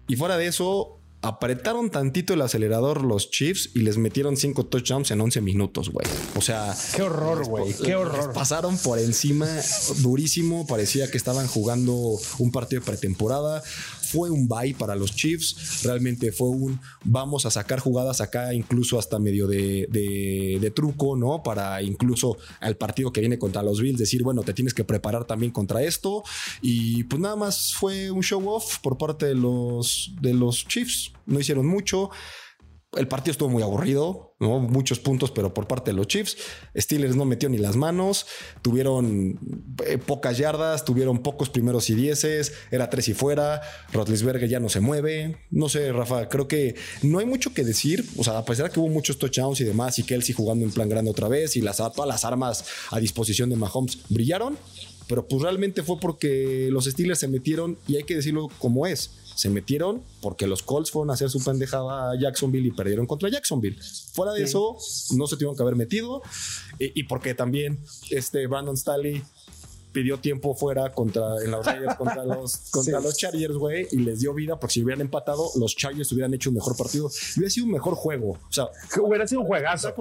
Y 0.07 0.17
fuera 0.17 0.37
de 0.37 0.45
eso, 0.45 0.99
apretaron 1.21 1.89
tantito 1.89 2.33
el 2.33 2.41
acelerador 2.41 3.03
los 3.03 3.31
Chiefs 3.31 3.71
y 3.73 3.79
les 3.79 3.97
metieron 3.97 4.37
cinco 4.37 4.65
touchdowns 4.65 5.11
en 5.11 5.21
11 5.21 5.41
minutos, 5.41 5.89
güey. 5.89 6.07
O 6.35 6.41
sea, 6.41 6.75
qué 6.95 7.01
horror, 7.01 7.45
güey, 7.45 7.73
qué 7.73 7.95
horror. 7.95 8.33
Pasaron 8.33 8.77
por 8.77 8.99
encima 8.99 9.47
durísimo, 9.97 10.67
parecía 10.67 11.09
que 11.09 11.17
estaban 11.17 11.47
jugando 11.47 11.93
un 12.37 12.51
partido 12.51 12.81
de 12.81 12.85
pretemporada. 12.85 13.63
Fue 14.11 14.29
un 14.29 14.47
bye 14.47 14.73
para 14.73 14.95
los 14.95 15.15
Chiefs, 15.15 15.83
realmente 15.83 16.31
fue 16.31 16.49
un 16.49 16.79
vamos 17.03 17.45
a 17.45 17.51
sacar 17.51 17.79
jugadas 17.79 18.21
acá, 18.21 18.53
incluso 18.53 18.99
hasta 18.99 19.19
medio 19.19 19.47
de, 19.47 19.87
de 19.89 20.71
truco, 20.71 21.15
¿no? 21.15 21.43
Para 21.43 21.81
incluso 21.81 22.37
al 22.59 22.77
partido 22.77 23.11
que 23.11 23.21
viene 23.21 23.39
contra 23.39 23.63
los 23.63 23.81
Bills 23.81 23.97
decir, 23.97 24.23
bueno, 24.23 24.43
te 24.43 24.53
tienes 24.53 24.73
que 24.73 24.83
preparar 24.83 25.25
también 25.25 25.51
contra 25.51 25.83
esto. 25.83 26.23
Y 26.61 27.03
pues 27.05 27.21
nada 27.21 27.35
más 27.35 27.73
fue 27.73 28.11
un 28.11 28.21
show 28.21 28.47
off 28.49 28.79
por 28.79 28.97
parte 28.97 29.27
de 29.27 29.35
los, 29.35 30.13
de 30.21 30.33
los 30.33 30.67
Chiefs 30.67 31.11
no 31.25 31.39
hicieron 31.39 31.67
mucho. 31.67 32.09
El 32.95 33.09
partido 33.09 33.33
estuvo 33.33 33.49
muy 33.49 33.61
aburrido, 33.63 34.35
¿no? 34.39 34.59
Muchos 34.59 34.99
puntos, 34.99 35.29
pero 35.31 35.53
por 35.53 35.67
parte 35.67 35.91
de 35.91 35.97
los 35.97 36.07
Chiefs. 36.07 36.37
Steelers 36.75 37.17
no 37.17 37.25
metió 37.25 37.49
ni 37.49 37.57
las 37.57 37.75
manos, 37.75 38.25
tuvieron 38.61 39.37
eh, 39.85 39.97
pocas 39.97 40.37
yardas, 40.37 40.85
tuvieron 40.85 41.19
pocos 41.19 41.49
primeros 41.49 41.89
y 41.89 41.95
dieces, 41.95 42.53
era 42.71 42.89
tres 42.89 43.09
y 43.09 43.13
fuera. 43.13 43.61
Rotlisberger 43.91 44.47
ya 44.47 44.61
no 44.61 44.69
se 44.69 44.79
mueve. 44.79 45.37
No 45.51 45.67
sé, 45.67 45.91
Rafa, 45.91 46.29
creo 46.29 46.47
que 46.47 46.75
no 47.03 47.19
hay 47.19 47.25
mucho 47.25 47.53
que 47.53 47.65
decir. 47.65 48.05
O 48.17 48.23
sea, 48.23 48.37
a 48.37 48.45
pesar 48.45 48.71
que 48.71 48.79
hubo 48.79 48.87
muchos 48.87 49.19
touchdowns 49.19 49.59
y 49.59 49.65
demás, 49.65 49.99
y 49.99 50.03
Kelsey 50.03 50.33
jugando 50.33 50.63
en 50.63 50.71
plan 50.71 50.87
grande 50.87 51.11
otra 51.11 51.27
vez, 51.27 51.57
y 51.57 51.61
las, 51.61 51.77
todas 51.77 52.07
las 52.07 52.23
armas 52.23 52.63
a 52.91 52.99
disposición 53.01 53.49
de 53.49 53.57
Mahomes 53.57 53.99
brillaron, 54.07 54.57
pero 55.07 55.27
pues 55.27 55.41
realmente 55.41 55.83
fue 55.83 55.99
porque 55.99 56.69
los 56.71 56.85
Steelers 56.85 57.19
se 57.19 57.27
metieron, 57.27 57.77
y 57.85 57.97
hay 57.97 58.03
que 58.03 58.15
decirlo 58.15 58.47
como 58.59 58.87
es 58.87 59.26
se 59.37 59.51
metieron 59.51 60.01
porque 60.19 60.47
los 60.47 60.63
Colts 60.63 60.89
fueron 60.89 61.11
a 61.11 61.13
hacer 61.13 61.29
su 61.29 61.43
pendejada 61.43 62.11
a 62.11 62.19
Jacksonville 62.19 62.67
y 62.67 62.71
perdieron 62.71 63.05
contra 63.05 63.29
Jacksonville. 63.29 63.77
Fuera 64.13 64.33
de 64.33 64.41
eso, 64.41 64.77
no 65.15 65.27
se 65.27 65.35
tuvieron 65.35 65.55
que 65.55 65.61
haber 65.61 65.75
metido. 65.75 66.23
Y, 66.79 66.99
y 66.99 67.03
porque 67.03 67.35
también 67.35 67.79
este 68.09 68.47
Brandon 68.47 68.75
Staley 68.75 69.23
pidió 69.91 70.19
tiempo 70.19 70.53
fuera 70.53 70.91
contra 70.91 71.43
en 71.43 71.51
los 71.51 71.65
Raiders 71.65 71.95
contra 71.95 72.25
los 72.25 72.57
contra 72.71 72.99
los 72.99 73.17
Chargers, 73.17 73.55
güey, 73.55 73.87
y 73.91 73.97
les 73.97 74.19
dio 74.19 74.33
vida 74.33 74.59
porque 74.59 74.73
si 74.73 74.83
hubieran 74.83 75.01
empatado, 75.01 75.49
los 75.55 75.75
Chargers 75.75 76.11
hubieran 76.11 76.33
hecho 76.33 76.49
un 76.49 76.55
mejor 76.55 76.75
partido. 76.75 77.09
Hubiera 77.35 77.49
sido 77.49 77.65
un 77.65 77.71
mejor 77.71 77.95
juego. 77.95 78.31
O 78.31 78.51
sea, 78.51 78.65
hubiera 79.01 79.27
sido 79.27 79.41
un 79.41 79.47
juegazo. 79.47 79.93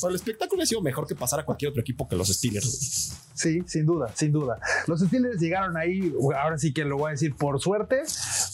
Para 0.00 0.10
el 0.10 0.16
espectáculo 0.16 0.58
hubiera 0.58 0.68
sido 0.68 0.80
mejor 0.80 1.06
que 1.06 1.14
pasar 1.14 1.40
a 1.40 1.44
cualquier 1.44 1.70
otro 1.70 1.80
equipo 1.80 2.08
que 2.08 2.16
los 2.16 2.28
Steelers, 2.28 3.12
Sí, 3.34 3.62
sin 3.66 3.86
duda, 3.86 4.10
sin 4.14 4.32
duda. 4.32 4.58
Los 4.86 5.00
Steelers 5.00 5.40
llegaron 5.40 5.76
ahí, 5.76 6.12
ahora 6.38 6.58
sí 6.58 6.72
que 6.72 6.84
lo 6.84 6.98
voy 6.98 7.08
a 7.08 7.10
decir 7.12 7.34
por 7.34 7.60
suerte, 7.60 8.02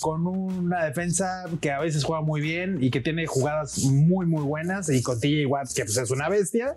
con 0.01 0.27
una 0.27 0.85
defensa 0.85 1.45
que 1.61 1.73
a 1.73 1.81
veces 1.81 2.05
juega 2.05 2.23
muy 2.23 2.41
bien 2.41 2.79
y 2.83 2.91
que 2.91 3.01
tiene 3.01 3.27
jugadas 3.27 3.79
muy, 3.85 4.27
muy 4.27 4.43
buenas 4.43 4.89
y 4.89 5.03
con 5.03 5.19
TJ 5.19 5.47
Watt, 5.47 5.73
que 5.75 5.85
pues 5.85 5.97
es 5.97 6.11
una 6.11 6.29
bestia, 6.29 6.75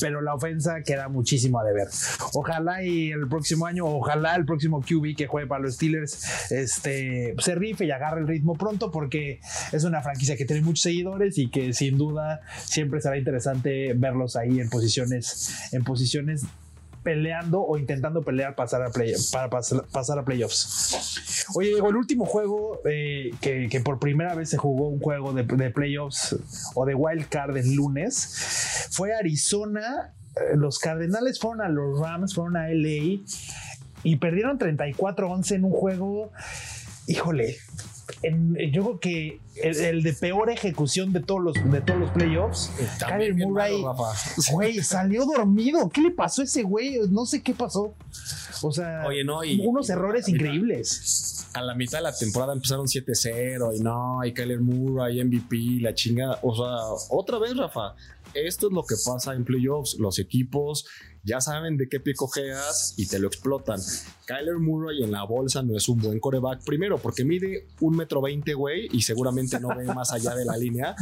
pero 0.00 0.20
la 0.20 0.34
ofensa 0.34 0.82
queda 0.82 1.08
muchísimo 1.08 1.60
a 1.60 1.64
deber. 1.64 1.88
Ojalá 2.34 2.84
y 2.84 3.10
el 3.10 3.28
próximo 3.28 3.66
año, 3.66 3.86
ojalá 3.86 4.36
el 4.36 4.44
próximo 4.44 4.80
QB 4.80 5.16
que 5.16 5.26
juegue 5.26 5.48
para 5.48 5.62
los 5.62 5.74
Steelers 5.74 6.50
este, 6.52 7.34
se 7.38 7.54
rife 7.54 7.84
y 7.84 7.90
agarre 7.90 8.20
el 8.20 8.28
ritmo 8.28 8.54
pronto 8.54 8.90
porque 8.90 9.40
es 9.72 9.84
una 9.84 10.02
franquicia 10.02 10.36
que 10.36 10.44
tiene 10.44 10.62
muchos 10.62 10.82
seguidores 10.82 11.38
y 11.38 11.48
que 11.48 11.72
sin 11.72 11.98
duda 11.98 12.40
siempre 12.64 13.00
será 13.00 13.18
interesante 13.18 13.92
verlos 13.94 14.36
ahí 14.36 14.60
en 14.60 14.68
posiciones, 14.68 15.54
en 15.72 15.84
posiciones 15.84 16.44
peleando 17.02 17.62
o 17.62 17.78
intentando 17.78 18.22
pelear 18.22 18.54
pasar 18.54 18.82
a 18.82 18.90
play, 18.90 19.14
para 19.32 19.48
pasar, 19.48 20.18
a 20.18 20.24
playoffs. 20.24 21.46
Oye, 21.54 21.72
el 21.72 21.96
último 21.96 22.26
juego 22.26 22.80
eh, 22.84 23.30
que, 23.40 23.80
por 23.84 23.98
primera 23.98 24.34
vez 24.34 24.50
se 24.50 24.58
jugó 24.58 24.88
un 24.88 25.00
juego 25.00 25.32
de, 25.32 25.44
de 25.44 25.70
playoffs 25.70 26.36
o 26.74 26.84
de 26.84 26.94
wild 26.94 27.28
card 27.28 27.56
el 27.56 27.74
lunes 27.74 28.88
fue 28.90 29.14
Arizona 29.14 30.14
eh, 30.36 30.56
los 30.56 30.78
Cardenales 30.78 31.38
fueron 31.38 31.62
a 31.62 31.68
los 31.68 31.98
Rams, 31.98 32.34
fueron 32.34 32.56
a 32.56 32.68
LA 32.68 33.20
y 34.02 34.16
perdieron 34.16 34.58
34-11 34.58 35.56
en 35.56 35.64
un 35.64 35.72
juego, 35.72 36.32
híjole, 37.06 37.56
yo 38.72 38.82
creo 38.82 39.00
que 39.00 39.40
el, 39.62 40.02
de 40.02 40.12
peor 40.12 40.50
ejecución 40.50 41.12
de 41.12 41.20
todos 41.20 41.42
los, 41.42 41.54
de 41.70 41.80
todos 41.80 42.00
los 42.00 42.10
playoffs, 42.10 42.70
Kyler 42.98 43.34
Murray, 43.34 43.82
güey, 44.52 44.82
salió 44.82 45.24
dormido. 45.24 45.88
¿Qué 45.90 46.00
le 46.00 46.10
pasó 46.10 46.42
a 46.42 46.44
ese 46.44 46.62
güey? 46.62 46.98
No 47.10 47.26
sé 47.26 47.42
qué 47.42 47.54
pasó. 47.54 47.94
O 48.62 48.72
sea, 48.72 49.04
unos 49.64 49.90
errores 49.90 50.28
increíbles. 50.28 51.46
A 51.54 51.62
la 51.62 51.74
mitad 51.74 51.98
de 51.98 52.04
la 52.04 52.16
temporada 52.16 52.52
empezaron 52.52 52.86
7-0 52.86 53.76
y 53.76 53.80
no, 53.80 54.24
y 54.24 54.32
Kyler 54.32 54.60
Murray, 54.60 55.24
MVP, 55.24 55.80
la 55.80 55.94
chinga. 55.94 56.38
O 56.42 56.54
sea, 56.54 57.16
otra 57.16 57.38
vez, 57.38 57.56
Rafa 57.56 57.96
esto 58.34 58.68
es 58.68 58.72
lo 58.72 58.84
que 58.84 58.94
pasa 59.04 59.34
en 59.34 59.44
playoffs. 59.44 59.96
Los 59.98 60.18
equipos 60.18 60.86
ya 61.22 61.40
saben 61.40 61.76
de 61.76 61.88
qué 61.88 62.00
pie 62.00 62.14
cojeas 62.14 62.94
y 62.96 63.06
te 63.06 63.18
lo 63.18 63.28
explotan. 63.28 63.80
Kyler 64.30 64.58
Murray 64.58 65.02
en 65.02 65.10
la 65.10 65.24
bolsa 65.24 65.60
no 65.60 65.76
es 65.76 65.88
un 65.88 65.98
buen 65.98 66.20
coreback. 66.20 66.62
Primero, 66.64 66.98
porque 66.98 67.24
mide 67.24 67.66
un 67.80 67.96
metro 67.96 68.22
veinte, 68.22 68.54
güey, 68.54 68.88
y 68.92 69.02
seguramente 69.02 69.58
no 69.58 69.74
ve 69.76 69.84
más 69.86 70.12
allá 70.12 70.36
de 70.36 70.44
la 70.44 70.56
línea. 70.56 70.94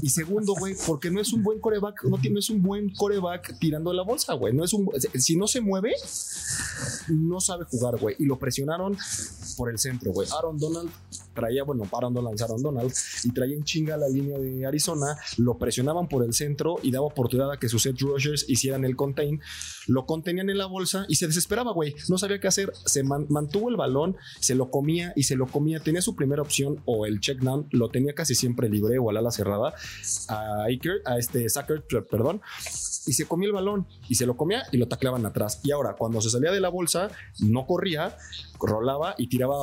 Y 0.00 0.08
segundo, 0.08 0.54
güey, 0.58 0.74
porque 0.86 1.10
no 1.10 1.20
es 1.20 1.34
un 1.34 1.42
buen 1.42 1.60
coreback, 1.60 2.04
no 2.04 2.16
tiene, 2.16 2.38
es 2.38 2.48
un 2.48 2.62
buen 2.62 2.88
coreback 2.94 3.58
tirando 3.58 3.92
la 3.92 4.02
bolsa, 4.02 4.32
güey. 4.32 4.54
No 4.54 4.64
es 4.64 4.72
un, 4.72 4.88
si 5.18 5.36
no 5.36 5.46
se 5.46 5.60
mueve, 5.60 5.92
no 7.08 7.40
sabe 7.40 7.66
jugar, 7.66 7.98
güey. 7.98 8.16
Y 8.18 8.24
lo 8.24 8.38
presionaron 8.38 8.96
por 9.58 9.70
el 9.70 9.78
centro, 9.78 10.10
güey. 10.12 10.26
Aaron 10.34 10.58
Donald 10.58 10.90
traía, 11.34 11.64
bueno, 11.64 11.88
Aaron 11.92 12.14
Donald, 12.14 12.40
Aaron 12.40 12.62
Donald, 12.62 12.92
y 13.24 13.30
traía 13.32 13.56
en 13.56 13.64
chinga 13.64 13.96
la 13.96 14.08
línea 14.08 14.38
de 14.38 14.66
Arizona, 14.66 15.16
lo 15.38 15.58
presionaban 15.58 16.08
por 16.08 16.24
el 16.24 16.34
centro 16.34 16.76
y 16.82 16.90
daba 16.90 17.06
oportunidad 17.06 17.50
a 17.50 17.58
que 17.58 17.68
sus 17.68 17.86
edge 17.86 18.00
rushers 18.00 18.44
hicieran 18.48 18.84
el 18.84 18.96
contain, 18.96 19.40
lo 19.86 20.06
contenían 20.06 20.50
en 20.50 20.58
la 20.58 20.66
bolsa 20.66 21.04
y 21.08 21.16
se 21.16 21.26
desesperaba, 21.26 21.72
güey. 21.72 21.94
No 22.08 22.18
sabía 22.18 22.38
qué 22.38 22.48
hacer. 22.48 22.61
Se 22.84 23.02
mantuvo 23.02 23.68
el 23.68 23.76
balón, 23.76 24.16
se 24.40 24.54
lo 24.54 24.70
comía 24.70 25.12
y 25.16 25.24
se 25.24 25.36
lo 25.36 25.46
comía. 25.46 25.80
Tenía 25.80 26.02
su 26.02 26.14
primera 26.16 26.42
opción 26.42 26.80
o 26.84 27.06
el 27.06 27.20
check 27.20 27.40
down, 27.40 27.66
lo 27.70 27.88
tenía 27.88 28.14
casi 28.14 28.34
siempre 28.34 28.68
libre 28.68 28.98
o 28.98 29.10
al 29.10 29.16
ala 29.16 29.30
cerrada 29.30 29.74
a 30.28 30.64
Iker, 30.64 31.02
a 31.04 31.18
este 31.18 31.48
Sacker, 31.48 31.84
perdón 32.10 32.40
y 33.06 33.12
se 33.12 33.26
comía 33.26 33.48
el 33.48 33.52
balón 33.52 33.86
y 34.08 34.14
se 34.14 34.26
lo 34.26 34.36
comía 34.36 34.64
y 34.70 34.76
lo 34.76 34.88
tacleaban 34.88 35.26
atrás. 35.26 35.60
Y 35.62 35.72
ahora, 35.72 35.94
cuando 35.94 36.20
se 36.20 36.30
salía 36.30 36.52
de 36.52 36.60
la 36.60 36.68
bolsa, 36.68 37.10
no 37.40 37.66
corría, 37.66 38.16
rolaba 38.60 39.14
y 39.18 39.28
tiraba 39.28 39.56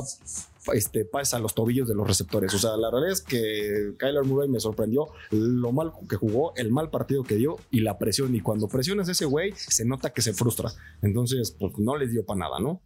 este, 0.73 1.07
a 1.33 1.39
los 1.39 1.55
tobillos 1.55 1.87
de 1.87 1.95
los 1.95 2.07
receptores. 2.07 2.53
O 2.53 2.59
sea, 2.59 2.77
la 2.77 2.89
realidad 2.89 3.13
es 3.13 3.21
que 3.21 3.93
Kyler 3.97 4.23
Murray 4.23 4.49
me 4.49 4.59
sorprendió 4.59 5.07
lo 5.31 5.71
mal 5.71 5.91
que 6.07 6.15
jugó, 6.15 6.53
el 6.55 6.71
mal 6.71 6.89
partido 6.89 7.23
que 7.23 7.35
dio 7.35 7.57
y 7.71 7.81
la 7.81 7.97
presión. 7.97 8.35
Y 8.35 8.41
cuando 8.41 8.67
presionas 8.67 9.09
a 9.09 9.11
ese 9.11 9.25
güey, 9.25 9.53
se 9.55 9.85
nota 9.85 10.11
que 10.11 10.21
se 10.21 10.33
frustra. 10.33 10.71
Entonces, 11.01 11.55
pues 11.59 11.73
no 11.77 11.97
les 11.97 12.11
dio 12.11 12.25
para 12.25 12.39
nada, 12.39 12.59
¿no? 12.59 12.81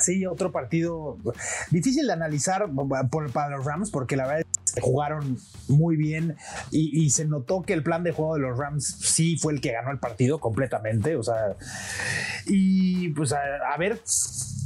Sí, 0.00 0.26
otro 0.26 0.50
partido 0.50 1.18
difícil 1.70 2.06
de 2.06 2.12
analizar 2.12 2.68
por, 3.10 3.30
para 3.30 3.56
los 3.56 3.64
Rams 3.64 3.90
porque 3.90 4.16
la 4.16 4.26
verdad 4.26 4.46
es 4.64 4.72
que 4.72 4.80
jugaron 4.80 5.38
muy 5.68 5.96
bien 5.96 6.36
y, 6.72 7.10
se 7.10 7.26
notó 7.26 7.62
que 7.62 7.74
el 7.74 7.82
plan 7.84 8.02
de 8.02 8.10
juego 8.10 8.34
de 8.34 8.40
los 8.40 8.58
Rams 8.58 8.84
sí 8.84 9.36
fue 9.36 9.52
el 9.52 9.60
que 9.60 9.72
ganó 9.72 9.92
el 9.92 10.00
partido 10.00 10.40
completamente. 10.40 11.14
O 11.16 11.22
sea, 11.22 11.56
y 12.46 13.10
pues 13.10 13.32
a 13.32 13.76
ver 13.78 14.00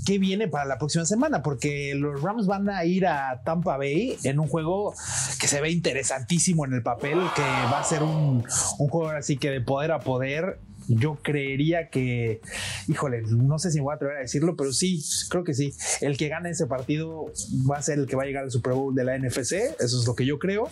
qué 0.08 0.18
viene 0.18 0.48
para 0.48 0.64
la 0.64 0.78
próxima 0.78 1.04
semana, 1.04 1.42
porque 1.42 1.94
los 1.94 2.22
Rams 2.22 2.46
van 2.46 2.70
a 2.70 2.82
ir 2.86 3.06
a 3.06 3.42
Tampa 3.44 3.76
Bay 3.76 4.16
en 4.22 4.40
un 4.40 4.48
juego 4.48 4.94
que 5.38 5.46
se 5.46 5.60
ve 5.60 5.70
interesantísimo 5.70 6.64
en 6.64 6.72
el 6.72 6.82
papel, 6.82 7.18
que 7.36 7.42
va 7.42 7.80
a 7.80 7.84
ser 7.84 8.02
un, 8.02 8.42
un 8.78 8.88
juego 8.88 9.10
así 9.10 9.36
que 9.36 9.50
de 9.50 9.60
poder 9.60 9.92
a 9.92 10.00
poder 10.00 10.60
yo 10.88 11.18
creería 11.22 11.90
que, 11.90 12.40
híjole, 12.86 13.20
no 13.20 13.58
sé 13.58 13.70
si 13.70 13.76
me 13.76 13.82
voy 13.82 13.92
a 13.92 13.96
atrever 13.96 14.16
a 14.16 14.20
decirlo, 14.20 14.56
pero 14.56 14.72
sí, 14.72 15.04
creo 15.28 15.44
que 15.44 15.52
sí. 15.52 15.74
El 16.00 16.16
que 16.16 16.28
gane 16.28 16.48
ese 16.48 16.64
partido 16.64 17.26
va 17.70 17.76
a 17.76 17.82
ser 17.82 17.98
el 17.98 18.06
que 18.06 18.16
va 18.16 18.22
a 18.22 18.26
llegar 18.26 18.44
al 18.44 18.50
Super 18.50 18.72
Bowl 18.72 18.94
de 18.94 19.04
la 19.04 19.18
NFC, 19.18 19.52
eso 19.78 20.00
es 20.00 20.06
lo 20.06 20.14
que 20.14 20.24
yo 20.24 20.38
creo. 20.38 20.70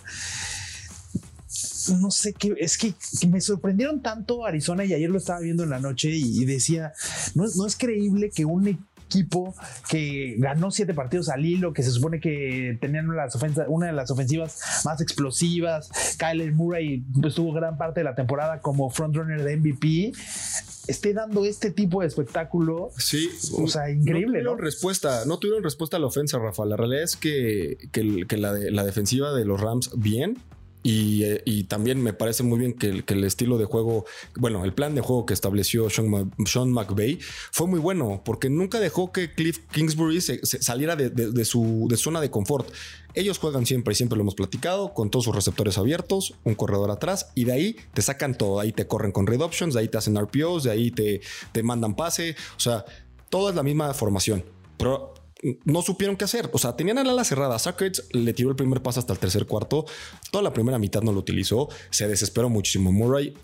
No 2.00 2.10
sé 2.10 2.32
qué, 2.32 2.54
es 2.58 2.78
que, 2.78 2.94
me 3.28 3.42
sorprendieron 3.42 4.00
tanto 4.00 4.46
Arizona 4.46 4.86
y 4.86 4.94
ayer 4.94 5.10
lo 5.10 5.18
estaba 5.18 5.40
viendo 5.40 5.62
en 5.62 5.68
la 5.68 5.78
noche 5.78 6.08
y, 6.10 6.42
decía, 6.46 6.94
no, 7.34 7.44
no 7.54 7.66
es 7.66 7.76
creíble 7.76 8.30
que 8.34 8.46
un 8.46 8.66
equipo 9.06 9.54
que 9.88 10.34
ganó 10.38 10.70
siete 10.70 10.94
partidos 10.94 11.28
al 11.28 11.44
hilo, 11.44 11.72
que 11.72 11.82
se 11.82 11.90
supone 11.90 12.20
que 12.20 12.76
tenían 12.80 13.14
las 13.14 13.36
una 13.68 13.86
de 13.86 13.92
las 13.92 14.10
ofensivas 14.10 14.82
más 14.84 15.00
explosivas. 15.00 15.90
Kyler 16.18 16.52
Murray 16.52 17.04
estuvo 17.24 17.52
gran 17.52 17.78
parte 17.78 18.00
de 18.00 18.04
la 18.04 18.14
temporada 18.14 18.60
como 18.60 18.90
frontrunner 18.90 19.42
de 19.42 19.56
MVP 19.56 20.12
esté 20.86 21.12
dando 21.12 21.44
este 21.44 21.70
tipo 21.70 22.00
de 22.00 22.06
espectáculo. 22.06 22.90
Sí, 22.96 23.28
o 23.58 23.66
sea, 23.66 23.90
increíble. 23.90 24.38
No 24.38 24.50
tuvieron 24.50 24.58
respuesta, 24.58 25.24
no 25.26 25.38
tuvieron 25.38 25.62
respuesta 25.62 25.96
a 25.96 26.00
la 26.00 26.06
ofensa, 26.06 26.38
Rafa. 26.38 26.64
La 26.64 26.76
realidad 26.76 27.02
es 27.02 27.16
que, 27.16 27.88
que, 27.92 28.36
la, 28.36 28.52
la 28.52 28.84
defensiva 28.84 29.32
de 29.32 29.44
los 29.44 29.60
Rams, 29.60 29.90
bien, 29.96 30.38
eh, 30.88 31.42
y, 31.44 31.64
también 31.64 32.00
me 32.00 32.12
parece 32.12 32.42
muy 32.42 32.58
bien 32.58 32.72
que, 32.72 33.02
el 33.06 33.24
estilo 33.24 33.58
de 33.58 33.64
juego, 33.64 34.04
bueno, 34.36 34.64
el 34.64 34.72
plan 34.72 34.94
de 34.94 35.00
juego 35.00 35.26
que 35.26 35.34
estableció 35.34 35.90
Sean, 35.90 36.32
Sean 36.44 36.70
McVay 36.70 37.18
fue 37.50 37.66
muy 37.66 37.80
bueno 37.80 38.22
porque 38.24 38.50
nunca 38.50 38.78
dejó 38.78 39.10
que 39.10 39.32
Cliff 39.32 39.60
Kingsbury 39.72 40.20
saliera 40.20 40.94
de, 40.94 41.44
su 41.44 41.88
zona 41.96 42.20
de 42.20 42.30
confort. 42.30 42.70
Ellos 43.14 43.38
juegan 43.38 43.66
siempre 43.66 43.92
y 43.92 43.94
siempre 43.96 44.16
lo 44.16 44.22
hemos 44.22 44.34
platicado 44.34 44.92
con 44.92 45.10
todos 45.10 45.24
sus 45.24 45.34
receptores 45.34 45.78
abiertos, 45.78 46.34
un 46.44 46.54
corredor 46.54 46.90
atrás 46.90 47.30
y 47.34 47.44
de 47.44 47.52
ahí 47.52 47.76
te 47.94 48.02
sacan 48.02 48.36
todo. 48.36 48.60
Ahí 48.60 48.72
te 48.72 48.86
corren 48.86 49.10
con 49.10 49.26
read 49.26 49.40
options, 49.40 49.74
de 49.74 49.80
ahí 49.80 49.88
te 49.88 49.98
hacen 49.98 50.20
RPOs, 50.20 50.64
de 50.64 50.70
ahí 50.70 50.90
te, 50.90 51.20
te 51.52 51.62
mandan 51.62 51.96
pase. 51.96 52.36
O 52.56 52.60
sea, 52.60 52.84
todo 53.30 53.48
es 53.48 53.56
la 53.56 53.62
misma 53.62 53.92
formación. 53.94 54.44
Pero 54.76 55.14
no 55.64 55.82
supieron 55.82 56.16
qué 56.16 56.24
hacer. 56.24 56.48
O 56.52 56.58
sea, 56.58 56.76
tenían 56.76 56.96
la 56.96 57.12
ala 57.12 57.24
cerrada. 57.24 57.58
Sackers 57.58 58.04
le 58.12 58.32
tiró 58.32 58.50
el 58.50 58.56
primer 58.56 58.82
paso 58.82 59.00
hasta 59.00 59.12
el 59.12 59.18
tercer 59.18 59.46
cuarto. 59.46 59.84
Toda 60.30 60.42
la 60.42 60.52
primera 60.52 60.78
mitad 60.78 61.02
no 61.02 61.12
lo 61.12 61.20
utilizó. 61.20 61.68
Se 61.90 62.08
desesperó 62.08 62.48
muchísimo. 62.48 62.92
Murray 62.92 63.34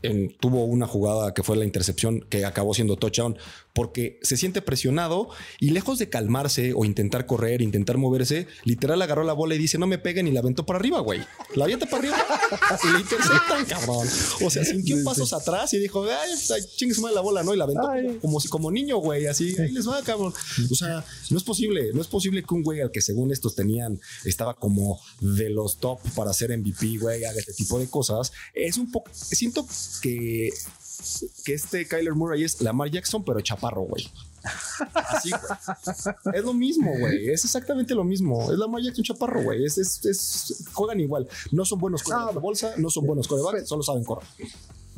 tuvo 0.40 0.64
una 0.64 0.86
jugada 0.86 1.34
que 1.34 1.42
fue 1.42 1.56
la 1.56 1.64
intercepción 1.64 2.20
que 2.28 2.44
acabó 2.44 2.74
siendo 2.74 2.96
touchdown 2.96 3.36
porque 3.74 4.18
se 4.22 4.36
siente 4.36 4.60
presionado 4.62 5.28
y 5.58 5.70
lejos 5.70 5.98
de 5.98 6.08
calmarse 6.08 6.72
o 6.74 6.84
intentar 6.84 7.26
correr, 7.26 7.62
intentar 7.62 7.96
moverse, 7.96 8.46
literal 8.64 9.00
agarró 9.00 9.24
la 9.24 9.32
bola 9.32 9.54
y 9.54 9.58
dice 9.58 9.78
no 9.78 9.86
me 9.86 9.98
peguen 9.98 10.28
y 10.28 10.30
la 10.30 10.40
aventó 10.40 10.66
para 10.66 10.78
arriba, 10.78 11.00
güey. 11.00 11.20
La 11.54 11.64
avienta 11.64 11.86
para 11.86 11.98
arriba 11.98 12.16
y 12.84 12.92
le 12.92 13.00
interceptan, 13.00 13.64
cabrón. 13.68 14.06
O 14.44 14.50
sea, 14.50 14.64
sintió 14.64 15.02
pasos 15.04 15.32
atrás 15.32 15.72
y 15.74 15.78
dijo, 15.78 16.04
ay, 16.04 16.60
chingue 16.76 16.94
la 17.12 17.20
bola, 17.20 17.42
¿no? 17.42 17.54
Y 17.54 17.56
la 17.56 17.64
aventó 17.64 17.88
como, 18.20 18.38
como 18.50 18.70
niño, 18.70 18.98
güey, 18.98 19.26
así, 19.26 19.54
ahí 19.58 19.72
les 19.72 19.88
va, 19.88 20.02
cabrón. 20.02 20.32
O 20.70 20.74
sea, 20.74 21.04
no 21.30 21.38
es 21.38 21.44
posible, 21.44 21.81
no 21.92 22.00
es 22.00 22.06
posible 22.06 22.42
que 22.42 22.54
un 22.54 22.62
güey 22.62 22.80
al 22.80 22.90
que 22.90 23.00
según 23.00 23.32
estos 23.32 23.54
tenían, 23.54 24.00
estaba 24.24 24.54
como 24.54 25.00
de 25.20 25.50
los 25.50 25.78
top 25.78 26.00
para 26.14 26.30
hacer 26.30 26.56
MVP, 26.56 26.98
güey, 26.98 27.24
haga 27.24 27.38
este 27.38 27.52
tipo 27.52 27.78
de 27.78 27.88
cosas. 27.88 28.32
Es 28.54 28.76
un 28.76 28.90
poco, 28.90 29.10
siento 29.12 29.66
que 30.00 30.50
que 31.44 31.54
este 31.54 31.86
Kyler 31.86 32.14
Murray 32.14 32.44
es 32.44 32.60
Lamar 32.60 32.90
Jackson, 32.90 33.24
pero 33.24 33.40
chaparro, 33.40 33.82
güey. 33.82 34.08
Así, 34.94 35.30
güey. 35.30 36.36
Es 36.36 36.44
lo 36.44 36.52
mismo, 36.52 36.92
güey. 36.98 37.30
Es 37.30 37.44
exactamente 37.44 37.94
lo 37.94 38.04
mismo. 38.04 38.52
Es 38.52 38.58
Lamar 38.58 38.82
Jackson 38.82 39.04
chaparro, 39.04 39.42
güey. 39.42 39.64
Es, 39.64 39.78
es, 39.78 40.64
juegan 40.72 41.00
igual. 41.00 41.28
No 41.50 41.64
son 41.64 41.80
buenos 41.80 42.02
con 42.02 42.16
la 42.16 42.30
bolsa, 42.32 42.74
no 42.76 42.90
son 42.90 43.06
buenos 43.06 43.26
corebacks, 43.28 43.68
solo 43.68 43.82
saben 43.82 44.04
correr. 44.04 44.28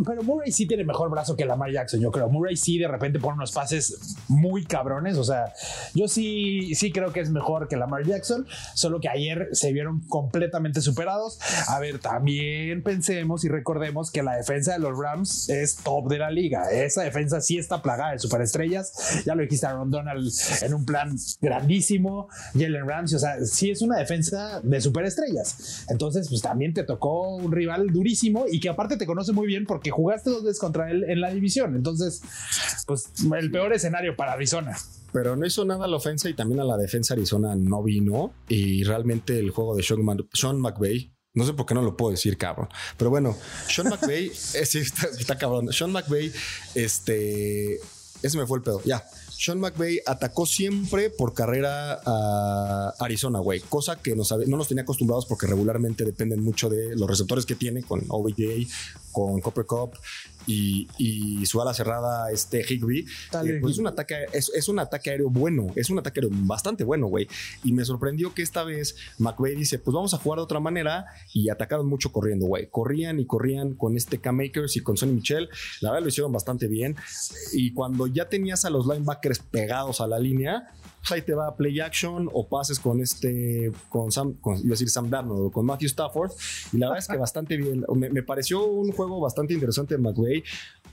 Pero 0.05 0.22
Murray 0.22 0.51
sí 0.51 0.66
tiene 0.66 0.84
mejor 0.84 1.11
brazo 1.11 1.36
que 1.36 1.45
Lamar 1.45 1.70
Jackson, 1.70 2.01
yo 2.01 2.11
creo. 2.11 2.28
Murray 2.28 2.57
sí 2.57 2.78
de 2.78 2.88
repente 2.88 3.18
pone 3.18 3.34
unos 3.34 3.53
pases 3.53 4.16
muy 4.28 4.64
cabrones. 4.64 5.16
O 5.18 5.24
sea, 5.24 5.53
yo 5.95 6.09
sí, 6.09 6.74
sí 6.74 6.90
creo 6.90 7.12
que 7.12 7.20
es 7.20 7.30
mejor 7.30 7.68
que 7.68 7.76
Lamar 7.76 8.05
Jackson, 8.05 8.47
solo 8.74 9.01
que 9.01 9.09
ayer 9.09 9.49
se 9.53 9.72
vieron 9.72 10.01
completamente 10.09 10.80
superados. 10.80 11.38
A 11.68 11.78
ver, 11.78 11.99
también 11.99 12.82
pensemos 12.82 13.45
y 13.45 13.49
recordemos 13.49 14.11
que 14.11 14.22
la 14.22 14.36
defensa 14.36 14.72
de 14.72 14.78
los 14.80 14.99
Rams 14.99 15.49
es 15.49 15.76
top 15.76 16.09
de 16.09 16.18
la 16.18 16.30
liga. 16.30 16.70
Esa 16.70 17.03
defensa 17.03 17.40
sí 17.40 17.59
está 17.59 17.82
plagada 17.82 18.12
de 18.12 18.18
superestrellas. 18.18 19.22
Ya 19.24 19.34
lo 19.34 19.42
dijiste 19.42 19.66
Aaron 19.66 19.90
Donald 19.90 20.30
en 20.62 20.74
un 20.74 20.84
plan 20.84 21.16
grandísimo. 21.40 22.28
Jalen 22.53 22.86
Ramsey, 22.86 23.16
o 23.16 23.20
sea, 23.20 23.45
sí 23.45 23.70
es 23.70 23.82
una 23.82 23.99
defensa 23.99 24.61
de 24.62 24.80
superestrellas. 24.80 25.84
Entonces, 25.88 26.28
pues 26.28 26.42
también 26.42 26.74
te 26.74 26.84
tocó 26.84 27.36
un 27.36 27.53
rival 27.53 27.92
durísimo 27.92 28.45
y 28.51 28.61
que 28.61 28.68
aparte 28.68 28.97
te 28.97 29.07
conoce 29.07 29.32
muy 29.32 29.47
bien 29.47 29.66
que 29.85 29.93
jugaste 29.93 30.30
dos 30.30 30.43
veces 30.43 30.59
contra 30.59 30.91
él 30.91 31.05
en 31.05 31.20
la 31.20 31.30
división. 31.30 31.76
Entonces, 31.76 32.22
pues 32.87 33.12
el 33.39 33.51
peor 33.53 33.72
escenario 33.72 34.16
para 34.16 34.32
Arizona. 34.32 34.76
Pero 35.12 35.37
no 35.37 35.47
hizo 35.47 35.64
nada 35.64 35.85
a 35.85 35.89
la 35.89 35.97
ofensa 35.97 36.28
y 36.28 36.35
también 36.35 36.59
a 36.59 36.64
la 36.64 36.76
defensa 36.76 37.14
Arizona 37.14 37.55
no 37.55 37.85
vino. 37.85 38.32
Y 38.49 38.82
realmente 38.82 39.39
el 39.39 39.51
juego 39.51 39.76
de 39.76 39.85
Sean, 39.85 40.01
Sean 40.32 40.61
McVay 40.61 41.14
no 41.35 41.45
sé 41.45 41.53
por 41.53 41.66
qué 41.66 41.74
no 41.74 41.82
lo 41.82 41.97
puedo 41.97 42.12
decir, 42.12 42.39
cabrón. 42.39 42.68
Pero 42.97 43.11
bueno, 43.11 43.37
Sean 43.68 43.89
McVay, 43.89 44.26
eh, 44.55 44.66
sí, 44.66 44.78
está, 44.78 45.37
cabrón. 45.37 45.72
Sean 45.72 45.91
McVay, 45.91 46.32
este, 46.76 47.80
ese 48.22 48.39
me 48.39 48.47
fue 48.47 48.59
el 48.59 48.64
pedo. 48.64 48.80
Ya. 48.85 49.05
Sean 49.45 49.61
McVay 49.61 50.01
atacó 50.07 50.47
siempre 50.47 51.11
por 51.11 51.34
carrera 51.34 52.01
a 52.07 52.95
Arizona, 52.99 53.40
güey. 53.40 53.61
Cosa 53.61 53.97
que 54.01 54.16
no 54.16 54.57
nos 54.57 54.68
tenía 54.68 54.84
acostumbrados 54.84 55.26
porque 55.26 55.47
regularmente 55.47 56.03
dependen 56.07 56.42
mucho 56.42 56.70
de 56.70 56.97
los 56.97 57.07
receptores 57.07 57.45
que 57.45 57.55
tiene 57.55 57.82
con 57.82 58.03
OBJ, 58.09 58.66
con 59.12 59.42
Copper 59.42 59.66
Cup 59.66 59.99
y, 60.47 60.88
y 60.99 61.47
su 61.47 61.61
ala 61.61 61.74
cerrada, 61.74 62.30
este 62.30 62.64
Higby, 62.68 63.01
eh, 63.01 63.59
pues 63.61 63.74
es 63.74 63.78
un, 63.78 63.86
ataque, 63.86 64.26
es, 64.32 64.51
es, 64.55 64.68
un 64.68 64.78
ataque 64.78 65.11
aéreo 65.11 65.30
bueno, 65.30 65.66
es 65.74 65.90
un 65.90 65.99
ataque 65.99 66.20
aéreo 66.20 66.30
bastante 66.32 66.84
bueno, 66.84 67.07
güey. 67.07 67.28
Y 67.62 67.72
me 67.72 67.84
sorprendió 67.84 68.34
que 68.34 68.42
esta 68.42 68.64
vez 68.64 68.97
McVay 69.18 69.55
dice, 69.55 69.78
pues 69.78 69.95
vamos 69.95 70.14
a 70.14 70.18
jugar 70.18 70.38
de 70.38 70.45
otra 70.45 70.61
manera 70.61 71.07
y 71.32 71.49
atacaron 71.49 71.86
mucho 71.86 72.12
corriendo, 72.12 72.47
güey. 72.47 72.68
Corrían 72.68 73.20
y 73.20 73.26
corrían 73.26 73.74
con 73.74 73.97
este 73.97 74.18
Cam 74.18 74.36
Makers 74.36 74.76
y 74.76 74.80
con 74.80 74.97
Sonny 74.97 75.14
Michel. 75.14 75.49
La 75.80 75.90
verdad 75.90 76.03
lo 76.03 76.09
hicieron 76.09 76.32
bastante 76.32 76.68
bien. 76.68 76.97
Y 77.53 77.72
cuando 77.72 78.07
ya 78.07 78.28
tenías 78.28 78.64
a 78.64 78.70
los 78.70 78.86
linebackers 78.86 79.38
pegados 79.38 80.01
a 80.01 80.07
la 80.07 80.18
línea, 80.18 80.68
pues 81.05 81.12
ahí 81.12 81.22
te 81.22 81.34
va 81.34 81.55
play 81.55 81.80
action 81.80 82.30
o 82.32 82.48
pases 82.48 82.80
con 82.80 82.98
este, 83.02 83.70
con 83.90 84.11
Sam, 84.11 84.34
con, 84.40 84.57
iba 84.57 84.68
a 84.68 84.70
decir 84.70 84.88
Sam 84.88 85.11
Darnold 85.11 85.46
o 85.46 85.50
con 85.50 85.66
Matthew 85.66 85.88
Stafford. 85.88 86.32
Y 86.72 86.78
la 86.78 86.86
verdad 86.86 86.98
es 87.00 87.09
que 87.09 87.18
bastante 87.18 87.59
bien. 87.59 87.84
Me, 87.94 88.22
pareció 88.22 88.64
un 88.64 88.90
juego 88.90 89.20
bastante 89.20 89.52
interesante 89.52 89.96
de 89.96 90.00
McVay. 90.00 90.42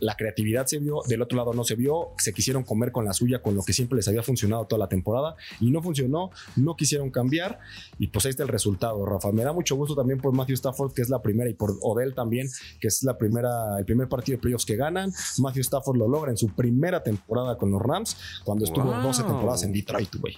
La 0.02 0.16
creatividad 0.16 0.66
se 0.66 0.80
vio, 0.80 1.02
del 1.08 1.22
otro 1.22 1.38
lado 1.38 1.54
no 1.54 1.64
se 1.64 1.76
vio, 1.76 2.10
se 2.18 2.34
quisieron 2.34 2.64
comer 2.64 2.92
con 2.92 3.06
la 3.06 3.14
suya, 3.14 3.42
con 3.42 3.56
lo 3.56 3.64
que 3.64 3.72
siempre 3.72 3.96
les 3.96 4.08
había 4.08 4.24
funcionado 4.24 4.66
toda 4.66 4.80
la 4.80 4.90
temporada 4.90 5.36
y 5.60 5.72
no 5.72 5.82
funcionó, 5.82 6.32
no 6.58 6.76
quisieron 6.76 7.10
cambiar 7.12 7.60
y 8.00 8.08
pues 8.08 8.26
ahí 8.26 8.32
está 8.32 8.44
el 8.44 8.50
resultado, 8.50 9.06
Rafa. 9.06 9.32
Me 9.32 9.44
da 9.44 9.54
mucho 9.54 9.76
gusto 9.76 9.96
también 9.96 10.20
por 10.20 10.34
Matthew 10.34 10.56
Stafford, 10.56 10.94
que 10.94 11.02
es 11.02 11.10
la 11.10 11.22
primera, 11.22 11.50
y 11.50 11.54
por 11.54 11.78
Odell 11.82 12.14
también, 12.14 12.50
que 12.80 12.88
es 12.88 13.04
la 13.04 13.18
primera, 13.18 13.78
el 13.80 13.86
primer 13.86 14.10
partido 14.10 14.38
de 14.38 14.42
playoffs 14.42 14.66
que 14.66 14.76
ganan. 14.76 15.14
Matthew 15.38 15.62
Stafford 15.62 15.98
lo 15.98 16.08
logra 16.08 16.32
en 16.32 16.38
su 16.38 16.50
primera 16.50 17.04
temporada 17.04 17.58
con 17.58 17.72
los 17.72 17.82
Rams, 17.82 18.18
cuando 18.44 18.66
estuvo 18.66 18.86
wow. 18.86 19.04
12 19.04 19.24
temporadas 19.24 19.64
en 19.64 19.74
Detroit, 19.74 20.16
güey. 20.16 20.36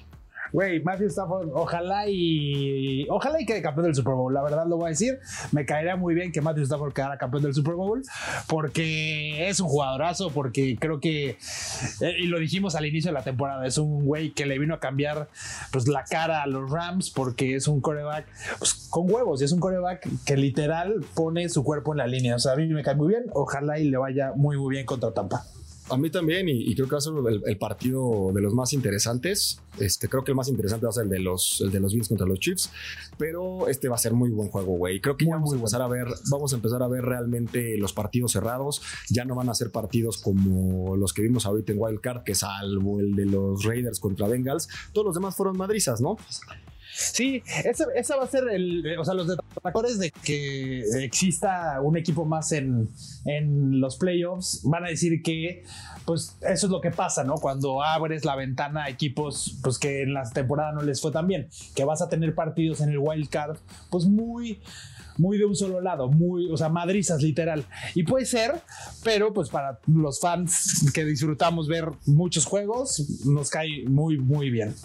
Güey, 0.54 0.84
Matthew 0.84 1.08
Stafford, 1.08 1.50
ojalá 1.52 2.08
y 2.08 3.08
ojalá 3.10 3.42
y 3.42 3.46
quede 3.46 3.64
campeón 3.64 3.88
del 3.88 3.96
Super 3.96 4.14
Bowl. 4.14 4.32
La 4.32 4.44
verdad 4.44 4.68
lo 4.68 4.78
voy 4.78 4.86
a 4.86 4.90
decir. 4.90 5.20
Me 5.52 5.66
caería 5.66 5.96
muy 5.96 6.14
bien 6.14 6.32
que 6.32 6.42
Matthew 6.42 6.66
Stafford 6.66 6.94
quedara 6.94 7.18
campeón 7.18 7.42
del 7.42 7.56
Super 7.56 7.74
Bowl 7.74 8.04
porque 8.48 9.50
es 9.50 9.60
un 9.60 9.68
jugadorazo, 9.68 10.30
porque 10.30 10.78
creo 10.80 11.00
que, 11.00 11.38
eh, 12.02 12.16
y 12.20 12.28
lo 12.28 12.38
dijimos 12.38 12.76
al 12.76 12.86
inicio 12.86 13.10
de 13.10 13.14
la 13.14 13.24
temporada, 13.24 13.66
es 13.66 13.80
un 13.80 14.06
güey 14.06 14.30
que 14.30 14.46
le 14.46 14.60
vino 14.60 14.76
a 14.76 14.80
cambiar 14.80 15.28
pues 15.72 15.88
la 15.88 16.04
cara 16.04 16.44
a 16.44 16.48
los 16.48 16.70
Rams 16.70 17.10
porque 17.10 17.56
es 17.56 17.68
un 17.68 17.82
coreback 17.82 18.28
pues, 18.60 18.88
con 18.92 19.12
huevos 19.12 19.42
y 19.42 19.46
es 19.46 19.52
un 19.54 19.60
coreback 19.60 20.08
que 20.24 20.38
literal 20.38 21.04
pone 21.16 21.50
su 21.50 21.64
cuerpo 21.64 21.94
en 21.94 21.98
la 21.98 22.06
línea. 22.06 22.36
O 22.36 22.40
sea, 22.40 22.52
a 22.52 22.56
mí 22.58 22.68
me 22.68 22.84
cae 22.84 22.94
muy 22.94 23.08
bien. 23.08 23.24
Ojalá 23.34 23.80
y 23.80 23.90
le 23.90 23.98
vaya 23.98 24.34
muy, 24.36 24.56
muy 24.58 24.76
bien 24.76 24.86
contra 24.86 25.12
Tampa. 25.12 25.44
A 25.90 25.98
mí 25.98 26.10
también, 26.10 26.48
y, 26.48 26.54
y, 26.54 26.76
creo 26.76 26.88
que 26.88 26.94
va 26.94 26.98
a 27.00 27.02
ser 27.02 27.14
el, 27.14 27.44
el, 27.46 27.58
partido 27.58 28.32
de 28.34 28.42
los 28.42 28.54
más 28.54 28.72
interesantes. 28.72 29.60
Este, 29.80 30.08
creo 30.08 30.24
que 30.24 30.32
el 30.32 30.36
más 30.36 30.48
interesante 30.48 30.86
va 30.86 30.92
a 30.92 30.94
ser 30.94 31.04
el 31.04 31.10
de 31.10 31.20
los, 31.20 31.62
el 31.62 31.72
de 31.72 31.80
los 31.80 31.94
Bills 31.94 32.08
contra 32.08 32.26
los 32.26 32.40
Chiefs, 32.40 32.70
pero 33.18 33.68
este 33.68 33.90
va 33.90 33.96
a 33.96 34.00
ser 34.00 34.14
muy 34.14 34.30
buen 34.30 34.50
juego, 34.50 34.78
güey. 34.78 35.02
Creo 35.02 35.18
que 35.18 35.26
muy, 35.26 35.32
ya 35.32 35.36
vamos 35.36 35.52
a 35.52 35.56
empezar 35.56 35.82
a 35.82 35.88
ver, 35.88 36.08
vamos 36.30 36.54
a 36.54 36.56
empezar 36.56 36.84
a 36.84 36.88
ver 36.88 37.04
realmente 37.04 37.78
los 37.78 37.92
partidos 37.92 38.32
cerrados. 38.32 38.82
Ya 39.10 39.26
no 39.26 39.36
van 39.36 39.50
a 39.50 39.54
ser 39.54 39.72
partidos 39.72 40.18
como 40.18 40.96
los 40.96 41.14
que 41.14 41.22
vimos 41.22 41.46
ahorita 41.46 41.74
en 41.74 41.80
Wild 41.82 42.00
Card, 42.00 42.24
que 42.24 42.36
salvo 42.36 43.00
el 43.00 43.16
de 43.16 43.26
los 43.26 43.64
Raiders 43.64 44.00
contra 44.00 44.28
Bengals, 44.28 44.70
todos 44.94 45.06
los 45.06 45.16
demás 45.16 45.36
fueron 45.36 45.58
madrizas, 45.58 46.00
¿no? 46.00 46.18
Sí, 46.96 47.42
ese, 47.66 47.86
ese, 47.96 48.16
va 48.16 48.24
a 48.24 48.28
ser 48.28 48.48
el, 48.50 48.98
o 49.00 49.04
sea, 49.04 49.16
los 49.16 49.28
detractores 49.28 49.98
de 49.98 50.12
que 50.12 50.82
exista 51.04 51.82
un 51.82 51.98
equipo 51.98 52.24
más 52.24 52.52
en, 52.52 52.88
en 53.26 53.80
los 53.80 53.98
playoffs 53.98 54.62
van 54.64 54.86
a 54.86 54.90
decir 54.90 55.24
que, 55.24 55.64
pues, 56.06 56.38
eso 56.42 56.68
es 56.68 56.72
lo 56.72 56.82
que 56.82 56.92
pasa, 56.92 57.24
¿no? 57.24 57.36
Cuando 57.36 57.82
abres 57.82 58.26
la 58.26 58.36
ventana 58.36 58.84
a 58.84 58.90
equipos, 58.90 59.60
pues, 59.64 59.80
que 59.80 60.04
en 60.04 60.14
la 60.14 60.30
temporada 60.30 60.72
no 60.72 60.84
les 60.84 61.02
fue 61.02 61.12
tan 61.12 61.28
bien, 61.28 61.50
que 61.76 61.84
vas 61.84 62.02
a 62.04 62.10
tener 62.10 62.36
partidos 62.36 62.82
en 62.82 62.90
el 62.90 63.00
wild 63.00 63.30
card, 63.30 63.58
pues, 63.90 64.06
muy, 64.06 64.62
muy 65.18 65.38
de 65.38 65.46
un 65.46 65.56
solo 65.56 65.82
lado, 65.82 66.10
muy, 66.10 66.52
o 66.52 66.58
sea, 66.58 66.70
madrizas 66.70 67.22
literal. 67.22 67.66
Y 67.96 68.04
puede 68.04 68.26
ser, 68.26 68.62
pero 69.04 69.34
pues 69.34 69.50
para 69.50 69.80
los 69.88 70.20
fans 70.20 70.92
que 70.94 71.06
disfrutamos 71.06 71.68
ver 71.68 71.90
muchos 72.06 72.46
juegos, 72.46 73.26
nos 73.26 73.50
cae 73.50 73.84
muy, 73.88 74.18
muy 74.18 74.50
bien. 74.50 74.76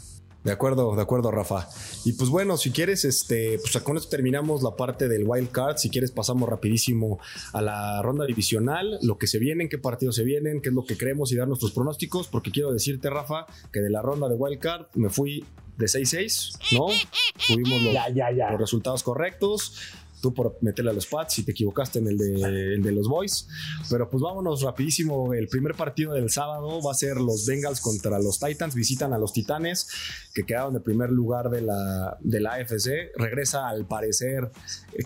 De 0.49 0.55
acuerdo, 0.55 0.96
de 0.96 1.03
acuerdo, 1.03 1.30
Rafa. 1.30 1.68
Y 2.07 2.12
pues 2.12 2.30
bueno, 2.30 2.57
si 2.57 2.70
quieres, 2.70 3.05
este, 3.05 3.59
pues 3.59 3.76
con 3.82 3.99
esto 3.99 4.09
terminamos 4.09 4.62
la 4.62 4.76
parte 4.76 5.07
del 5.07 5.24
wild 5.26 5.51
card. 5.51 5.76
Si 5.76 5.90
quieres, 5.90 6.11
pasamos 6.11 6.49
rapidísimo 6.49 7.18
a 7.53 7.61
la 7.61 8.01
ronda 8.01 8.24
divisional, 8.24 8.99
lo 9.03 9.18
que 9.18 9.26
se 9.26 9.38
vienen, 9.38 9.68
qué 9.68 9.76
partidos 9.76 10.16
se 10.16 10.24
vienen, 10.24 10.62
qué 10.62 10.70
es 10.70 10.74
lo 10.74 10.86
que 10.86 10.96
creemos 10.96 11.30
y 11.32 11.36
dar 11.36 11.49
nuestros 11.49 11.72
pronósticos. 11.72 12.28
Porque 12.28 12.51
quiero 12.51 12.72
decirte, 12.72 13.11
Rafa, 13.11 13.44
que 13.70 13.80
de 13.80 13.90
la 13.90 14.01
ronda 14.01 14.26
de 14.26 14.36
wild 14.36 14.59
card 14.59 14.86
me 14.94 15.11
fui 15.11 15.44
de 15.76 15.84
6-6, 15.84 16.78
¿no? 16.78 16.86
Tuvimos 17.46 17.82
los, 17.82 17.92
ya, 17.92 18.09
ya, 18.09 18.32
ya. 18.32 18.51
los 18.53 18.61
resultados 18.61 19.03
correctos 19.03 19.74
tú 20.21 20.35
por 20.35 20.59
meterle 20.61 20.91
a 20.91 20.95
los 20.95 21.07
pads 21.07 21.35
si 21.35 21.45
te 21.45 21.53
equivocaste 21.53 21.99
en 21.99 22.09
el 22.09 22.19
de, 22.19 22.75
el 22.75 22.83
de, 22.83 22.93
los 22.93 23.09
boys. 23.09 23.49
Pero 23.91 24.09
pues 24.11 24.23
vámonos 24.23 24.62
rapidísimo. 24.62 25.35
El 25.35 25.49
primer 25.49 25.75
partido 25.75 26.12
del 26.12 26.31
sábado 26.31 26.81
va 26.83 26.93
a 26.93 26.95
ser 26.95 27.16
los 27.16 27.47
Bengals 27.47 27.81
contra 27.81 28.19
los 28.19 28.39
Titans. 28.39 28.75
Visitan 28.75 29.12
a 29.12 29.19
los 29.19 29.33
Titanes 29.33 29.89
que 30.35 30.45
quedaron 30.45 30.77
en 30.77 30.83
primer 30.83 31.11
lugar 31.11 31.51
de 31.51 31.62
la, 31.62 32.16
de 32.21 32.41
la 32.41 32.55
AFC. 32.55 33.12
Regresa 33.16 33.69
al 33.69 33.87
parecer 33.87 34.51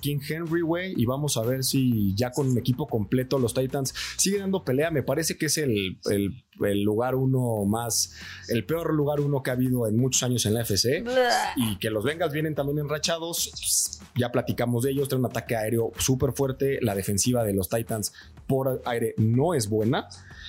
King 0.01 0.21
Henry 0.29 0.63
Way 0.63 0.95
y 0.97 1.07
vamos 1.07 1.37
a 1.37 1.43
ver 1.43 1.65
si 1.65 2.15
ya 2.15 2.31
con 2.31 2.49
un 2.49 2.59
equipo 2.59 2.87
completo 2.87 3.39
los 3.39 3.55
Titans 3.55 3.95
siguen 4.17 4.41
dando 4.41 4.65
pelea. 4.65 4.91
Me 4.91 5.03
parece 5.03 5.37
que 5.37 5.47
es 5.47 5.59
el 5.59 5.99
el 6.61 6.83
lugar 6.83 7.15
uno 7.15 7.65
más, 7.65 8.13
el 8.49 8.65
peor 8.65 8.93
lugar 8.95 9.21
uno 9.21 9.43
que 9.43 9.51
ha 9.51 9.55
habido 9.55 9.87
en 9.87 9.97
muchos 9.97 10.23
años 10.23 10.45
en 10.47 10.55
la 10.55 10.63
FC 10.63 11.05
y 11.57 11.79
que 11.79 11.91
los 11.91 12.05
Bengals 12.05 12.33
vienen 12.33 12.55
también 12.55 12.79
enrachados, 12.79 13.51
ya 14.17 14.31
platicamos 14.31 14.85
de 14.85 14.91
ellos, 14.91 15.09
tienen 15.09 15.25
un 15.25 15.31
ataque 15.31 15.57
aéreo 15.57 15.93
súper 15.99 16.33
fuerte, 16.33 16.79
la 16.83 16.95
defensiva 16.95 17.45
de 17.45 17.55
los 17.55 17.69
Titans 17.69 18.13
por 18.47 18.83
aire 18.85 19.15
no 19.17 19.55
es 19.55 19.69
buena. 19.69 20.09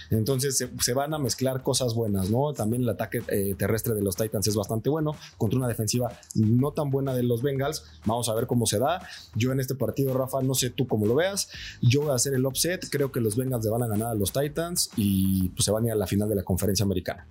Entonces 0.10 0.68
se, 0.80 0.94
van 0.94 1.14
a 1.14 1.20
mezclar 1.20 1.64
cosas 1.64 1.94
buenas, 1.94 2.30
¿no? 2.30 2.54
También 2.54 2.84
el 2.84 2.90
ataque 2.90 3.22
eh, 3.28 3.56
terrestre 3.58 3.94
de 3.94 4.02
los 4.02 4.16
Titans 4.16 4.48
es 4.48 4.56
bastante 4.56 4.90
bueno 4.90 5.16
contra 5.38 5.58
una 5.58 5.68
defensiva 5.68 6.12
no 6.36 6.72
tan 6.72 6.90
buena 6.90 7.14
de 7.14 7.24
los 7.24 7.42
Bengals. 7.42 7.84
Vamos 8.06 8.30
a 8.30 8.34
ver 8.34 8.48
cómo 8.48 8.66
se 8.66 8.80
da. 8.80 9.02
Yo 9.36 9.52
en 9.52 9.60
este 9.60 9.76
partido, 9.76 10.14
Rafa, 10.14 10.42
no 10.42 10.56
sé 10.56 10.70
tú 10.70 10.88
cómo 10.88 11.06
lo 11.06 11.16
veas. 11.16 11.50
Yo 11.82 12.02
voy 12.02 12.12
a 12.12 12.16
hacer 12.16 12.34
el 12.34 12.46
offset. 12.46 12.88
Creo 12.90 13.12
que 13.12 13.20
los 13.20 13.36
Bengals 13.36 13.64
le 13.66 13.72
van 13.72 13.84
a 13.84 13.88
ganar 13.88 14.10
a 14.10 14.16
los 14.16 14.32
Titans 14.32 14.90
y 14.96 15.50
pues 15.50 15.66
se 15.66 15.72
van 15.72 15.84
a 15.84 15.88
ir 15.88 15.94
a 15.94 15.96
la 15.96 16.08
final 16.08 16.30
de 16.30 16.36
la 16.36 16.44
conferencia 16.44 16.84
americana. 16.84 17.28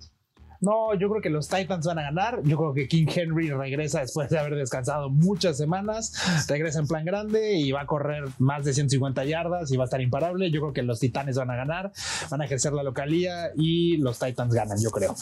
No, 0.63 0.93
yo 0.95 1.09
creo 1.09 1.21
que 1.21 1.29
los 1.29 1.49
Titans 1.49 1.85
van 1.85 1.99
a 1.99 2.03
ganar. 2.03 2.41
Yo 2.43 2.55
creo 2.55 2.73
que 2.73 2.87
King 2.87 3.07
Henry 3.13 3.51
regresa 3.51 3.99
después 3.99 4.29
de 4.29 4.39
haber 4.39 4.55
descansado 4.55 5.09
muchas 5.09 5.57
semanas. 5.57 6.13
Regresa 6.47 6.79
en 6.79 6.87
plan 6.87 7.03
grande 7.03 7.55
y 7.57 7.73
va 7.73 7.81
a 7.81 7.85
correr 7.85 8.23
más 8.39 8.63
de 8.63 8.73
150 8.73 9.25
yardas 9.25 9.73
y 9.73 9.77
va 9.77 9.83
a 9.83 9.87
estar 9.87 9.99
imparable. 9.99 10.51
Yo 10.51 10.61
creo 10.61 10.71
que 10.71 10.81
los 10.81 11.01
Titanes 11.01 11.35
van 11.35 11.51
a 11.51 11.57
ganar, 11.57 11.91
van 12.29 12.41
a 12.41 12.45
ejercer 12.45 12.71
la 12.71 12.81
localía 12.81 13.51
y 13.57 13.97
los 13.97 14.19
Titans 14.19 14.53
ganan, 14.53 14.77
yo 14.81 14.89
creo. 14.91 15.13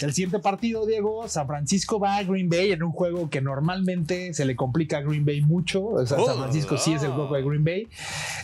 El 0.00 0.14
siguiente 0.14 0.38
partido, 0.38 0.86
Diego, 0.86 1.28
San 1.28 1.46
Francisco 1.46 2.00
va 2.00 2.16
a 2.16 2.22
Green 2.22 2.48
Bay 2.48 2.72
en 2.72 2.82
un 2.82 2.92
juego 2.92 3.28
que 3.28 3.42
normalmente 3.42 4.32
se 4.32 4.46
le 4.46 4.56
complica 4.56 4.98
a 4.98 5.00
Green 5.02 5.26
Bay 5.26 5.42
mucho. 5.42 5.84
O 5.84 6.06
sea, 6.06 6.16
oh, 6.18 6.24
San 6.24 6.38
Francisco 6.38 6.76
oh. 6.76 6.78
sí 6.78 6.94
es 6.94 7.02
el 7.02 7.10
juego 7.10 7.34
de 7.34 7.42
Green 7.42 7.64
Bay. 7.64 7.88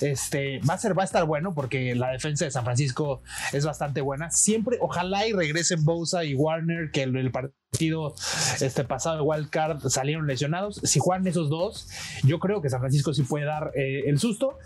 Este 0.02 0.60
va 0.68 0.74
a 0.74 0.78
ser, 0.78 0.98
va 0.98 1.04
a 1.04 1.06
estar 1.06 1.24
bueno 1.24 1.54
porque 1.54 1.94
la 1.94 2.10
defensa 2.10 2.44
de 2.44 2.50
San 2.50 2.64
Francisco 2.64 3.22
es 3.54 3.64
bastante 3.64 4.02
buena. 4.02 4.30
Siempre, 4.30 4.76
ojalá 4.82 5.26
y 5.26 5.32
regresen 5.32 5.86
Bosa 5.86 6.22
y 6.22 6.33
Warner, 6.36 6.90
que 6.90 7.02
el, 7.02 7.16
el 7.16 7.30
partido 7.30 8.14
este 8.60 8.84
pasado 8.84 9.16
de 9.16 9.22
Wild 9.22 9.50
Card 9.50 9.80
salieron 9.88 10.26
lesionados. 10.26 10.80
Si 10.84 11.00
juegan 11.00 11.26
esos 11.26 11.50
dos, 11.50 11.88
yo 12.22 12.38
creo 12.38 12.60
que 12.62 12.70
San 12.70 12.80
Francisco 12.80 13.12
sí 13.12 13.22
puede 13.22 13.44
dar 13.46 13.72
eh, 13.74 14.04
el 14.06 14.18
susto. 14.18 14.58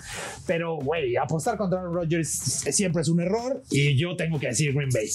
Pero, 0.46 0.76
güey, 0.76 1.16
apostar 1.16 1.56
contra 1.56 1.82
Rodgers 1.82 2.28
siempre 2.28 3.02
es 3.02 3.08
un 3.08 3.20
error. 3.20 3.62
Y 3.70 3.96
yo 3.96 4.16
tengo 4.16 4.38
que 4.38 4.48
decir 4.48 4.74
Green 4.74 4.90
Bay. 4.92 5.08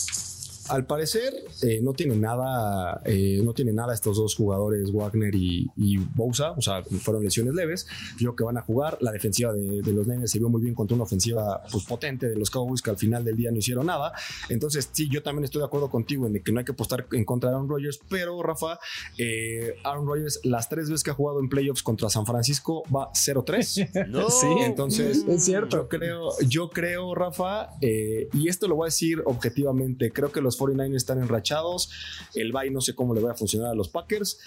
Al 0.70 0.86
parecer 0.86 1.34
eh, 1.61 1.80
no 1.82 1.93
tiene 1.93 2.16
nada, 2.16 3.01
eh, 3.05 3.41
no 3.43 3.53
tiene 3.53 3.74
nada 3.74 3.93
estos 3.93 4.18
dos 4.18 4.36
jugadores 4.36 4.91
Wagner 4.91 5.34
y, 5.36 5.70
y, 5.76 5.97
Bosa, 5.97 6.51
o 6.51 6.61
sea, 6.61 6.84
fueron 6.84 7.24
lesiones 7.24 7.53
leves. 7.53 7.88
Yo 8.20 8.36
que 8.36 8.43
van 8.43 8.57
a 8.57 8.61
jugar, 8.61 8.97
la 9.01 9.11
defensiva 9.11 9.53
de, 9.53 9.82
de, 9.82 9.93
los 9.93 10.07
Niners 10.07 10.32
se 10.32 10.39
vio 10.39 10.49
muy 10.49 10.61
bien 10.61 10.74
contra 10.74 10.95
una 10.95 11.03
ofensiva 11.03 11.64
pues, 11.72 11.84
potente 11.86 12.28
de 12.30 12.36
los 12.36 12.49
Cowboys 12.49 12.82
que 12.82 12.89
al 12.89 12.97
final 12.97 13.24
del 13.24 13.36
día 13.36 13.51
no 13.51 13.57
hicieron 13.57 13.88
nada. 13.88 14.14
Entonces 14.49 14.89
sí, 14.91 15.09
yo 15.09 15.22
también 15.24 15.43
estoy 15.45 15.59
de 15.59 15.66
acuerdo 15.66 15.89
contigo 15.89 16.28
en 16.28 16.41
que 16.41 16.51
no 16.51 16.59
hay 16.59 16.66
que 16.66 16.72
apostar 16.72 17.07
en 17.11 17.26
contra 17.26 17.49
de 17.49 17.55
Aaron 17.55 17.70
Rodgers, 17.70 17.99
pero 18.09 18.41
Rafa, 18.41 18.80
eh, 19.18 19.76
Aaron 19.84 20.07
Rodgers 20.07 20.39
las 20.43 20.70
tres 20.70 20.89
veces 20.89 21.03
que 21.03 21.11
ha 21.11 21.14
jugado 21.14 21.39
en 21.39 21.49
playoffs 21.49 21.84
contra 21.84 22.09
San 22.09 22.26
Francisco 22.26 22.84
va 22.93 23.11
0-3. 23.11 24.07
no. 24.09 24.30
Sí, 24.30 24.47
entonces 24.61 25.26
es 25.28 25.43
cierto. 25.43 25.78
Yo 25.78 25.89
creo, 25.89 26.30
yo 26.47 26.70
creo 26.70 27.16
Rafa, 27.16 27.70
eh, 27.82 28.30
y 28.34 28.47
esto 28.47 28.68
lo 28.68 28.76
voy 28.76 28.86
a 28.86 28.88
decir 28.88 29.22
objetivamente, 29.26 30.11
creo 30.11 30.32
que 30.32 30.41
los 30.41 30.53
49ers 30.60 30.95
están 30.95 31.22
enrachados. 31.22 31.89
El 32.34 32.51
bye 32.51 32.72
no 32.72 32.82
sé 32.82 32.95
cómo 32.95 33.14
le 33.14 33.22
va 33.22 33.32
a 33.32 33.36
funcionar 33.36 33.72
a 33.72 33.76
los 33.76 33.89
Packers. 33.89 34.39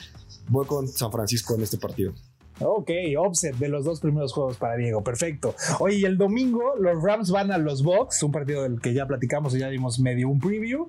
Voy 0.49 0.67
con 0.67 0.89
San 0.89 1.13
Francisco 1.13 1.55
en 1.55 1.63
este 1.63 1.79
partido. 1.79 2.13
Ok, 2.61 2.91
offset 3.19 3.55
de 3.57 3.69
los 3.69 3.85
dos 3.85 4.01
primeros 4.01 4.33
juegos 4.33 4.57
para 4.57 4.77
Diego, 4.77 5.05
perfecto. 5.05 5.55
Oye, 5.79 6.07
el 6.07 6.17
domingo 6.17 6.75
los 6.81 7.03
Rams 7.03 7.31
van 7.31 7.53
a 7.53 7.59
los 7.59 7.83
Bucks, 7.83 8.23
un 8.23 8.33
partido 8.33 8.63
del 8.63 8.81
que 8.81 8.95
ya 8.95 9.07
platicamos 9.07 9.55
y 9.55 9.59
ya 9.59 9.69
dimos 9.69 9.99
medio 9.99 10.31
un 10.31 10.41
preview. 10.41 10.89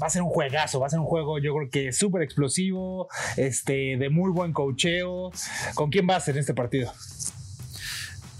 Va 0.00 0.06
a 0.06 0.10
ser 0.10 0.22
un 0.22 0.30
juegazo, 0.30 0.78
va 0.78 0.86
a 0.86 0.90
ser 0.90 1.00
un 1.00 1.06
juego 1.06 1.38
yo 1.38 1.54
creo 1.54 1.70
que 1.70 1.92
súper 1.92 2.22
explosivo, 2.22 3.08
este, 3.36 3.96
de 3.98 4.10
muy 4.10 4.30
buen 4.30 4.52
cocheo. 4.52 5.32
¿Con 5.74 5.90
quién 5.90 6.06
vas 6.06 6.28
en 6.28 6.38
este 6.38 6.54
partido? 6.54 6.92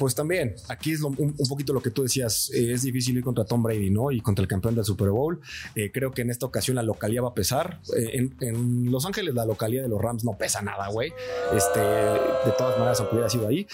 Pues 0.01 0.15
también, 0.15 0.55
aquí 0.71 0.93
es 0.93 1.03
un, 1.03 1.35
poquito 1.47 1.75
lo 1.75 1.83
que 1.83 1.91
tú 1.91 2.05
decías, 2.05 2.51
eh, 2.55 2.73
es 2.73 2.81
difícil 2.81 3.19
ir 3.19 3.23
contra 3.23 3.45
Tom 3.45 3.63
Brady, 3.63 3.91
¿no? 3.91 4.11
Y 4.11 4.23
contra 4.23 4.43
el 4.43 4.49
campeón 4.49 4.75
del 4.75 4.83
Super 4.83 5.11
Bowl. 5.11 5.43
Eh, 5.75 5.93
creo 5.93 6.11
que 6.11 6.23
en 6.23 6.31
esta 6.31 6.47
ocasión 6.47 6.77
la 6.77 6.83
localidad 6.83 7.25
va 7.25 7.29
a 7.29 7.35
pesar. 7.35 7.83
Eh, 7.95 8.31
en, 8.41 8.91
Los 8.91 9.05
Ángeles 9.05 9.35
la 9.35 9.45
localidad 9.45 9.83
de 9.83 9.91
los 9.91 10.01
Rams 10.01 10.25
no 10.25 10.39
pesa 10.39 10.63
nada, 10.63 10.89
güey. 10.89 11.13
Este, 11.55 11.81
de 11.81 12.53
todas 12.57 12.79
maneras, 12.79 12.99
aunque 13.01 13.17
hubiera 13.17 13.29
sido 13.29 13.47
ahí. 13.47 13.67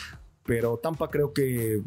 Pero 0.44 0.78
Tampa 0.78 1.10
creo 1.10 1.32
que 1.32 1.80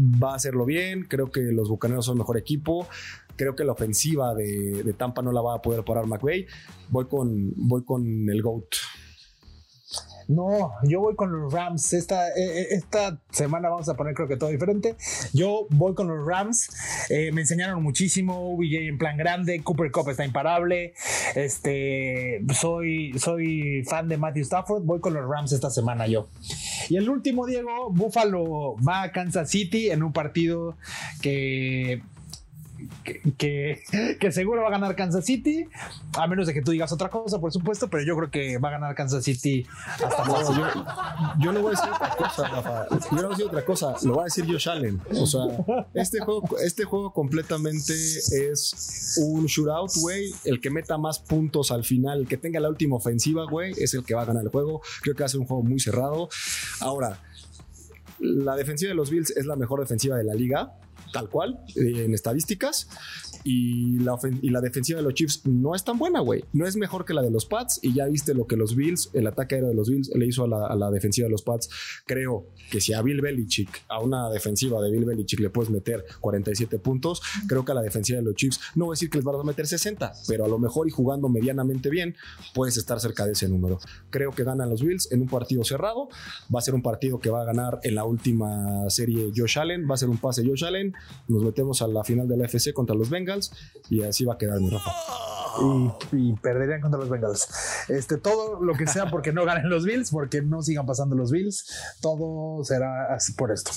va 0.00 0.32
a 0.32 0.36
hacerlo 0.36 0.64
bien. 0.64 1.04
Creo 1.04 1.30
que 1.30 1.42
los 1.42 1.68
Bucaneros 1.68 2.06
son 2.06 2.16
mejor 2.16 2.38
equipo. 2.38 2.88
Creo 3.36 3.54
que 3.54 3.64
la 3.64 3.72
ofensiva 3.72 4.34
de, 4.34 4.82
de 4.82 4.92
Tampa 4.94 5.20
no 5.20 5.30
la 5.30 5.42
va 5.42 5.56
a 5.56 5.60
poder 5.60 5.84
parar 5.84 6.06
McVay. 6.06 6.46
Voy 6.88 7.04
con, 7.04 7.52
voy 7.54 7.84
con 7.84 8.30
el 8.30 8.40
GOAT. 8.40 8.76
No, 10.28 10.72
yo 10.84 11.00
voy 11.00 11.14
con 11.14 11.32
los 11.32 11.52
Rams. 11.52 11.92
Esta, 11.92 12.28
eh, 12.28 12.32
eh, 12.36 12.66
esta 12.70 13.20
semana 13.30 13.68
vamos 13.68 13.88
a 13.88 13.94
poner 13.94 14.14
creo 14.14 14.28
que 14.28 14.36
todo 14.36 14.50
diferente. 14.50 14.96
Yo 15.32 15.66
voy 15.70 15.94
con 15.94 16.08
los 16.08 16.26
Rams. 16.26 16.68
Eh, 17.10 17.32
me 17.32 17.42
enseñaron 17.42 17.82
muchísimo. 17.82 18.56
VJ 18.56 18.88
en 18.88 18.98
plan 18.98 19.16
grande. 19.16 19.62
Cooper 19.62 19.90
Cup 19.90 20.10
está 20.10 20.24
imparable. 20.24 20.94
Este, 21.34 22.42
soy, 22.54 23.18
soy 23.18 23.84
fan 23.84 24.08
de 24.08 24.16
Matthew 24.16 24.42
Stafford. 24.42 24.82
Voy 24.84 25.00
con 25.00 25.14
los 25.14 25.28
Rams 25.28 25.52
esta 25.52 25.70
semana 25.70 26.06
yo. 26.06 26.28
Y 26.88 26.96
el 26.96 27.08
último, 27.08 27.46
Diego, 27.46 27.90
Buffalo 27.90 28.76
va 28.86 29.02
a 29.02 29.12
Kansas 29.12 29.50
City 29.50 29.90
en 29.90 30.02
un 30.02 30.12
partido 30.12 30.76
que 31.20 32.02
que, 33.04 33.82
que, 34.18 34.32
seguro 34.32 34.62
va 34.62 34.68
a 34.68 34.70
ganar 34.70 34.96
Kansas 34.96 35.24
City, 35.24 35.66
a 36.16 36.26
menos 36.26 36.46
de 36.46 36.54
que 36.54 36.62
tú 36.62 36.72
digas 36.72 36.92
otra 36.92 37.08
cosa, 37.08 37.40
por 37.40 37.52
supuesto, 37.52 37.88
pero 37.88 38.04
yo 38.04 38.16
creo 38.16 38.30
que 38.30 38.58
va 38.58 38.68
a 38.68 38.72
ganar 38.72 38.94
Kansas 38.94 39.24
City 39.24 39.66
hasta 40.04 40.24
yo, 40.24 40.84
yo, 41.40 41.52
no 41.52 41.62
voy 41.62 41.74
a 41.74 41.78
decir 41.78 41.92
otra 41.92 42.16
cosa, 42.16 42.48
Rafa. 42.48 42.86
Yo 42.90 43.16
no 43.16 43.22
voy 43.22 43.26
a 43.26 43.28
decir 43.30 43.46
otra 43.46 43.64
cosa, 43.64 43.94
lo 44.02 44.16
va 44.16 44.22
a 44.22 44.24
decir 44.24 44.46
Josh 44.46 44.68
Allen. 44.68 45.00
O 45.10 45.26
sea, 45.26 45.42
este 45.94 46.20
juego, 46.20 46.42
este 46.58 46.84
juego 46.84 47.12
completamente 47.12 47.92
es 47.92 49.18
un 49.20 49.46
shootout, 49.46 49.90
güey. 50.00 50.32
El 50.44 50.60
que 50.60 50.70
meta 50.70 50.98
más 50.98 51.18
puntos 51.18 51.70
al 51.70 51.84
final, 51.84 52.20
el 52.20 52.28
que 52.28 52.36
tenga 52.36 52.60
la 52.60 52.68
última 52.68 52.96
ofensiva, 52.96 53.44
güey, 53.48 53.72
es 53.76 53.94
el 53.94 54.04
que 54.04 54.14
va 54.14 54.22
a 54.22 54.24
ganar 54.24 54.42
el 54.44 54.50
juego. 54.50 54.80
Creo 55.02 55.14
que 55.14 55.22
va 55.22 55.26
a 55.26 55.28
ser 55.28 55.40
un 55.40 55.46
juego 55.46 55.62
muy 55.62 55.80
cerrado. 55.80 56.28
Ahora, 56.80 57.20
la 58.18 58.56
defensiva 58.56 58.90
de 58.90 58.94
los 58.94 59.10
Bills 59.10 59.30
es 59.36 59.46
la 59.46 59.56
mejor 59.56 59.80
defensiva 59.80 60.16
de 60.16 60.24
la 60.24 60.34
liga 60.34 60.74
tal 61.12 61.28
cual, 61.28 61.60
eh, 61.76 62.04
en 62.04 62.14
estadísticas. 62.14 62.88
Y 63.44 63.98
la, 63.98 64.60
defensiva 64.60 64.98
de 64.98 65.04
los 65.04 65.14
Chiefs 65.14 65.46
no 65.46 65.74
es 65.74 65.84
tan 65.84 65.98
buena, 65.98 66.20
güey. 66.20 66.44
No 66.52 66.66
es 66.66 66.76
mejor 66.76 67.04
que 67.04 67.14
la 67.14 67.22
de 67.22 67.30
los 67.30 67.46
Pats. 67.46 67.80
Y 67.82 67.94
ya 67.94 68.06
viste 68.06 68.34
lo 68.34 68.46
que 68.46 68.56
los 68.56 68.76
Bills, 68.76 69.10
el 69.12 69.26
ataque 69.26 69.56
aéreo 69.56 69.70
de 69.70 69.74
los 69.74 69.88
Bills, 69.90 70.10
le 70.14 70.26
hizo 70.26 70.44
a 70.44 70.48
la, 70.48 70.66
a 70.66 70.76
la 70.76 70.90
defensiva 70.90 71.26
de 71.26 71.32
los 71.32 71.42
Pats. 71.42 71.68
Creo 72.06 72.46
que 72.70 72.80
si 72.80 72.92
a 72.92 73.02
Bill 73.02 73.20
Belichick, 73.20 73.84
a 73.88 74.00
una 74.00 74.30
defensiva 74.30 74.80
de 74.80 74.90
Bill 74.90 75.04
Belichick, 75.04 75.40
le 75.40 75.50
puedes 75.50 75.70
meter 75.70 76.04
47 76.20 76.78
puntos, 76.78 77.22
creo 77.46 77.64
que 77.64 77.72
a 77.72 77.74
la 77.74 77.82
defensiva 77.82 78.18
de 78.18 78.24
los 78.24 78.34
Chiefs, 78.34 78.60
no 78.74 78.86
voy 78.86 78.92
a 78.92 78.94
decir 78.94 79.10
que 79.10 79.18
les 79.18 79.24
van 79.24 79.36
a 79.36 79.42
meter 79.42 79.66
60, 79.66 80.12
pero 80.28 80.44
a 80.44 80.48
lo 80.48 80.58
mejor 80.58 80.86
y 80.86 80.90
jugando 80.90 81.28
medianamente 81.28 81.90
bien, 81.90 82.16
puedes 82.54 82.76
estar 82.76 83.00
cerca 83.00 83.26
de 83.26 83.32
ese 83.32 83.48
número. 83.48 83.78
Creo 84.10 84.30
que 84.30 84.44
ganan 84.44 84.70
los 84.70 84.82
Bills 84.82 85.10
en 85.12 85.22
un 85.22 85.28
partido 85.28 85.64
cerrado. 85.64 86.08
Va 86.54 86.58
a 86.58 86.62
ser 86.62 86.74
un 86.74 86.82
partido 86.82 87.18
que 87.18 87.30
va 87.30 87.42
a 87.42 87.44
ganar 87.44 87.80
en 87.82 87.94
la 87.94 88.04
última 88.04 88.88
serie 88.88 89.32
Josh 89.34 89.58
Allen. 89.58 89.88
Va 89.88 89.94
a 89.94 89.98
ser 89.98 90.08
un 90.08 90.18
pase 90.18 90.46
Josh 90.46 90.64
Allen. 90.64 90.94
Nos 91.28 91.42
metemos 91.42 91.82
a 91.82 91.88
la 91.88 92.04
final 92.04 92.28
de 92.28 92.36
la 92.36 92.44
FC 92.46 92.72
contra 92.72 92.94
los 92.94 93.10
Bengals 93.10 93.31
y 93.90 94.02
así 94.02 94.24
va 94.24 94.34
a 94.34 94.38
quedar 94.38 94.60
mi 94.60 94.70
Rafa. 94.70 94.90
Y, 96.12 96.32
perderían 96.34 96.80
contra 96.80 96.98
los 96.98 97.08
Bengals. 97.08 97.48
Este, 97.88 98.16
todo 98.16 98.62
lo 98.62 98.74
que 98.74 98.86
sea 98.86 99.10
porque 99.10 99.32
no 99.32 99.44
ganen 99.44 99.68
los 99.68 99.84
Bills, 99.84 100.10
porque 100.10 100.42
no 100.42 100.62
sigan 100.62 100.86
pasando 100.86 101.14
los 101.16 101.30
Bills, 101.30 101.66
todo 102.00 102.64
será 102.64 103.16
por 103.36 103.52
esto. 103.52 103.70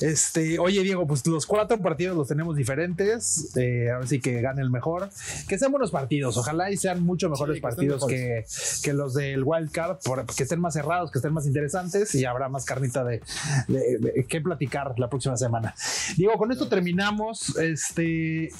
Este, 0.00 0.58
oye, 0.58 0.82
Diego, 0.82 1.06
pues 1.06 1.26
los 1.26 1.46
cuatro 1.46 1.78
partidos 1.78 2.16
los 2.16 2.28
tenemos 2.28 2.56
diferentes. 2.56 3.56
Eh, 3.56 3.90
ahora 3.90 4.06
sí 4.06 4.20
que 4.20 4.40
gane 4.40 4.62
el 4.62 4.70
mejor. 4.70 5.10
Que 5.48 5.58
sean 5.58 5.70
buenos 5.70 5.90
partidos. 5.90 6.36
Ojalá 6.36 6.70
y 6.70 6.76
sean 6.76 7.02
mucho 7.02 7.30
mejores 7.30 7.60
partidos 7.60 8.06
que, 8.06 8.44
que, 8.82 8.92
los 8.92 9.14
del 9.14 9.42
Wild 9.44 9.70
Card, 9.70 9.98
que 10.36 10.42
estén 10.42 10.60
más 10.60 10.74
cerrados, 10.74 11.10
que 11.10 11.18
estén 11.18 11.32
más 11.32 11.46
interesantes 11.46 12.14
y 12.14 12.24
habrá 12.24 12.48
más 12.48 12.64
carnita 12.64 13.04
de, 13.04 13.22
de, 13.68 14.26
que 14.28 14.40
platicar 14.40 14.98
la 14.98 15.08
próxima 15.08 15.36
semana. 15.36 15.74
Diego, 16.16 16.36
con 16.36 16.52
esto 16.52 16.68
terminamos. 16.68 17.56
Este, 17.58 18.50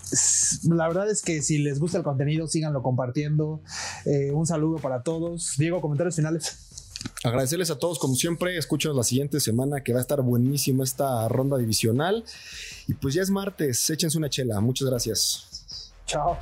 la 0.68 0.88
verdad 0.88 1.10
es 1.10 1.22
que 1.22 1.42
si 1.42 1.58
les 1.58 1.78
gusta 1.78 1.98
el 1.98 2.04
contenido, 2.04 2.21
contenido, 2.22 2.46
síganlo 2.46 2.82
compartiendo. 2.82 3.60
Eh, 4.04 4.30
un 4.32 4.46
saludo 4.46 4.78
para 4.78 5.02
todos. 5.02 5.54
Diego, 5.58 5.80
comentarios 5.80 6.16
finales. 6.16 6.56
Agradecerles 7.24 7.70
a 7.70 7.78
todos, 7.78 7.98
como 7.98 8.14
siempre, 8.14 8.56
escúchanos 8.56 8.96
la 8.96 9.02
siguiente 9.02 9.40
semana 9.40 9.82
que 9.82 9.92
va 9.92 9.98
a 9.98 10.02
estar 10.02 10.22
buenísima 10.22 10.84
esta 10.84 11.26
ronda 11.28 11.58
divisional. 11.58 12.24
Y 12.86 12.94
pues 12.94 13.14
ya 13.14 13.22
es 13.22 13.30
martes, 13.30 13.90
échense 13.90 14.18
una 14.18 14.30
chela. 14.30 14.60
Muchas 14.60 14.88
gracias. 14.88 15.92
Chao. 16.06 16.38